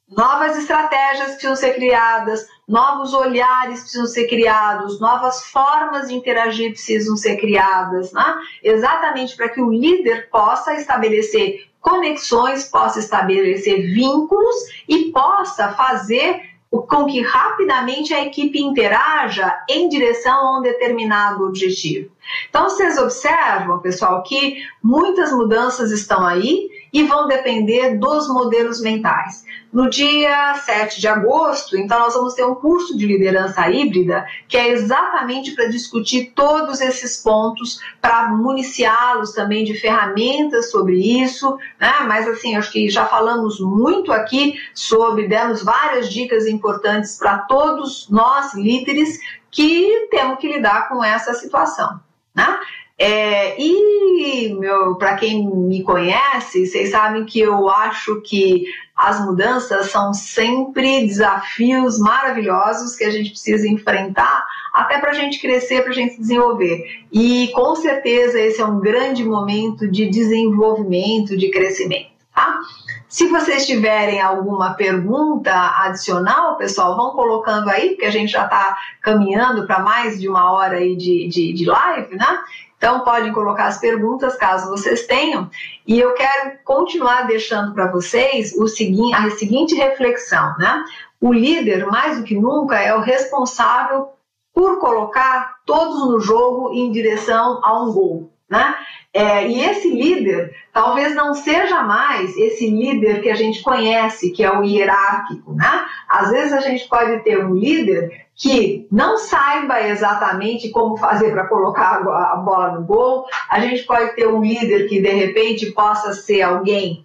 novas 0.08 0.56
estratégias 0.56 1.32
precisam 1.32 1.56
ser 1.56 1.74
criadas, 1.74 2.46
novos 2.66 3.12
olhares 3.12 3.80
precisam 3.80 4.06
ser 4.06 4.26
criados, 4.26 5.00
novas 5.00 5.44
formas 5.46 6.08
de 6.08 6.14
interagir 6.14 6.72
precisam 6.72 7.16
ser 7.16 7.36
criadas, 7.36 8.12
né? 8.12 8.36
exatamente 8.62 9.36
para 9.36 9.48
que 9.48 9.60
o 9.60 9.70
líder 9.70 10.28
possa 10.30 10.74
estabelecer 10.74 11.66
conexões, 11.80 12.64
possa 12.64 12.98
estabelecer 12.98 13.94
vínculos 13.94 14.56
e 14.88 15.10
possa 15.12 15.72
fazer 15.72 16.56
com 16.70 17.06
que 17.06 17.22
rapidamente 17.22 18.12
a 18.12 18.24
equipe 18.24 18.60
interaja 18.60 19.56
em 19.68 19.88
direção 19.88 20.34
a 20.34 20.58
um 20.58 20.62
determinado 20.62 21.44
objetivo. 21.44 22.10
Então, 22.48 22.64
vocês 22.64 22.98
observam, 22.98 23.78
pessoal, 23.78 24.22
que 24.24 24.56
muitas 24.82 25.32
mudanças 25.32 25.92
estão 25.92 26.26
aí 26.26 26.68
e 26.92 27.04
vão 27.04 27.28
depender 27.28 27.96
dos 27.98 28.28
modelos 28.28 28.80
mentais. 28.80 29.45
No 29.72 29.90
dia 29.90 30.54
7 30.54 31.00
de 31.00 31.08
agosto, 31.08 31.76
então, 31.76 31.98
nós 31.98 32.14
vamos 32.14 32.34
ter 32.34 32.44
um 32.44 32.54
curso 32.54 32.96
de 32.96 33.06
liderança 33.06 33.68
híbrida 33.68 34.26
que 34.48 34.56
é 34.56 34.68
exatamente 34.68 35.52
para 35.52 35.66
discutir 35.66 36.32
todos 36.34 36.80
esses 36.80 37.22
pontos, 37.22 37.80
para 38.00 38.28
municiá-los 38.28 39.32
também 39.32 39.64
de 39.64 39.74
ferramentas 39.74 40.70
sobre 40.70 40.96
isso, 41.20 41.58
né? 41.80 41.92
Mas, 42.06 42.26
assim, 42.28 42.56
acho 42.56 42.70
que 42.72 42.88
já 42.88 43.04
falamos 43.06 43.60
muito 43.60 44.12
aqui 44.12 44.54
sobre, 44.72 45.28
demos 45.28 45.62
várias 45.62 46.08
dicas 46.08 46.46
importantes 46.46 47.18
para 47.18 47.38
todos 47.38 48.08
nós 48.08 48.54
líderes 48.54 49.18
que 49.50 50.08
temos 50.10 50.38
que 50.38 50.48
lidar 50.48 50.88
com 50.88 51.02
essa 51.02 51.34
situação. 51.34 52.00
Né? 52.34 52.60
É, 52.98 53.60
e 53.60 54.56
para 54.98 55.16
quem 55.16 55.46
me 55.46 55.82
conhece, 55.82 56.66
vocês 56.66 56.90
sabem 56.90 57.26
que 57.26 57.40
eu 57.40 57.68
acho 57.68 58.22
que 58.22 58.64
as 58.96 59.22
mudanças 59.22 59.90
são 59.90 60.14
sempre 60.14 61.06
desafios 61.06 61.98
maravilhosos 61.98 62.96
que 62.96 63.04
a 63.04 63.10
gente 63.10 63.30
precisa 63.30 63.68
enfrentar 63.68 64.46
até 64.72 64.98
para 64.98 65.10
a 65.10 65.14
gente 65.14 65.38
crescer, 65.38 65.82
para 65.82 65.90
a 65.90 65.94
gente 65.94 66.18
desenvolver. 66.18 67.04
E 67.12 67.48
com 67.48 67.76
certeza 67.76 68.40
esse 68.40 68.60
é 68.60 68.64
um 68.64 68.80
grande 68.80 69.22
momento 69.22 69.86
de 69.86 70.08
desenvolvimento, 70.08 71.36
de 71.36 71.50
crescimento. 71.50 72.16
Tá? 72.34 72.60
Se 73.08 73.28
vocês 73.28 73.66
tiverem 73.66 74.20
alguma 74.20 74.74
pergunta 74.74 75.52
adicional, 75.84 76.56
pessoal, 76.56 76.96
vão 76.96 77.10
colocando 77.12 77.68
aí, 77.70 77.90
porque 77.90 78.04
a 78.04 78.10
gente 78.10 78.32
já 78.32 78.44
está 78.44 78.76
caminhando 79.00 79.66
para 79.66 79.78
mais 79.78 80.20
de 80.20 80.28
uma 80.28 80.52
hora 80.52 80.76
aí 80.76 80.96
de, 80.96 81.28
de, 81.28 81.52
de 81.52 81.64
live, 81.64 82.14
né? 82.14 82.38
Então, 82.76 83.00
podem 83.00 83.32
colocar 83.32 83.66
as 83.66 83.78
perguntas 83.78 84.36
caso 84.36 84.68
vocês 84.70 85.06
tenham. 85.06 85.50
E 85.86 85.98
eu 85.98 86.12
quero 86.14 86.58
continuar 86.64 87.26
deixando 87.26 87.72
para 87.72 87.90
vocês 87.90 88.54
o 88.56 88.66
seguinte, 88.66 89.14
a 89.14 89.30
seguinte 89.30 89.74
reflexão, 89.74 90.54
né? 90.58 90.84
O 91.20 91.32
líder, 91.32 91.86
mais 91.86 92.18
do 92.18 92.24
que 92.24 92.34
nunca, 92.34 92.78
é 92.78 92.94
o 92.94 93.00
responsável 93.00 94.10
por 94.54 94.78
colocar 94.78 95.56
todos 95.66 96.06
no 96.06 96.20
jogo 96.20 96.72
em 96.72 96.90
direção 96.90 97.60
a 97.62 97.82
um 97.82 97.92
gol. 97.92 98.30
né? 98.48 98.76
É, 99.12 99.48
e 99.48 99.60
esse 99.60 99.90
líder 99.90 100.54
talvez 100.72 101.14
não 101.14 101.34
seja 101.34 101.82
mais 101.82 102.36
esse 102.36 102.68
líder 102.68 103.22
que 103.22 103.30
a 103.30 103.34
gente 103.34 103.62
conhece, 103.62 104.30
que 104.30 104.44
é 104.44 104.50
o 104.50 104.62
hierárquico, 104.62 105.54
né? 105.54 105.86
Às 106.08 106.30
vezes 106.30 106.52
a 106.52 106.60
gente 106.60 106.86
pode 106.88 107.24
ter 107.24 107.44
um 107.44 107.54
líder 107.54 108.25
que 108.36 108.86
não 108.92 109.16
saiba 109.16 109.80
exatamente 109.80 110.68
como 110.68 110.98
fazer 110.98 111.32
para 111.32 111.46
colocar 111.46 112.02
a 112.02 112.36
bola 112.36 112.72
no 112.72 112.84
gol, 112.84 113.24
a 113.48 113.58
gente 113.60 113.84
pode 113.84 114.14
ter 114.14 114.28
um 114.28 114.42
líder 114.42 114.86
que 114.88 115.00
de 115.00 115.08
repente 115.08 115.72
possa 115.72 116.12
ser 116.12 116.42
alguém 116.42 117.02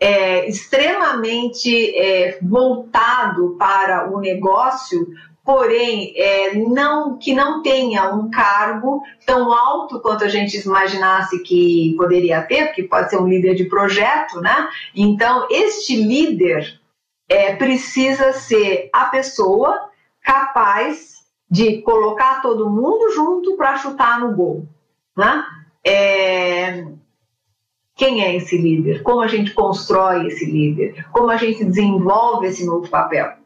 é, 0.00 0.48
extremamente 0.48 1.94
é, 1.94 2.38
voltado 2.40 3.56
para 3.58 4.10
o 4.10 4.18
negócio, 4.18 5.06
porém 5.44 6.14
é, 6.16 6.54
não 6.54 7.18
que 7.18 7.34
não 7.34 7.62
tenha 7.62 8.14
um 8.14 8.30
cargo 8.30 9.02
tão 9.26 9.52
alto 9.52 10.00
quanto 10.00 10.24
a 10.24 10.28
gente 10.28 10.56
imaginasse 10.64 11.42
que 11.42 11.94
poderia 11.98 12.40
ter, 12.40 12.68
porque 12.68 12.84
pode 12.84 13.10
ser 13.10 13.18
um 13.18 13.28
líder 13.28 13.54
de 13.54 13.64
projeto, 13.64 14.40
né? 14.40 14.68
Então 14.94 15.46
este 15.50 15.94
líder 15.96 16.80
é, 17.28 17.54
precisa 17.54 18.32
ser 18.32 18.88
a 18.94 19.04
pessoa 19.06 19.89
capaz 20.22 21.20
de 21.50 21.82
colocar 21.82 22.40
todo 22.40 22.70
mundo 22.70 23.12
junto 23.12 23.56
para 23.56 23.76
chutar 23.76 24.20
no 24.20 24.34
gol, 24.34 24.68
né? 25.16 25.44
É, 25.84 26.86
quem 27.96 28.22
é 28.22 28.36
esse 28.36 28.56
líder? 28.56 29.02
Como 29.02 29.20
a 29.20 29.26
gente 29.26 29.52
constrói 29.52 30.26
esse 30.26 30.44
líder? 30.44 31.06
Como 31.10 31.30
a 31.30 31.36
gente 31.36 31.64
desenvolve 31.64 32.46
esse 32.46 32.64
novo 32.64 32.88
papel? 32.88 33.40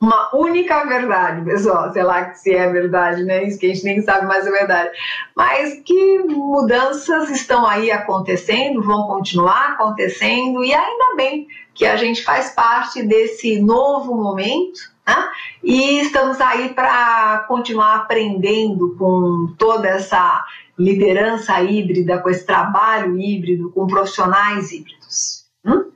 uma 0.00 0.30
única 0.32 0.84
verdade, 0.84 1.44
pessoal, 1.44 1.92
sei 1.92 2.04
lá 2.04 2.32
se 2.32 2.54
é 2.54 2.70
verdade, 2.70 3.24
né? 3.24 3.42
Isso 3.42 3.58
que 3.58 3.66
a 3.66 3.74
gente 3.74 3.84
nem 3.84 4.00
sabe 4.00 4.26
mais 4.26 4.46
é 4.46 4.50
verdade. 4.50 4.90
Mas 5.34 5.80
que 5.84 6.18
mudanças 6.20 7.30
estão 7.30 7.66
aí 7.66 7.90
acontecendo, 7.90 8.80
vão 8.80 9.08
continuar 9.08 9.72
acontecendo, 9.72 10.62
e 10.62 10.72
ainda 10.72 11.16
bem 11.16 11.48
que 11.74 11.84
a 11.84 11.96
gente 11.96 12.22
faz 12.22 12.50
parte 12.54 13.02
desse 13.02 13.60
novo 13.60 14.14
momento, 14.14 14.80
né? 15.08 15.30
E 15.64 16.00
estamos 16.00 16.38
aí 16.38 16.68
para 16.68 17.46
continuar 17.48 17.96
aprendendo 17.96 18.94
com 18.98 19.54
toda 19.58 19.88
essa 19.88 20.44
liderança 20.78 21.60
híbrida, 21.62 22.18
com 22.18 22.28
esse 22.28 22.44
trabalho 22.44 23.18
híbrido, 23.18 23.70
com 23.70 23.86
profissionais 23.86 24.70
híbridos. 24.70 25.46
Hum? 25.64 25.86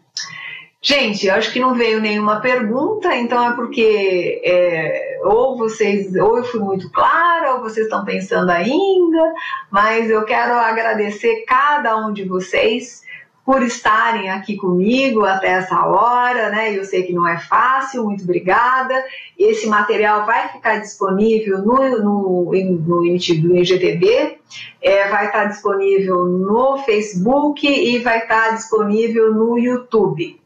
Gente, 0.81 1.27
eu 1.27 1.35
acho 1.35 1.53
que 1.53 1.61
não 1.61 1.75
veio 1.75 2.01
nenhuma 2.01 2.41
pergunta, 2.41 3.15
então 3.15 3.53
é 3.53 3.55
porque 3.55 4.41
é, 4.45 5.21
ou 5.25 5.57
vocês, 5.57 6.13
ou 6.17 6.39
eu 6.39 6.45
fui 6.45 6.59
muito 6.59 6.91
clara, 6.91 7.55
ou 7.55 7.61
vocês 7.61 7.87
estão 7.87 8.05
pensando 8.05 8.51
ainda, 8.51 9.35
mas 9.71 10.11
eu 10.11 10.25
quero 10.25 10.55
agradecer 10.55 11.45
cada 11.47 11.97
um 11.99 12.13
de 12.13 12.25
vocês 12.25 13.03
por 13.45 13.63
estarem 13.63 14.31
aqui 14.31 14.57
comigo 14.57 15.25
até 15.25 15.49
essa 15.49 15.85
hora, 15.85 16.51
né? 16.51 16.77
Eu 16.77 16.85
sei 16.85 17.03
que 17.03 17.13
não 17.13 17.27
é 17.27 17.39
fácil, 17.39 18.05
muito 18.05 18.23
obrigada. 18.23 18.95
Esse 19.37 19.67
material 19.67 20.25
vai 20.25 20.49
ficar 20.49 20.79
disponível 20.79 21.59
no, 21.59 21.77
no, 21.99 22.53
no, 22.53 22.53
no 22.53 23.07
IGTV, 23.07 24.39
é, 24.81 25.09
vai 25.09 25.27
estar 25.27 25.47
disponível 25.47 26.25
no 26.25 26.79
Facebook 26.79 27.67
e 27.67 27.99
vai 27.99 28.19
estar 28.19 28.55
disponível 28.55 29.35
no 29.35 29.59
YouTube. 29.59 30.41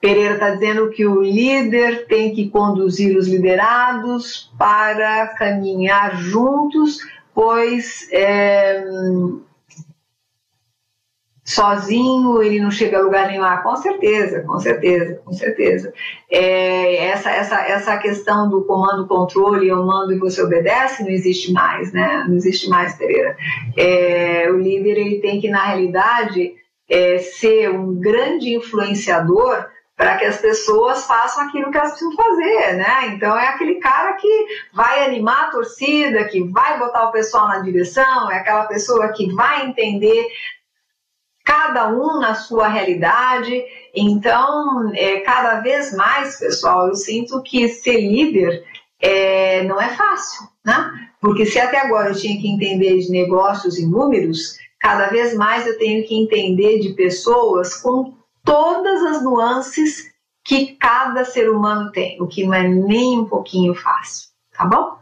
Pereira 0.00 0.34
está 0.34 0.50
dizendo 0.50 0.90
que 0.90 1.06
o 1.06 1.22
líder 1.22 2.06
tem 2.08 2.34
que 2.34 2.48
conduzir 2.48 3.16
os 3.16 3.28
liderados 3.28 4.50
para 4.58 5.28
caminhar 5.28 6.16
juntos, 6.16 6.98
pois 7.32 8.08
é, 8.10 8.84
sozinho 11.44 12.40
ele 12.40 12.60
não 12.60 12.70
chega 12.70 12.98
a 12.98 13.02
lugar 13.02 13.26
nenhum. 13.26 13.42
Ah, 13.42 13.58
com 13.58 13.74
certeza, 13.76 14.40
com 14.42 14.58
certeza, 14.58 15.20
com 15.24 15.32
certeza. 15.32 15.92
É, 16.30 17.06
essa, 17.06 17.30
essa, 17.30 17.60
essa 17.66 17.96
questão 17.98 18.48
do 18.48 18.64
comando-controle, 18.64 19.68
eu 19.68 19.84
mando 19.84 20.12
e 20.12 20.18
você 20.18 20.42
obedece, 20.42 21.02
não 21.02 21.10
existe 21.10 21.52
mais, 21.52 21.92
né? 21.92 22.24
Não 22.28 22.36
existe 22.36 22.68
mais, 22.68 22.94
Pereira. 22.96 23.36
É, 23.76 24.48
o 24.50 24.56
líder 24.56 24.98
ele 24.98 25.20
tem 25.20 25.40
que, 25.40 25.50
na 25.50 25.64
realidade, 25.64 26.54
é, 26.88 27.18
ser 27.18 27.70
um 27.70 27.94
grande 27.98 28.54
influenciador 28.54 29.66
para 29.96 30.16
que 30.16 30.24
as 30.24 30.38
pessoas 30.38 31.04
façam 31.06 31.44
aquilo 31.44 31.70
que 31.70 31.76
elas 31.76 31.90
precisam 31.90 32.16
fazer, 32.16 32.74
né? 32.74 33.14
Então 33.14 33.38
é 33.38 33.48
aquele 33.48 33.76
cara 33.76 34.14
que 34.14 34.46
vai 34.72 35.04
animar 35.04 35.44
a 35.44 35.50
torcida, 35.50 36.24
que 36.24 36.42
vai 36.50 36.78
botar 36.78 37.04
o 37.04 37.12
pessoal 37.12 37.48
na 37.48 37.58
direção, 37.58 38.30
é 38.30 38.36
aquela 38.36 38.64
pessoa 38.64 39.12
que 39.12 39.32
vai 39.32 39.66
entender 39.66 40.26
cada 41.44 41.88
um 41.88 42.18
na 42.20 42.34
sua 42.34 42.68
realidade. 42.68 43.62
Então, 43.94 44.92
é, 44.94 45.20
cada 45.20 45.60
vez 45.60 45.94
mais, 45.94 46.38
pessoal, 46.38 46.88
eu 46.88 46.94
sinto 46.94 47.42
que 47.42 47.68
ser 47.68 48.00
líder 48.00 48.64
é, 49.00 49.64
não 49.64 49.80
é 49.80 49.88
fácil, 49.90 50.46
né? 50.64 50.90
Porque 51.20 51.44
se 51.44 51.58
até 51.58 51.78
agora 51.78 52.10
eu 52.10 52.14
tinha 52.14 52.40
que 52.40 52.48
entender 52.48 52.98
de 52.98 53.10
negócios 53.10 53.78
e 53.78 53.86
números, 53.86 54.56
cada 54.80 55.08
vez 55.08 55.34
mais 55.34 55.66
eu 55.66 55.78
tenho 55.78 56.06
que 56.06 56.14
entender 56.14 56.78
de 56.78 56.90
pessoas 56.90 57.76
com 57.76 58.14
todas 58.44 59.02
as 59.02 59.22
nuances 59.22 60.12
que 60.44 60.74
cada 60.76 61.24
ser 61.24 61.48
humano 61.48 61.92
tem, 61.92 62.20
o 62.20 62.26
que 62.26 62.44
não 62.44 62.54
é 62.54 62.66
nem 62.66 63.20
um 63.20 63.24
pouquinho 63.24 63.74
fácil, 63.74 64.28
tá 64.56 64.64
bom? 64.64 65.01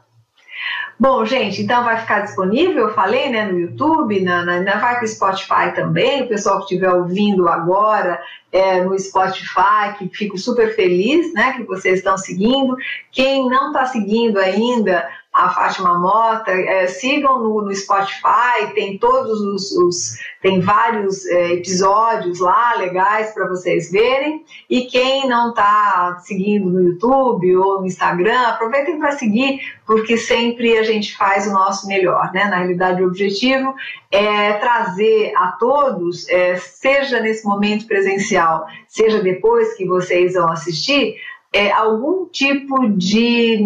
Bom, 1.01 1.25
gente, 1.25 1.63
então 1.63 1.83
vai 1.83 1.99
ficar 1.99 2.21
disponível, 2.21 2.89
eu 2.89 2.93
falei, 2.93 3.31
né, 3.31 3.51
no 3.51 3.59
YouTube, 3.59 4.21
na, 4.21 4.45
na, 4.45 4.61
na 4.61 4.77
vai 4.77 4.97
para 4.97 5.05
o 5.07 5.09
Spotify 5.09 5.75
também, 5.75 6.25
o 6.25 6.29
pessoal 6.29 6.59
que 6.59 6.65
estiver 6.65 6.93
ouvindo 6.93 7.49
agora 7.49 8.23
é, 8.53 8.85
no 8.85 8.99
Spotify, 8.99 9.95
que 9.97 10.11
fico 10.11 10.37
super 10.37 10.77
feliz, 10.77 11.33
né, 11.33 11.55
que 11.55 11.63
vocês 11.63 12.01
estão 12.01 12.19
seguindo. 12.19 12.77
Quem 13.11 13.49
não 13.49 13.69
está 13.69 13.87
seguindo 13.87 14.37
ainda, 14.39 15.09
a 15.33 15.49
Fátima 15.49 15.97
Mota, 15.97 16.51
é, 16.51 16.89
sigam 16.89 17.39
no, 17.39 17.63
no, 17.63 17.73
Spotify, 17.75 18.75
tem 18.75 18.99
todos 18.99 19.41
os, 19.41 19.71
os 19.73 20.19
tem 20.43 20.61
vários 20.61 21.25
é, 21.27 21.53
episódios 21.53 22.41
lá 22.41 22.75
legais 22.75 23.33
para 23.33 23.47
vocês 23.47 23.93
verem. 23.93 24.45
E 24.69 24.87
quem 24.87 25.29
não 25.29 25.51
está 25.51 26.19
seguindo 26.25 26.69
no 26.69 26.83
YouTube 26.83 27.57
ou 27.57 27.81
no 27.81 27.87
Instagram, 27.87 28.41
aproveitem 28.41 28.99
para 28.99 29.13
seguir, 29.13 29.61
porque 29.87 30.17
sempre 30.17 30.77
a 30.77 30.83
gente 30.83 31.17
faz 31.17 31.47
o 31.47 31.53
nosso 31.53 31.87
melhor, 31.87 32.33
né? 32.33 32.47
Na 32.47 32.57
realidade, 32.57 33.03
o 33.03 33.07
objetivo 33.07 33.73
é 34.11 34.55
trazer 34.55 35.33
a 35.37 35.53
todos, 35.53 36.29
é, 36.29 36.57
seja 36.57 37.21
nesse 37.21 37.47
momento 37.47 37.87
presencial, 37.87 38.67
seja 38.89 39.23
depois 39.23 39.75
que 39.75 39.87
vocês 39.87 40.35
vão 40.35 40.51
assistir, 40.51 41.15
é, 41.53 41.71
algum 41.71 42.27
tipo 42.27 42.89
de 42.89 43.65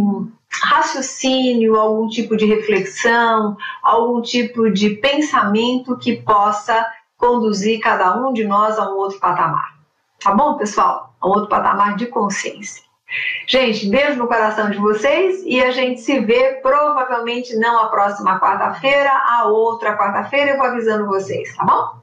raciocínio, 0.62 1.76
algum 1.76 2.08
tipo 2.08 2.36
de 2.36 2.46
reflexão, 2.46 3.56
algum 3.82 4.20
tipo 4.22 4.70
de 4.70 4.90
pensamento 4.90 5.96
que 5.98 6.22
possa 6.22 6.86
conduzir 7.16 7.80
cada 7.80 8.16
um 8.16 8.32
de 8.32 8.44
nós 8.44 8.78
a 8.78 8.90
um 8.90 8.96
outro 8.96 9.18
patamar. 9.18 9.74
Tá 10.22 10.32
bom, 10.32 10.56
pessoal? 10.56 11.14
A 11.20 11.26
um 11.26 11.30
outro 11.30 11.48
patamar 11.48 11.96
de 11.96 12.06
consciência. 12.06 12.82
Gente, 13.46 13.88
beijo 13.88 14.18
no 14.18 14.26
coração 14.26 14.70
de 14.70 14.78
vocês 14.78 15.42
e 15.44 15.62
a 15.62 15.70
gente 15.70 16.00
se 16.00 16.18
vê 16.20 16.54
provavelmente 16.62 17.54
não 17.56 17.78
a 17.78 17.88
próxima 17.88 18.40
quarta-feira, 18.40 19.10
a 19.12 19.44
outra 19.46 19.96
quarta-feira 19.96 20.52
eu 20.52 20.56
vou 20.56 20.66
avisando 20.66 21.06
vocês, 21.06 21.54
tá 21.54 21.64
bom? 21.64 22.00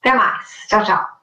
Até 0.00 0.14
mais. 0.14 0.66
Tchau, 0.68 0.84
tchau. 0.84 1.17